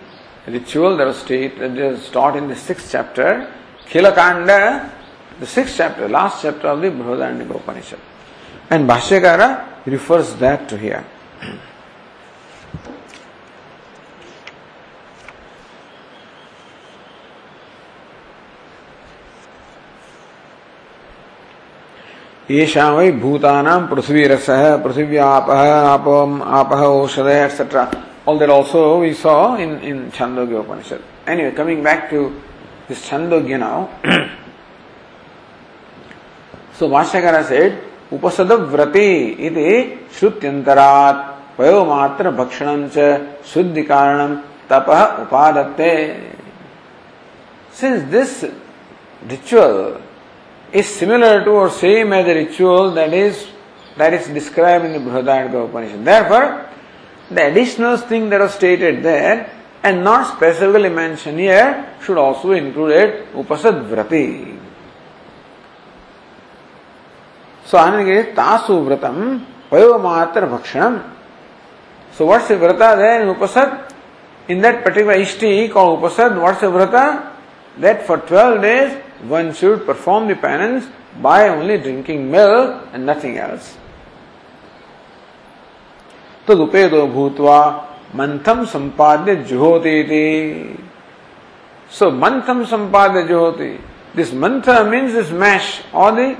ritual 0.47 0.97
that 0.97 1.05
was 1.05 1.19
stated, 1.19 1.75
that 1.75 1.91
was 1.91 2.09
taught 2.09 2.35
in 2.35 2.47
the 2.47 2.55
sixth 2.55 2.89
chapter. 2.91 3.47
Khilakanda 3.85 4.89
the 5.39 5.45
sixth 5.45 5.77
chapter, 5.77 6.09
last 6.09 6.41
chapter 6.41 6.69
of 6.69 6.81
the 6.81 6.87
Brihadaranyaka 6.87 7.55
Upanishad. 7.55 7.99
And 8.71 8.89
Bhashyakara 8.89 9.85
refers 9.85 10.33
that 10.37 10.67
to 10.69 10.77
here. 10.79 11.05
येषां 22.49 22.91
वै 22.97 23.11
भूतानां 23.21 23.79
पृथ्वीरसः 23.93 24.63
पृथिव्यापः 24.83 25.65
आपम् 25.93 26.41
आपः 26.41 26.85
औषधः 26.89 27.45
etc. 27.45 28.08
All 28.29 28.37
that 28.37 28.51
also 28.51 28.99
we 28.99 29.15
saw 29.15 29.55
in, 29.55 29.81
in 29.81 30.11
Chandogya 30.11 30.61
Upanishad. 30.61 31.01
Anyway, 31.25 31.51
coming 31.51 31.81
back 31.81 32.11
to 32.11 32.39
this 32.87 33.09
Chandogya 33.09 33.57
now. 33.57 33.89
so 36.75 36.87
Vashyakara 36.87 37.43
said, 37.43 37.83
Upasadvrati 38.11 39.39
iti 39.39 39.97
Shrutyantarat 40.13 41.57
Vayomatra 41.57 42.29
Bhakshanam 42.37 42.93
cha 42.93 43.17
Tapah 44.69 45.27
Upadatte. 45.27 46.35
Since 47.71 48.11
this 48.11 48.45
ritual 49.27 50.01
is 50.71 50.85
similar 50.85 51.43
to 51.43 51.49
or 51.49 51.71
same 51.71 52.13
as 52.13 52.27
the 52.27 52.35
ritual 52.35 52.91
that 52.91 53.11
is 53.11 53.47
that 53.97 54.13
is 54.13 54.27
described 54.27 54.85
in 54.85 54.93
the 54.93 54.99
Bೃhadaranaka 54.99 55.67
Upanishad. 55.67 56.05
Therefore, 56.05 56.68
the 57.29 57.47
additional 57.47 57.97
thing 57.97 58.29
that 58.29 58.39
was 58.39 58.53
stated 58.53 59.03
there 59.03 59.51
and 59.83 60.03
not 60.03 60.35
specifically 60.35 60.89
mentioned 60.89 61.39
here 61.39 61.95
should 62.03 62.17
also 62.17 62.51
include 62.51 63.27
upasad 63.33 63.87
vrati. 63.89 64.59
So 67.69 67.77
Anandagiri 67.77 68.33
Tasu 68.33 68.83
Vratam 68.83 69.45
Payomatra 69.69 70.49
Bhakshanam. 70.49 71.15
So 72.13 72.25
what's 72.25 72.47
the 72.47 72.55
Vrata 72.55 72.97
there 72.97 73.21
in 73.21 73.35
Upasad? 73.35 73.93
In 74.47 74.61
that 74.61 74.83
particular 74.83 75.13
Ishti 75.13 75.71
called 75.71 76.01
Upasad, 76.01 76.41
what's 76.41 76.61
the 76.61 76.67
Vrata? 76.67 77.31
That 77.77 78.07
for 78.07 78.17
12 78.17 78.61
days 78.63 79.03
one 79.21 79.53
should 79.53 79.85
perform 79.85 80.27
the 80.27 80.35
penance 80.35 80.87
by 81.21 81.47
only 81.49 81.77
drinking 81.77 82.31
milk 82.31 82.87
and 82.91 83.05
nothing 83.05 83.37
else. 83.37 83.77
तदुपेदो 86.49 87.05
भूतवा 87.07 87.59
मंथम 88.15 88.65
संपाद्य 88.73 89.35
जुहोती 89.49 90.77
So 91.89 92.11
mantham 92.11 92.65
sampadya 92.65 93.27
juhoti. 93.27 93.81
This 94.13 94.31
mantha 94.31 94.89
means 94.89 95.13
this 95.13 95.31
mash 95.31 95.81
or 95.91 96.11
the 96.11 96.37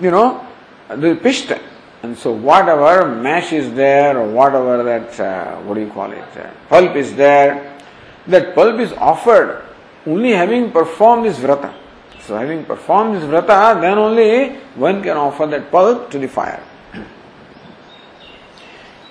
you 0.00 0.10
know, 0.10 0.46
the 0.88 1.14
pishta. 1.14 1.62
And 2.02 2.16
so 2.18 2.32
whatever 2.32 3.08
mash 3.08 3.52
is 3.52 3.72
there 3.74 4.18
or 4.18 4.28
whatever 4.28 4.82
that, 4.82 5.20
uh, 5.20 5.56
what 5.62 5.74
do 5.74 5.80
you 5.80 5.90
call 5.90 6.10
it, 6.12 6.36
uh, 6.36 6.50
pulp 6.68 6.94
is 6.96 7.14
there, 7.14 7.78
that 8.26 8.54
pulp 8.54 8.80
is 8.80 8.92
offered 8.94 9.64
only 10.06 10.32
having 10.32 10.70
performed 10.70 11.24
this 11.24 11.38
vrata. 11.38 11.72
So 12.20 12.36
having 12.36 12.64
performed 12.64 13.16
this 13.16 13.24
vrata, 13.24 13.80
then 13.80 13.98
only 13.98 14.56
one 14.74 15.02
can 15.02 15.16
offer 15.16 15.46
that 15.46 15.70
pulp 15.70 16.10
to 16.10 16.18
the 16.18 16.28
fire. 16.28 16.62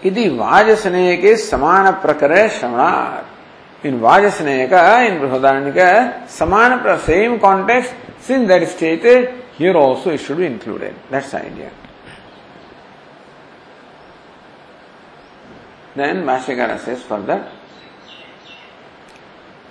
यदि 0.03 0.27
वाजस्नेह 0.37 1.15
के 1.21 1.35
समान 1.37 1.91
प्रकार 2.01 2.35
श्रवणार्थ 2.59 3.85
इन 3.85 3.99
वाजस्नेह 3.99 4.65
का 4.69 4.99
इन 5.05 5.19
बृहदारण्य 5.19 5.71
का 5.71 5.89
समान 6.39 6.97
same 7.05 7.37
context 7.37 8.23
since 8.27 8.47
that 8.47 8.67
stated 8.69 9.33
also 9.57 10.09
it 10.11 10.19
should 10.19 10.37
be 10.37 10.45
included. 10.45 10.93
That's 11.09 11.31
the 11.31 11.45
idea. 11.45 11.71
Then 15.95 16.25
Bhashyakara 16.25 16.77
says 16.79 17.01
further, 17.03 17.39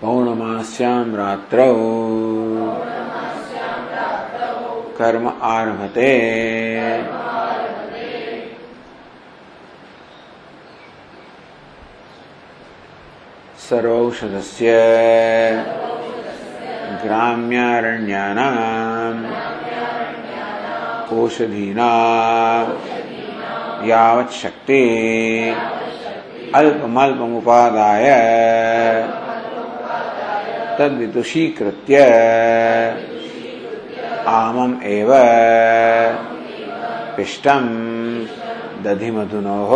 पौर्णमास्यां 0.01 1.15
रात्रौ 1.17 1.69
कर्म 4.99 5.29
आरभते 5.29 6.11
सर्वौषधस्य 13.71 14.73
ग्राम्यारण्यानाम्। 17.05 17.95
ओषधीना 21.19 21.91
यावत् 23.85 24.33
शक्ति। 24.33 24.85
अल्पमल्पमुपादाय। 26.55 28.05
तद्विदुषीकृत्य। 30.79 31.97
आमम् 34.27 34.83
एव। 34.85 35.09
पिष्टम्। 37.17 38.27
दधिमधुनोः। 38.85 39.71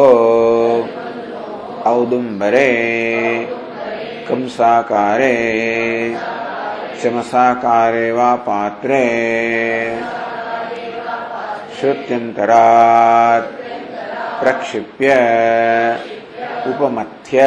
औदुम्बरे। 1.93 2.89
कंसाकारे 4.29 5.35
चमसाकारे 7.03 8.11
वा 8.13 8.35
पात्रे। 8.49 9.05
श्रुत्यन्तरात् 11.77 13.53
प्रक्षिप्य 14.41 15.15
उपमथ्य 16.67 17.39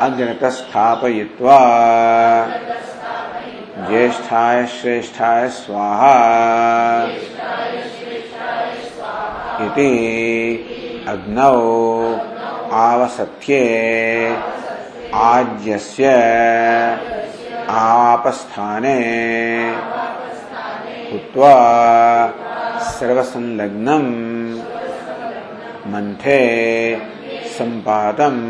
अग्रतस्थापयित्वा 0.00 1.58
ज्येष्ठाय 3.88 4.66
श्रेष्ठाय 4.66 5.48
स्वाहा 5.48 6.14
इति 9.60 9.90
अग्नौ 11.08 11.54
आवसत्ये 12.72 13.64
आज्यस्य 15.22 16.08
आपस्थाने 17.70 18.94
हुत्वा 21.10 21.52
सर्वसंलग्नम् 22.98 24.10
मन्थे 25.92 26.40
सम्पातम् 27.56 28.42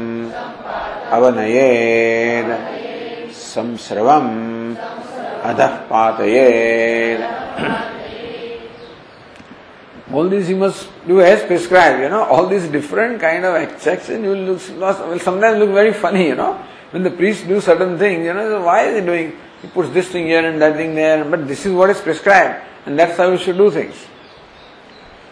अवनयेद् 1.17 2.53
संस्रवम् 3.43 4.33
अधः 5.51 5.77
पातयेद् 5.91 7.25
all 10.13 10.29
these 10.29 10.49
you 10.49 10.57
must 10.57 10.89
do 11.07 11.21
as 11.21 11.43
prescribed, 11.45 12.03
you 12.03 12.09
know, 12.09 12.25
all 12.25 12.47
these 12.47 12.69
different 12.69 13.21
kind 13.21 13.45
of 13.45 13.55
and 13.55 14.25
you 14.25 14.31
will 14.31 14.57
look, 14.57 15.09
will 15.09 15.19
sometimes 15.19 15.59
look 15.59 15.71
very 15.71 15.93
funny, 15.93 16.29
you 16.29 16.35
know. 16.35 16.63
When 16.91 17.03
the 17.03 17.11
priest 17.11 17.49
do 17.49 17.61
certain 17.61 17.99
things, 17.99 18.25
you 18.25 18.35
know, 18.35 18.49
so 18.49 18.65
why 18.65 18.85
is 18.85 19.01
he 19.01 19.07
doing? 19.07 19.37
He 19.63 19.69
puts 19.69 19.89
this 19.91 20.09
thing 20.09 20.27
here 20.27 20.45
and 20.47 20.61
that 20.61 20.77
thing 20.77 20.95
there, 20.95 21.25
but 21.25 21.49
this 21.49 21.65
is 21.67 21.73
what 21.73 21.91
is 21.91 22.01
prescribed, 22.01 22.63
and 22.87 22.99
that's 22.99 23.17
how 23.17 23.31
you 23.31 23.39
should 23.39 23.57
do 23.57 23.71
things. 23.71 23.97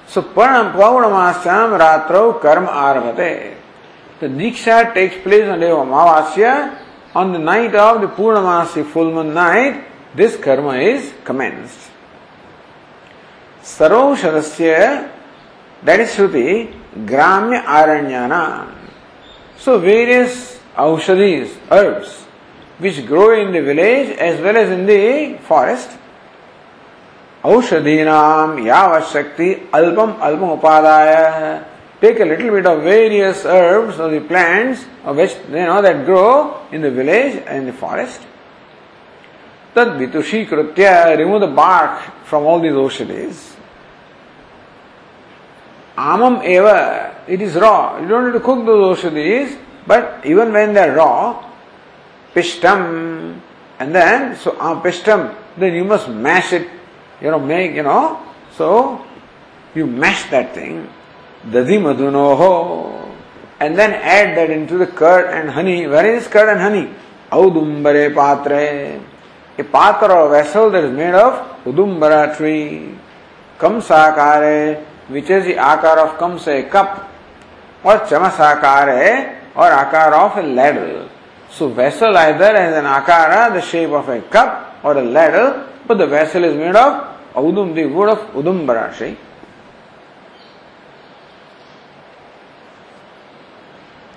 So, 0.08 0.22
Param 0.22 0.72
Pauramasyam 0.72 1.78
Ratrau 1.78 2.40
Karma 2.40 2.68
Arvate. 2.68 3.56
The 4.20 4.26
Diksha 4.28 4.94
takes 4.94 5.16
place 5.22 5.44
on 5.44 5.60
the 5.60 5.66
Amavasya. 5.66 6.78
On 7.14 7.32
the 7.32 7.38
night 7.38 7.74
of 7.74 8.00
the 8.00 8.06
Purnamasi 8.06 8.86
full 8.90 9.12
moon 9.12 9.34
night, 9.34 9.84
this 10.14 10.36
karma 10.36 10.74
is 10.74 11.12
commenced. 11.24 11.91
सर्वौषध 13.64 14.40
से 14.42 14.74
that 15.82 16.00
is 16.00 16.08
shruti, 16.10 16.68
ग्राम्य 17.08 17.62
आरण्यना। 17.68 18.44
So 19.64 19.76
various 19.78 20.60
औषधीज 20.78 21.50
herbs 21.72 22.18
which 22.80 22.98
grow 23.06 23.32
in 23.32 23.52
the 23.52 23.64
village 23.66 24.10
as 24.20 24.40
well 24.42 24.56
as 24.56 24.70
in 24.72 24.86
the 24.86 24.90
forest 25.48 25.98
औषधीनाम 27.44 28.58
यावशक्ति 28.66 29.52
अल्पम 29.74 30.12
अल्पम 30.22 30.50
उपादाय। 30.50 31.60
Take 32.00 32.20
a 32.20 32.24
little 32.24 32.50
bit 32.50 32.66
of 32.66 32.78
various 32.84 33.46
herbs 33.46 34.00
or 34.00 34.14
the 34.14 34.20
plants 34.28 34.86
or 35.06 35.14
which 35.14 35.36
they 35.50 35.66
know 35.66 35.80
that 35.82 35.96
grow 36.06 36.28
in 36.74 36.82
the 36.82 36.92
village 36.96 37.36
and 37.48 37.62
in 37.62 37.70
the 37.70 37.74
forest 37.80 38.28
तद 39.76 39.96
वितुषी 39.98 40.46
remove 40.52 41.38
the 41.46 41.48
bark 41.56 41.98
from 42.28 42.46
all 42.46 42.60
these 42.60 42.76
औषधीज 42.76 43.34
Amam 46.02 46.42
eva, 46.42 47.14
it 47.28 47.40
is 47.40 47.54
raw. 47.54 47.96
You 48.00 48.08
don't 48.08 48.26
need 48.26 48.32
to 48.32 48.40
cook 48.40 48.66
those 48.66 48.98
oshadis, 48.98 49.56
but 49.86 50.26
even 50.26 50.52
when 50.52 50.74
they 50.74 50.80
are 50.88 50.96
raw, 50.96 51.48
pishtam, 52.34 53.38
and 53.78 53.94
then, 53.94 54.36
so 54.36 54.50
uh, 54.58 54.82
pishtam, 54.82 55.32
then 55.56 55.74
you 55.74 55.84
must 55.84 56.08
mash 56.08 56.52
it, 56.52 56.68
you 57.20 57.30
know, 57.30 57.38
make, 57.38 57.76
you 57.76 57.84
know, 57.84 58.20
so 58.56 59.04
you 59.76 59.86
mash 59.86 60.28
that 60.30 60.52
thing, 60.54 60.88
dadi 61.46 61.78
madunoho, 61.78 63.08
and 63.60 63.78
then 63.78 63.92
add 63.92 64.36
that 64.36 64.50
into 64.50 64.78
the 64.78 64.88
curd 64.88 65.30
and 65.30 65.50
honey. 65.50 65.86
Where 65.86 66.16
is 66.16 66.26
curd 66.26 66.48
and 66.48 66.58
honey? 66.60 66.92
Audumbare 67.30 68.12
patre. 68.12 69.00
A 69.56 69.64
patra 69.64 70.14
or 70.14 70.30
vessel 70.30 70.68
that 70.70 70.82
is 70.82 70.90
made 70.90 71.14
of 71.14 71.62
udumbara 71.62 72.36
tree. 72.36 72.92
Kamsakare, 73.58 74.84
which 75.10 75.30
is 75.30 75.52
आकार 75.60 75.98
of 75.98 76.18
कम 76.18 76.36
से 76.38 76.60
cup 76.72 76.96
और 77.84 78.06
चमस 78.10 78.40
आकार 78.40 78.88
है 78.90 79.14
और 79.56 79.72
आकार 79.72 80.12
of 80.14 80.38
a 80.38 80.42
ladle 80.42 81.06
so 81.58 81.68
vessel 81.76 82.16
either 82.16 82.56
as 82.56 82.74
an 82.74 82.86
आकार 82.88 83.50
the 83.50 83.60
shape 83.62 83.92
of 83.94 84.10
a 84.10 84.20
cup 84.32 84.84
or 84.84 84.98
a 84.98 85.02
ladle 85.12 85.48
but 85.88 85.96
the 85.96 86.08
vessel 86.10 86.44
is 86.44 86.56
made 86.56 86.76
of 86.76 87.38
उदुम 87.40 87.72
the 87.74 87.84
wood 87.86 88.08
of 88.08 88.36
उदुम 88.36 88.66
बराशे 88.66 89.14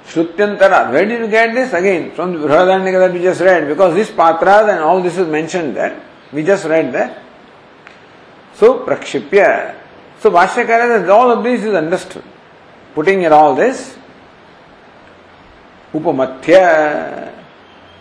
श्रुत्यंतरा 0.07 0.81
वेड 0.89 1.11
you 1.11 1.27
get 1.27 1.53
this 1.53 1.73
again 1.75 2.09
from 2.15 2.33
Brihadaranyaka 2.33 3.07
we 3.07 3.19
just 3.19 3.41
read 3.41 3.67
because 3.67 3.93
this 3.93 4.09
Patra 4.17 4.53
all 4.83 5.01
this 5.01 5.17
is 5.19 5.27
mention 5.29 5.73
that 5.73 5.97
we 6.33 6.43
just 6.43 6.65
read 6.65 6.91
that 6.91 7.17
so 8.59 8.71
प्रक्षिप्य 8.85 9.47
So, 10.25 10.31
Bhashyakara 10.31 11.01
says 11.01 11.07
all 11.07 11.29
of 11.29 11.43
this 11.43 11.63
is 11.63 11.75
understood. 11.75 12.23
Putting 12.95 13.21
in 13.21 13.31
all 13.31 13.53
this, 13.53 13.95
upamatya, 15.93 17.31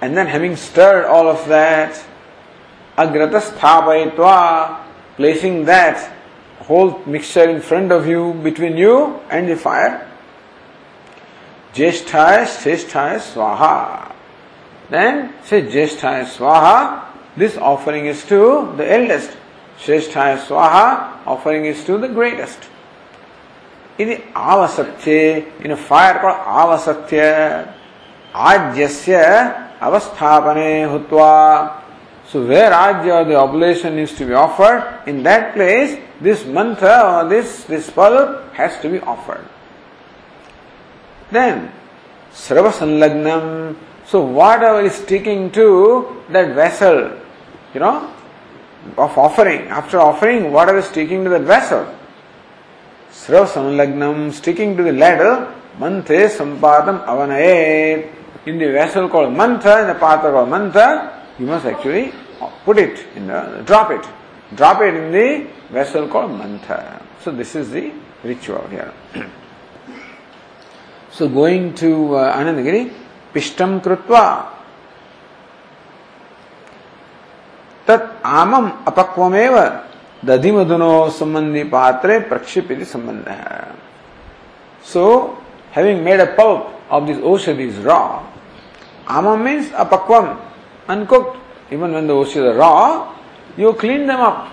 and 0.01 0.17
then 0.17 0.27
having 0.27 0.57
stirred 0.57 1.05
all 1.05 1.29
of 1.29 1.47
that, 1.49 2.03
agrata 2.97 3.43
sthapayitva, 3.43 4.81
placing 5.17 5.67
that 5.67 6.17
whole 6.61 6.99
mixture 7.05 7.47
in 7.47 7.61
front 7.61 7.93
of 7.93 8.07
you, 8.07 8.33
between 8.43 8.79
you 8.79 9.21
and 9.29 9.47
the 9.47 9.57
fire, 9.57 10.11
Jeshthaya 11.75 12.47
Shreshthaya 12.47 13.21
Swaha. 13.21 14.15
Then 14.89 15.35
say 15.45 15.61
Jeshthaya 15.61 16.25
Swaha. 16.25 17.05
This 17.37 17.59
offering 17.59 18.07
is 18.07 18.25
to 18.25 18.73
the 18.79 18.91
eldest. 18.91 19.37
Shreshthaya 19.85 20.39
Swaha. 20.39 21.27
Offering 21.27 21.67
is 21.67 21.85
to 21.85 21.99
the 21.99 22.09
greatest. 22.09 22.59
The 23.97 24.17
Avasatya, 24.35 25.61
in 25.61 25.71
a 25.71 25.77
fire 25.77 26.19
called 26.19 26.81
Avasatya, 26.81 27.73
Ajyasya 28.33 29.79
Avasthapane 29.79 30.89
Hutva. 30.89 31.81
So 32.27 32.47
where 32.47 32.73
Ajya, 32.73 33.27
the 33.29 33.37
oblation 33.37 33.99
is 33.99 34.13
to 34.15 34.27
be 34.27 34.33
offered, 34.33 35.03
in 35.07 35.23
that 35.25 35.55
place, 35.55 36.01
this 36.21 36.45
mantra 36.45 37.23
or 37.25 37.29
this, 37.29 37.65
this 37.65 37.91
pulp 37.91 38.53
has 38.55 38.81
to 38.81 38.89
be 38.89 38.99
offered. 39.01 39.47
Then, 41.31 41.71
Srava 42.33 42.73
Sanlagnam. 42.73 43.77
So, 44.07 44.21
whatever 44.23 44.81
is 44.81 44.95
sticking 44.95 45.51
to 45.53 46.23
that 46.31 46.55
vessel, 46.55 47.19
you 47.73 47.81
know, 47.81 48.14
of 48.97 49.19
offering, 49.19 49.63
after 49.69 50.01
offering, 50.01 50.53
whatever 50.53 50.79
is 50.79 50.87
sticking 50.87 51.25
to 51.25 51.31
that 51.31 51.43
vessel, 51.43 51.87
Srava 53.11 53.47
Sanlagnam, 53.47 54.33
sticking 54.33 54.77
to 54.77 54.83
the 54.83 54.93
ladle, 54.93 55.53
Manthe 55.79 56.29
Sampadam 56.29 57.07
Avanaye. 57.07 58.11
In 58.47 58.59
the 58.59 58.71
vessel 58.73 59.09
called 59.09 59.33
Mantha, 59.33 59.83
in 59.83 59.89
the 59.89 59.95
patra 59.95 60.31
called 60.31 60.49
Mantha, 60.49 61.23
you 61.39 61.47
must 61.47 61.65
actually 61.65 62.13
put 62.65 62.79
it 62.79 63.07
in 63.17 63.27
the, 63.27 63.63
drop 63.65 63.91
it. 63.91 64.07
Drop 64.55 64.83
it 64.83 64.95
in 64.95 65.13
the 65.13 65.47
vessel 65.71 66.07
called 66.09 66.31
Mantha. 66.33 67.03
So, 67.23 67.31
this 67.31 67.55
is 67.55 67.71
the 67.71 67.93
ritual 68.23 68.67
here. 68.69 68.93
So 71.15 71.29
going 71.29 71.77
to 71.77 72.17
uh, 72.17 72.37
Anandagiri, 72.37 72.93
Pishtam 73.33 73.81
Krutva. 73.81 74.54
तत् 77.87 78.27
आमम 78.33 78.71
अपक्वमेव 78.89 79.59
दधि 80.23 80.51
मधुनो 80.53 80.93
संबंधी 81.11 81.63
पात्र 81.69 82.19
प्रक्षिपित 82.29 82.83
संबंध 82.87 83.29
है 83.29 83.67
so 84.85 85.05
having 85.73 86.03
made 86.05 86.21
a 86.21 86.25
pulp 86.39 86.93
of 86.93 87.05
this 87.05 87.21
ocean 87.33 87.61
is 87.61 87.81
raw 87.87 87.99
आम 89.11 89.29
means 89.39 89.73
अपक्वम 89.85 90.29
uncook 90.89 91.35
even 91.73 91.95
when 91.95 92.07
the 92.09 92.11
ocean 92.13 92.53
raw 92.61 92.73
you 93.59 93.73
clean 93.81 94.07
them 94.07 94.25
up 94.25 94.47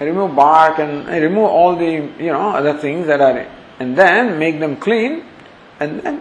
remove 0.00 0.28
bark 0.34 0.80
and 0.80 1.08
remove 1.22 1.48
all 1.50 1.76
the 1.76 1.82
you 2.20 2.32
know 2.32 2.50
other 2.52 2.78
things 2.84 3.06
that 3.06 3.20
are 3.20 3.38
and 3.80 3.96
then 3.96 4.32
make 4.38 4.60
them 4.60 4.74
clean 4.84 5.22
and 5.82 6.00
then 6.00 6.20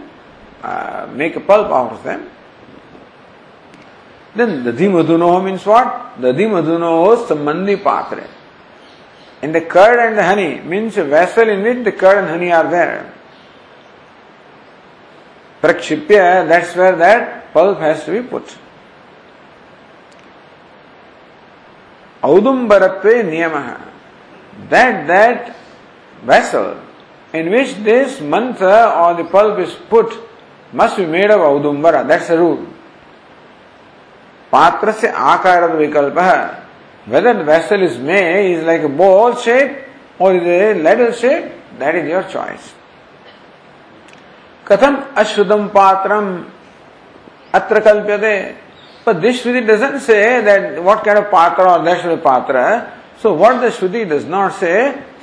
make 1.18 1.38
a 1.38 1.42
pulp 1.48 1.72
of 1.80 2.08
them 2.08 2.22
Then 4.36 4.64
the 4.64 4.72
Dimaduno 4.72 5.44
means 5.44 5.66
what? 5.66 6.20
The 6.20 6.34
Dimaduno 6.34 7.28
Sambandhi 7.28 7.84
Patre. 7.84 8.28
In 9.42 9.52
the 9.52 9.62
curd 9.62 10.00
and 10.00 10.18
the 10.18 10.24
honey 10.24 10.62
means 10.62 10.98
a 10.98 11.04
vessel 11.04 11.50
in 11.50 11.62
which 11.62 11.84
the 11.84 11.92
curd 11.92 12.20
and 12.20 12.28
honey 12.28 12.52
are 12.52 12.70
there. 12.70 13.14
Prakshipya, 15.62 16.48
that's 16.48 16.76
where 16.76 16.96
that 16.96 17.54
pulp 17.54 17.80
has 17.80 18.04
to 18.06 18.12
be 18.12 18.28
put. 18.28 18.58
Audumbaratve 22.22 23.24
niyamaha. 23.30 23.82
That 24.70 25.08
that 25.08 25.56
vessel 26.24 26.80
in 27.34 27.50
which 27.50 27.76
this 27.76 28.22
mantra 28.22 28.94
or 28.96 29.16
the 29.16 29.30
pulp 29.30 29.60
is 29.60 29.74
put 29.90 30.18
must 30.72 30.98
be 30.98 31.06
made 31.06 31.30
of 31.30 31.40
audumbara. 31.40 32.08
That's 32.08 32.28
the 32.28 32.38
rule. 32.38 32.73
पात्र 34.54 34.92
से 34.92 35.08
आकार 35.08 35.72
विकल्प। 35.76 36.20
है 36.20 36.42
whether 37.08 37.44
vessel 37.44 37.84
is 37.84 38.00
may 38.02 38.22
is 38.54 38.66
like 38.66 38.86
bowl 38.98 39.34
shape 39.36 40.22
or 40.22 40.36
is 40.36 40.48
a 40.48 40.74
ladle 40.76 41.12
shape 41.14 41.56
that 41.80 41.96
is 41.96 42.08
your 42.08 42.24
choice 42.24 42.74
कथम 44.66 44.98
अशुद्धम 45.18 45.68
पात्र 45.70 46.12
अत्र 47.54 47.80
कल्प्यते। 47.80 48.36
पर 49.06 49.14
this 49.14 49.42
shruti 49.42 49.62
doesn't 49.62 50.00
say 50.02 50.16
that 50.42 50.78
what 50.80 51.04
kind 51.06 51.20
of 51.20 51.32
पात्र 51.32 51.64
और 51.64 51.82
दैट 51.84 51.98
शुद्ध 52.02 52.18
पात्र। 52.24 52.62
So 53.24 53.36
what 53.36 53.56
the 53.62 53.70
shruti 53.72 54.04
does 54.06 54.28
not 54.30 54.52
say 54.52 54.72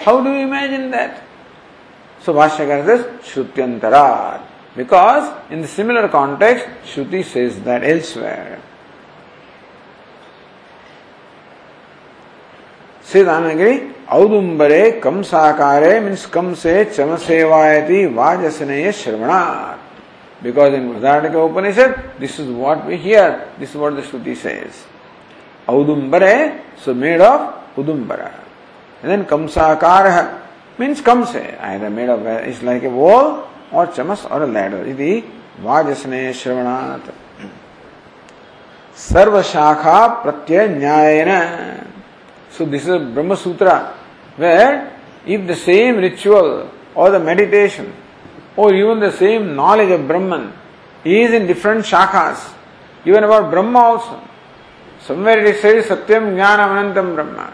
how 0.06 0.20
do 0.24 0.30
you 0.30 0.40
imagine 0.40 0.90
that 0.90 1.16
so 2.22 2.32
Bhashyakara 2.66 2.82
this 2.86 3.00
श्रुत्यंतरा 3.32 4.06
because 4.76 5.52
in 5.52 5.64
similar 5.66 6.06
context 6.08 6.92
shruti 6.94 7.22
says 7.22 7.52
that 7.68 7.84
is 7.86 8.18
where 8.18 8.58
Shri 13.10 13.22
Ramgiri 13.22 13.78
औदुम्बरे 14.14 14.90
कम 15.04 15.20
साकारे 15.22 15.98
means 16.00 16.26
कम 16.30 16.52
से 16.54 16.84
चम 16.86 17.14
सेवायती 17.18 18.04
वाजसने 18.14 18.92
श्रवणा 18.92 19.40
बिकॉज़ 20.42 20.74
इन 20.74 20.88
उदाहरण 20.90 21.32
के 21.32 21.38
उपनिषद 21.38 21.94
this 22.20 22.38
is 22.40 22.50
what 22.50 22.84
we 22.86 22.96
hear 22.98 23.30
this 23.58 23.74
what 23.76 23.92
दुति 24.12 24.34
से 24.36 24.54
औदुम्बर 25.68 26.24
है 26.24 26.48
सो 26.84 26.94
मेड 26.94 27.22
ऑफ़ 27.22 27.80
उदुम्बर 27.80 28.24
देन 29.02 29.24
कम 29.30 29.46
साकार 29.56 30.10
मीन्स 30.78 31.00
कम 31.02 31.24
से 31.32 31.44
I 31.62 31.78
made 31.90 32.10
of 32.10 32.28
is 32.48 32.64
like 32.66 32.84
a 32.84 32.94
bowl 32.94 33.36
or 33.74 33.92
चमस 33.96 34.26
or 34.30 34.48
ladder 34.50 34.88
यदि 34.88 35.22
वाजसने 35.62 36.32
श्रवणात् 36.34 37.14
सर्व 38.98 39.42
शाखा 39.44 40.06
प्रत्यय 40.22 40.68
न्याय 40.68 41.24
So 42.60 42.66
this 42.66 42.82
is 42.82 42.88
a 42.88 42.98
Brahma 42.98 43.38
Sutra 43.38 43.96
where 44.36 44.94
if 45.24 45.46
the 45.46 45.56
same 45.56 45.96
ritual 45.96 46.70
or 46.94 47.10
the 47.10 47.18
meditation 47.18 47.90
or 48.54 48.74
even 48.74 49.00
the 49.00 49.12
same 49.12 49.56
knowledge 49.56 49.88
of 49.88 50.06
Brahman 50.06 50.52
is 51.02 51.32
in 51.32 51.46
different 51.46 51.86
shakhas, 51.86 52.52
even 53.06 53.24
about 53.24 53.50
Brahma 53.50 53.78
also. 53.78 54.20
Somewhere 55.00 55.38
it 55.38 55.54
is 55.54 55.62
said 55.62 55.84
Satyam 55.84 56.36
Jnanam 56.36 56.92
Anantam 56.92 57.14
Brahma, 57.14 57.50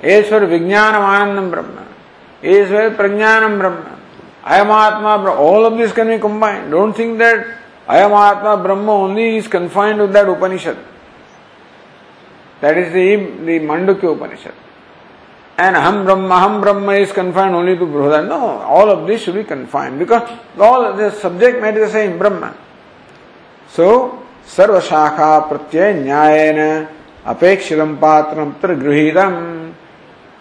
Eswar 0.00 0.46
Vijnanam 0.46 1.02
Anandam 1.02 1.50
Brahma, 1.50 1.88
Eswar 2.40 2.94
Prajnanam 2.94 3.58
Brahma, 3.58 3.98
Ayamatma 4.44 5.20
Brahma. 5.24 5.30
All 5.32 5.66
of 5.66 5.76
this 5.76 5.90
can 5.90 6.06
be 6.06 6.20
combined. 6.20 6.70
Don't 6.70 6.92
think 6.92 7.18
that 7.18 7.58
Ayamatma 7.88 8.62
Brahma 8.62 8.92
only 8.92 9.38
is 9.38 9.48
confined 9.48 9.98
to 9.98 10.06
that 10.06 10.28
Upanishad. 10.28 10.78
That 12.64 12.78
is 12.78 12.92
the, 12.94 13.16
the 13.44 13.56
Mandukya 13.60 14.16
Upanishad. 14.16 14.54
And 15.58 15.76
Aham 15.76 16.04
Brahma, 16.06 16.34
Aham 16.34 16.62
Brahma 16.62 16.92
is 16.94 17.12
confined 17.12 17.54
only 17.54 17.76
to 17.76 17.84
Bruhada. 17.84 18.26
No, 18.26 18.38
all 18.74 18.88
of 18.88 19.06
this 19.06 19.22
should 19.22 19.34
be 19.34 19.44
confined 19.44 19.98
because 19.98 20.26
all 20.58 20.96
the 20.96 21.10
subject 21.10 21.60
matter 21.60 21.84
is 21.84 21.92
the 21.92 21.98
same, 21.98 22.18
Brahma. 22.18 22.56
So, 23.68 24.18
Pratyaya 24.46 25.92
Nyayena 26.08 26.88
Apekshitam 27.26 27.98
Patram 27.98 28.58
Gruhidam. 28.58 29.74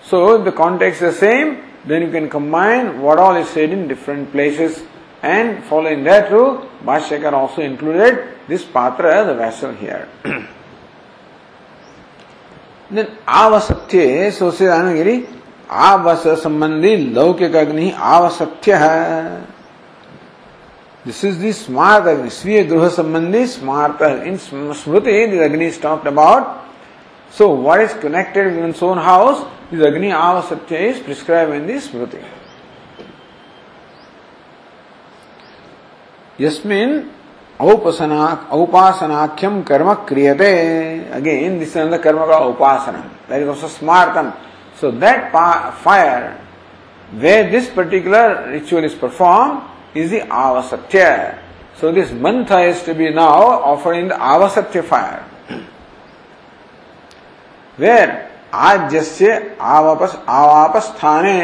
So, 0.03 0.39
if 0.39 0.45
the 0.45 0.53
context 0.53 1.01
is 1.01 1.15
the 1.15 1.19
same, 1.19 1.63
then 1.85 2.03
you 2.03 2.11
can 2.11 2.29
combine 2.29 3.01
what 3.01 3.19
all 3.19 3.35
is 3.35 3.49
said 3.49 3.71
in 3.71 3.89
different 3.89 4.31
places 4.31 4.81
and 5.23 5.63
following 5.65 6.05
that 6.05 6.31
rule, 6.31 6.69
Bhashyakar 6.85 7.33
also 7.33 7.61
included 7.61 8.27
this 8.47 8.63
patra, 8.63 9.25
the 9.25 9.33
vessel 9.33 9.73
here. 9.73 10.07
then 10.23 10.47
आवसत्य 13.29 14.31
सो 14.31 14.51
से 14.51 14.65
गिरी 14.93 15.23
आवस 15.71 16.27
संबंधी 16.43 16.95
लौकिक 16.95 17.55
अग्नि 17.55 17.91
आवसत्य 17.97 18.73
है। 18.75 19.53
This 21.05 21.23
is 21.25 21.39
the 21.39 21.51
smarta 21.53 22.05
agni, 22.07 22.29
स्वीय 22.29 22.63
गृह 22.63 22.87
संबंधी 22.89 23.45
smart 23.47 24.01
in 24.01 24.37
smriti 24.37 25.25
this 25.27 25.41
Agni 25.41 25.65
is 25.67 25.81
talked 25.81 26.07
about 26.07 26.43
so 27.33 27.47
what 27.55 27.81
is 27.81 27.97
connected 28.01 28.57
in 28.57 28.71
Son 28.71 28.99
house 28.99 29.41
this 29.71 29.81
Agni 29.85 30.11
avasathya 30.11 30.77
is 30.89 31.03
prescribe 31.03 31.53
in 31.53 31.65
the 31.67 31.79
smriti 31.79 32.21
यस्मिन 36.39 37.03
औपासनाख्यम 37.61 39.61
कर्म 39.61 39.93
क्रियते। 40.07 40.53
अगेन 41.15 41.59
दिस 41.59 41.75
इज़ 41.77 41.95
कर्म 42.03 42.25
का 42.27 42.37
उपासना 42.37 42.99
that 43.29 43.41
is 43.41 43.49
also 43.49 43.67
स्मार्टम 43.67 44.31
so 44.81 44.91
that 45.03 45.31
fire 45.83 46.29
where 47.21 47.43
this 47.51 47.69
particular 47.71 48.43
ritual 48.47 48.85
is 48.85 48.95
perform 49.01 49.61
is 49.97 50.15
the 50.15 50.27
avasathya 50.31 51.05
so 51.81 51.91
this 51.91 52.13
mantha 52.21 52.51
is 52.59 52.85
to 52.85 52.93
be 52.93 53.09
now 53.13 53.43
offer 53.73 53.93
in 53.95 54.07
the 54.07 54.11
avasathya 54.33 54.81
fire 54.81 55.19
where 57.77 58.11
आज्य 58.53 59.31
आवापस 59.61 60.17
आवापस्थाने 60.29 61.39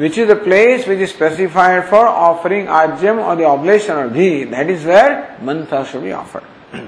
which 0.00 0.16
is 0.16 0.28
the 0.28 0.36
place 0.36 0.86
which 0.86 1.00
is 1.00 1.10
specified 1.10 1.86
for 1.86 2.06
offering 2.08 2.64
ajyam 2.64 3.22
or 3.22 3.36
the 3.36 3.44
oblation 3.44 3.94
or 3.94 4.08
ghee, 4.08 4.44
that 4.44 4.70
is 4.70 4.82
where 4.82 5.36
mantra 5.42 5.84
should 5.84 6.02
be 6.02 6.10
offered. 6.10 6.42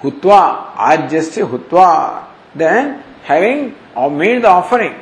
hutva, 0.00 0.76
ajyasya 0.76 1.50
hutva, 1.50 2.24
then 2.54 3.02
having 3.24 3.74
made 4.16 4.44
the 4.44 4.48
offering, 4.48 4.94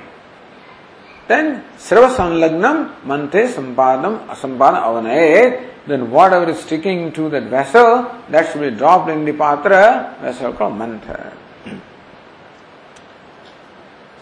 then 1.28 1.62
srava 1.76 2.16
sanlagnam 2.16 3.02
manthe 3.02 3.52
sampadam 3.52 4.26
asampadam 4.26 4.80
avanayet, 4.80 5.68
then 5.86 6.10
whatever 6.10 6.50
is 6.50 6.60
sticking 6.60 7.12
to 7.12 7.28
that 7.28 7.42
vessel, 7.42 8.10
that 8.30 8.50
should 8.50 8.62
be 8.62 8.70
dropped 8.70 9.10
in 9.10 9.26
the 9.26 9.34
patra, 9.34 10.16
vessel 10.22 10.54
called 10.54 10.72
mantha. 10.72 11.39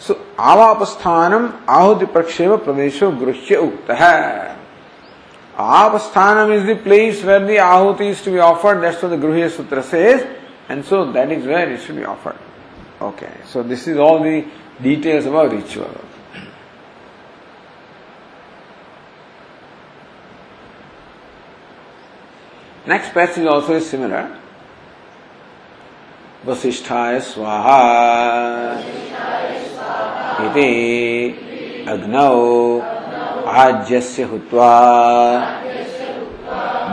सो 0.07 0.19
आवापस्थानम 0.51 1.49
आहुति 1.69 2.05
प्रक्षेप 2.17 2.63
प्रदेशो 2.63 3.11
गृह्य 3.21 3.55
उक्त 3.55 3.91
है 4.01 4.53
Avasthanam 5.57 6.51
is 6.51 6.65
the 6.65 6.75
place 6.75 7.23
where 7.23 7.39
the 7.39 7.57
ahuti 7.57 8.09
is 8.09 8.21
to 8.23 8.31
be 8.31 8.39
offered. 8.39 8.81
That's 8.81 9.01
what 9.01 9.09
the 9.09 9.17
Gruhya 9.17 9.51
Sutra 9.51 9.83
says. 9.83 10.25
And 10.67 10.83
so 10.83 11.11
that 11.11 11.31
is 11.31 11.45
where 11.45 11.69
it 11.71 11.81
should 11.81 11.95
be 11.95 12.05
offered. 12.05 12.37
Okay. 12.99 13.31
So 13.45 13.61
this 13.61 13.87
is 13.87 13.97
all 13.97 14.23
the 14.23 14.45
details 14.81 15.25
about 15.25 15.51
ritual. 15.51 15.93
Next 22.85 23.13
passage 23.13 23.45
also 23.45 23.75
is 23.75 23.89
similar. 23.89 24.36
वशिष्ठाय 26.46 27.18
स्वाहा। 27.20 27.78
इति 30.40 30.66
अग्नौ 31.88 32.34
आज्यस्य 33.52 34.22
हुत्वा 34.22 34.68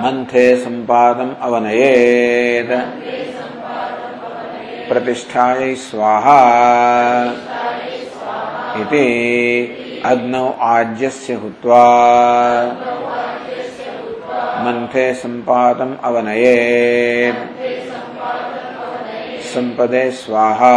मंथे 0.01 0.45
संपादम 0.55 1.29
अवनयेद 1.41 2.71
प्रतिष्ठायै 4.89 5.75
स्वाहा। 5.75 6.39
इति 8.81 9.05
अग्नौ 10.05 10.47
आज्यस्य 10.61 11.33
हुत्वा 11.33 11.83
मंथे 14.65 15.13
संपादम 15.13 15.95
अवनयेद 16.03 17.35
संपदे 19.55 20.11
स्वाहा। 20.11 20.75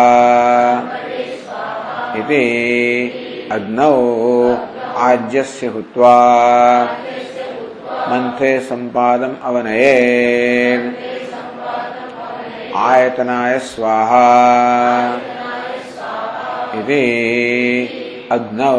इति 2.17 2.41
अग्नौ 3.53 3.93
आज्यस्य 4.97 5.67
हुत्वा। 5.67 6.15
मंथे 8.09 8.61
संपादम 8.61 9.37
अवनयेन 9.43 10.97
आयतनाय 12.77 13.59
स्वाहा। 13.59 14.29
इति 16.75 17.03
अग्नौ 18.33 18.79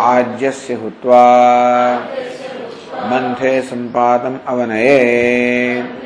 आज्यस्य 0.00 0.74
हुत्वा। 0.74 1.24
मंथे 3.04 3.62
संपादम 3.62 4.38
अवनयेन 4.46 5.98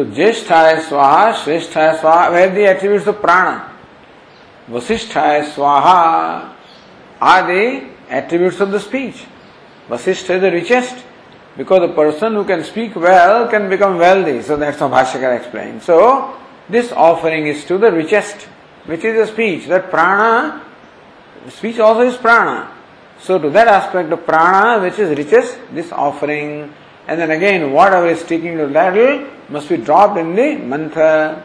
So 0.00 0.06
Jesthaya 0.06 0.80
Swaha, 0.80 1.34
Shreshthaya 1.34 1.98
Swaha 1.98 2.30
were 2.30 2.54
the 2.54 2.68
attributes 2.68 3.06
of 3.06 3.20
prana. 3.20 3.70
Vasisthaya 4.66 5.44
Swaha 5.44 6.54
are 7.20 7.46
the 7.46 7.86
attributes 8.08 8.60
of 8.60 8.70
the 8.70 8.80
speech. 8.80 9.26
Vasishtha 9.90 10.36
is 10.36 10.40
the 10.40 10.50
richest 10.52 11.04
because 11.54 11.80
the 11.80 11.94
person 11.94 12.32
who 12.32 12.46
can 12.46 12.64
speak 12.64 12.96
well 12.96 13.46
can 13.48 13.68
become 13.68 13.98
wealthy. 13.98 14.40
So 14.40 14.56
that's 14.56 14.78
how 14.78 14.88
Bhashyakar 14.88 15.36
explained. 15.36 15.82
So 15.82 16.34
this 16.70 16.92
offering 16.92 17.48
is 17.48 17.66
to 17.66 17.76
the 17.76 17.92
richest, 17.92 18.44
which 18.86 19.04
is 19.04 19.14
the 19.14 19.30
speech. 19.30 19.66
That 19.66 19.90
prana, 19.90 20.64
speech 21.50 21.78
also 21.78 22.08
is 22.08 22.16
prana. 22.16 22.74
So 23.20 23.38
to 23.38 23.50
that 23.50 23.68
aspect 23.68 24.10
of 24.10 24.24
prana, 24.24 24.82
which 24.82 24.98
is 24.98 25.14
richest, 25.18 25.58
this 25.74 25.92
offering 25.92 26.72
and 27.10 27.18
then 27.18 27.32
again 27.32 27.72
whatever 27.72 28.06
is 28.06 28.20
sticking 28.20 28.56
to 28.56 28.68
that 28.68 29.50
must 29.50 29.68
be 29.68 29.76
dropped 29.76 30.16
in 30.16 30.36
the 30.36 30.54
mantra. 30.54 31.42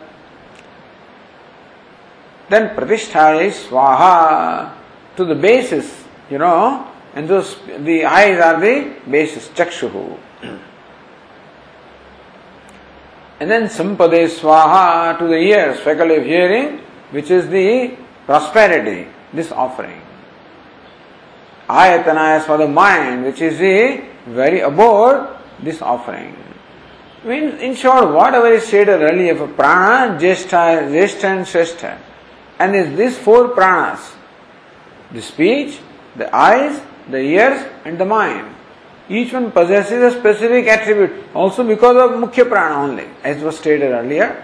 Then 2.49 2.76
pratishtha 2.76 3.43
is 3.43 3.55
swaha 3.55 4.72
to 5.16 5.26
the 5.26 5.34
basis, 5.34 6.03
you 6.30 6.38
know, 6.38 6.88
and 7.16 7.28
those 7.28 7.57
the 7.80 8.05
eyes 8.05 8.39
are 8.39 8.59
the 8.59 8.93
basis, 9.09 9.47
chakshuhu. 9.49 10.20
And 13.39 13.49
then 13.49 13.63
sampade 13.63 14.30
swaha 14.30 15.18
to 15.18 15.26
the 15.26 15.38
ears, 15.38 15.80
faculty 15.80 16.18
of 16.18 16.26
hearing, 16.26 16.78
which 17.09 17.32
is 17.32 17.49
the 17.49 17.97
prosperity, 18.28 19.07
this 19.34 19.51
offering. 19.51 19.99
Ayatana 21.68 22.39
is 22.39 22.45
for 22.45 22.59
the 22.59 22.68
mind, 22.68 23.26
which 23.26 23.41
is 23.41 23.57
the 23.57 24.03
very 24.28 24.59
abode 24.59 25.34
this 25.61 25.81
offering. 25.81 26.35
I 27.23 27.27
mean, 27.27 27.57
in 27.57 27.75
short, 27.75 28.13
whatever 28.13 28.47
is 28.47 28.67
stated 28.67 29.01
earlier 29.01 29.35
for 29.35 29.47
prana, 29.47 30.19
jeshta, 30.19 30.89
jeshta 30.91 31.23
and 31.23 31.45
shrestha, 31.45 31.97
and 32.59 32.75
is 32.75 32.95
these 32.97 33.17
four 33.17 33.49
pranas 33.49 34.13
the 35.11 35.21
speech, 35.21 35.79
the 36.15 36.33
eyes, 36.35 36.81
the 37.09 37.17
ears, 37.17 37.65
and 37.85 37.97
the 37.97 38.05
mind. 38.05 38.53
Each 39.07 39.31
one 39.33 39.51
possesses 39.51 40.13
a 40.13 40.19
specific 40.19 40.67
attribute, 40.67 41.13
also 41.33 41.63
because 41.63 41.95
of 41.95 42.17
Mukhya 42.19 42.49
Prana 42.49 42.75
only, 42.75 43.07
as 43.23 43.41
was 43.41 43.57
stated 43.57 43.91
earlier. 43.91 44.43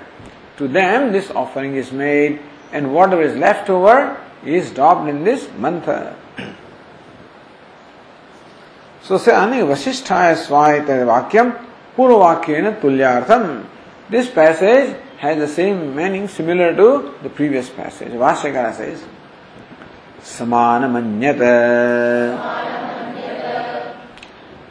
To 0.58 0.68
them, 0.68 1.12
this 1.12 1.32
offering 1.32 1.76
is 1.76 1.92
made, 1.92 2.40
and 2.72 2.94
whatever 2.94 3.22
is 3.22 3.36
left 3.36 3.70
over 3.70 4.18
is 4.46 4.72
dropped 4.72 5.10
in 5.10 5.24
this 5.24 5.50
mantra. 5.58 6.16
So 9.04 9.18
say 9.18 9.34
ani 9.34 9.58
vasisthaya 9.58 10.36
swayata 10.36 11.06
vakyam 11.06 11.58
purvakyena 11.96 12.80
tulyartham. 12.80 13.66
This 14.10 14.30
passage 14.30 14.96
has 15.18 15.38
the 15.38 15.48
same 15.48 15.96
meaning 15.96 16.28
similar 16.28 16.76
to 16.76 17.16
the 17.24 17.30
previous 17.30 17.70
passage. 17.70 18.12
Vashyakara 18.12 18.74
says, 18.74 19.04
Samana 20.22 20.88
manyata. 20.88 22.38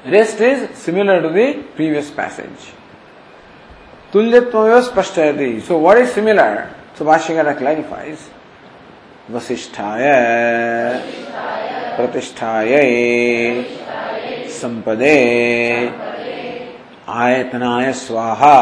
Rest 0.06 0.40
is 0.40 0.78
similar 0.78 1.22
to 1.22 1.28
the 1.28 1.62
previous 1.74 2.10
passage. 2.10 2.72
Tulyatmaya 4.12 4.82
spashtayati. 4.88 5.62
So 5.62 5.78
what 5.78 5.98
is 5.98 6.12
similar? 6.12 6.74
So 6.94 7.04
Vashyakara 7.04 7.56
clarifies. 7.56 8.30
Vasisthaya 9.30 11.00
Pratisthaya 11.96 13.79
संपदे। 14.60 15.90
आयतनाय 17.08 17.92
स्वाहा। 17.92 18.56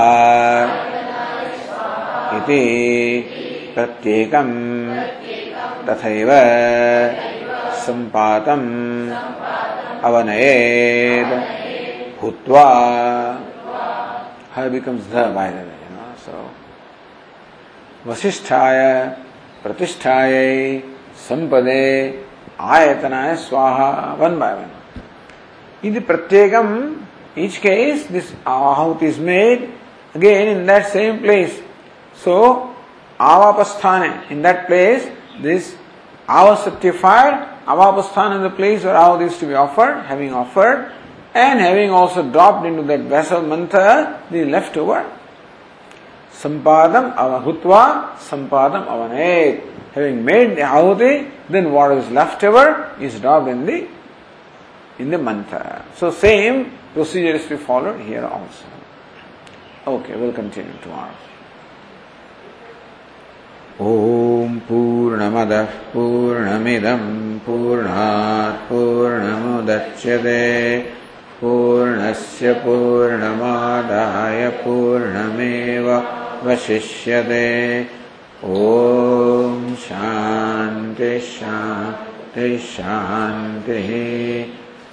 इति 2.36 2.70
प्रत्येकं 3.74 4.50
तथैव 5.86 6.28
सम्पातम्। 7.74 9.10
अवनयेत्। 10.04 11.28
भूत्वा 12.20 12.68
हर 14.54 14.70
way, 14.70 14.80
you 14.80 14.90
know. 14.90 16.26
So, 16.26 16.34
वशिष्ठाय 18.06 19.06
प्रतिष्ठाय 19.62 20.32
संपदे 21.16 22.14
आयतनाय 22.60 23.36
स्वाहा 23.36 24.16
one 24.18 24.38
by 24.38 24.54
one 24.54 24.77
In 25.82 25.94
the 25.94 26.00
Pratyekam, 26.00 27.06
each 27.36 27.60
case, 27.60 28.06
this 28.06 28.32
ahut 28.44 29.00
is 29.02 29.18
made 29.18 29.70
again 30.12 30.58
in 30.58 30.66
that 30.66 30.90
same 30.90 31.20
place. 31.20 31.60
So, 32.14 32.74
avapasthana, 33.20 34.28
in 34.30 34.42
that 34.42 34.66
place, 34.66 35.08
this 35.40 35.76
avasatya 36.26 36.94
fire, 36.94 37.58
avapasthana 37.64 38.36
is 38.36 38.50
the 38.50 38.56
place 38.56 38.82
where 38.82 38.94
ahut 38.94 39.22
is 39.22 39.38
to 39.38 39.46
be 39.46 39.54
offered, 39.54 40.02
having 40.06 40.32
offered, 40.32 40.92
and 41.32 41.60
having 41.60 41.90
also 41.90 42.28
dropped 42.28 42.66
into 42.66 42.82
that 42.82 43.00
vessel 43.00 43.42
mantra, 43.42 44.20
the 44.32 44.44
leftover. 44.46 45.08
Sampadam 46.32 47.14
avahutva, 47.14 48.16
sampadam 48.16 48.86
avanet. 48.88 49.64
Having 49.92 50.24
made 50.24 50.56
the 50.56 50.62
ahuti, 50.62 51.30
then 51.48 51.70
what 51.72 51.92
is 51.92 52.10
left 52.10 52.42
over 52.42 52.94
is 53.00 53.20
dropped 53.20 53.48
in 53.48 53.64
the 53.64 53.88
in 54.98 55.10
the 55.10 55.18
mantra. 55.18 55.84
So 55.96 56.10
same 56.10 56.72
procedure 56.94 57.36
is 57.36 57.44
to 57.44 57.50
be 57.50 57.56
followed 57.56 58.00
here 58.00 58.24
also. 58.24 58.66
Okay, 59.86 60.16
we'll 60.16 60.32
continue 60.32 60.72
tomorrow. 60.82 61.14
ॐ 63.80 64.58
पूर्णमदः 64.68 65.66
पूर्णमिदं 65.92 67.02
पूर्णात् 67.46 68.64
पूर्णमुदच्यते 68.68 70.42
पूर्णस्य 71.40 72.52
पूर्णमादाय 72.64 74.48
पूर्णमेव 74.64 75.88
वशिष्यते 76.46 77.46
ॐ 78.44 79.74
शान्तिः 79.86 81.30
शान्तिः 82.74 83.90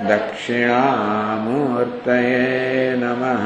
दक्षिणामूर्तये 0.00 0.96
नमः। 2.96 3.44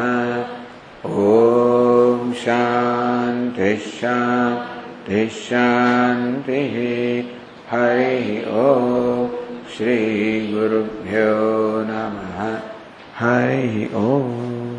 ॐ 1.10 2.32
शान्तिः 2.32 3.76
शान्तिः 3.76 5.28
शान्तिः। 5.28 6.74
हरिः 7.70 8.46
ॐ 8.48 9.28
श्रीगुरुभ्यो 9.76 11.34
नमः। 11.88 12.58
हरिः 13.18 13.96
ओम् 13.96 14.77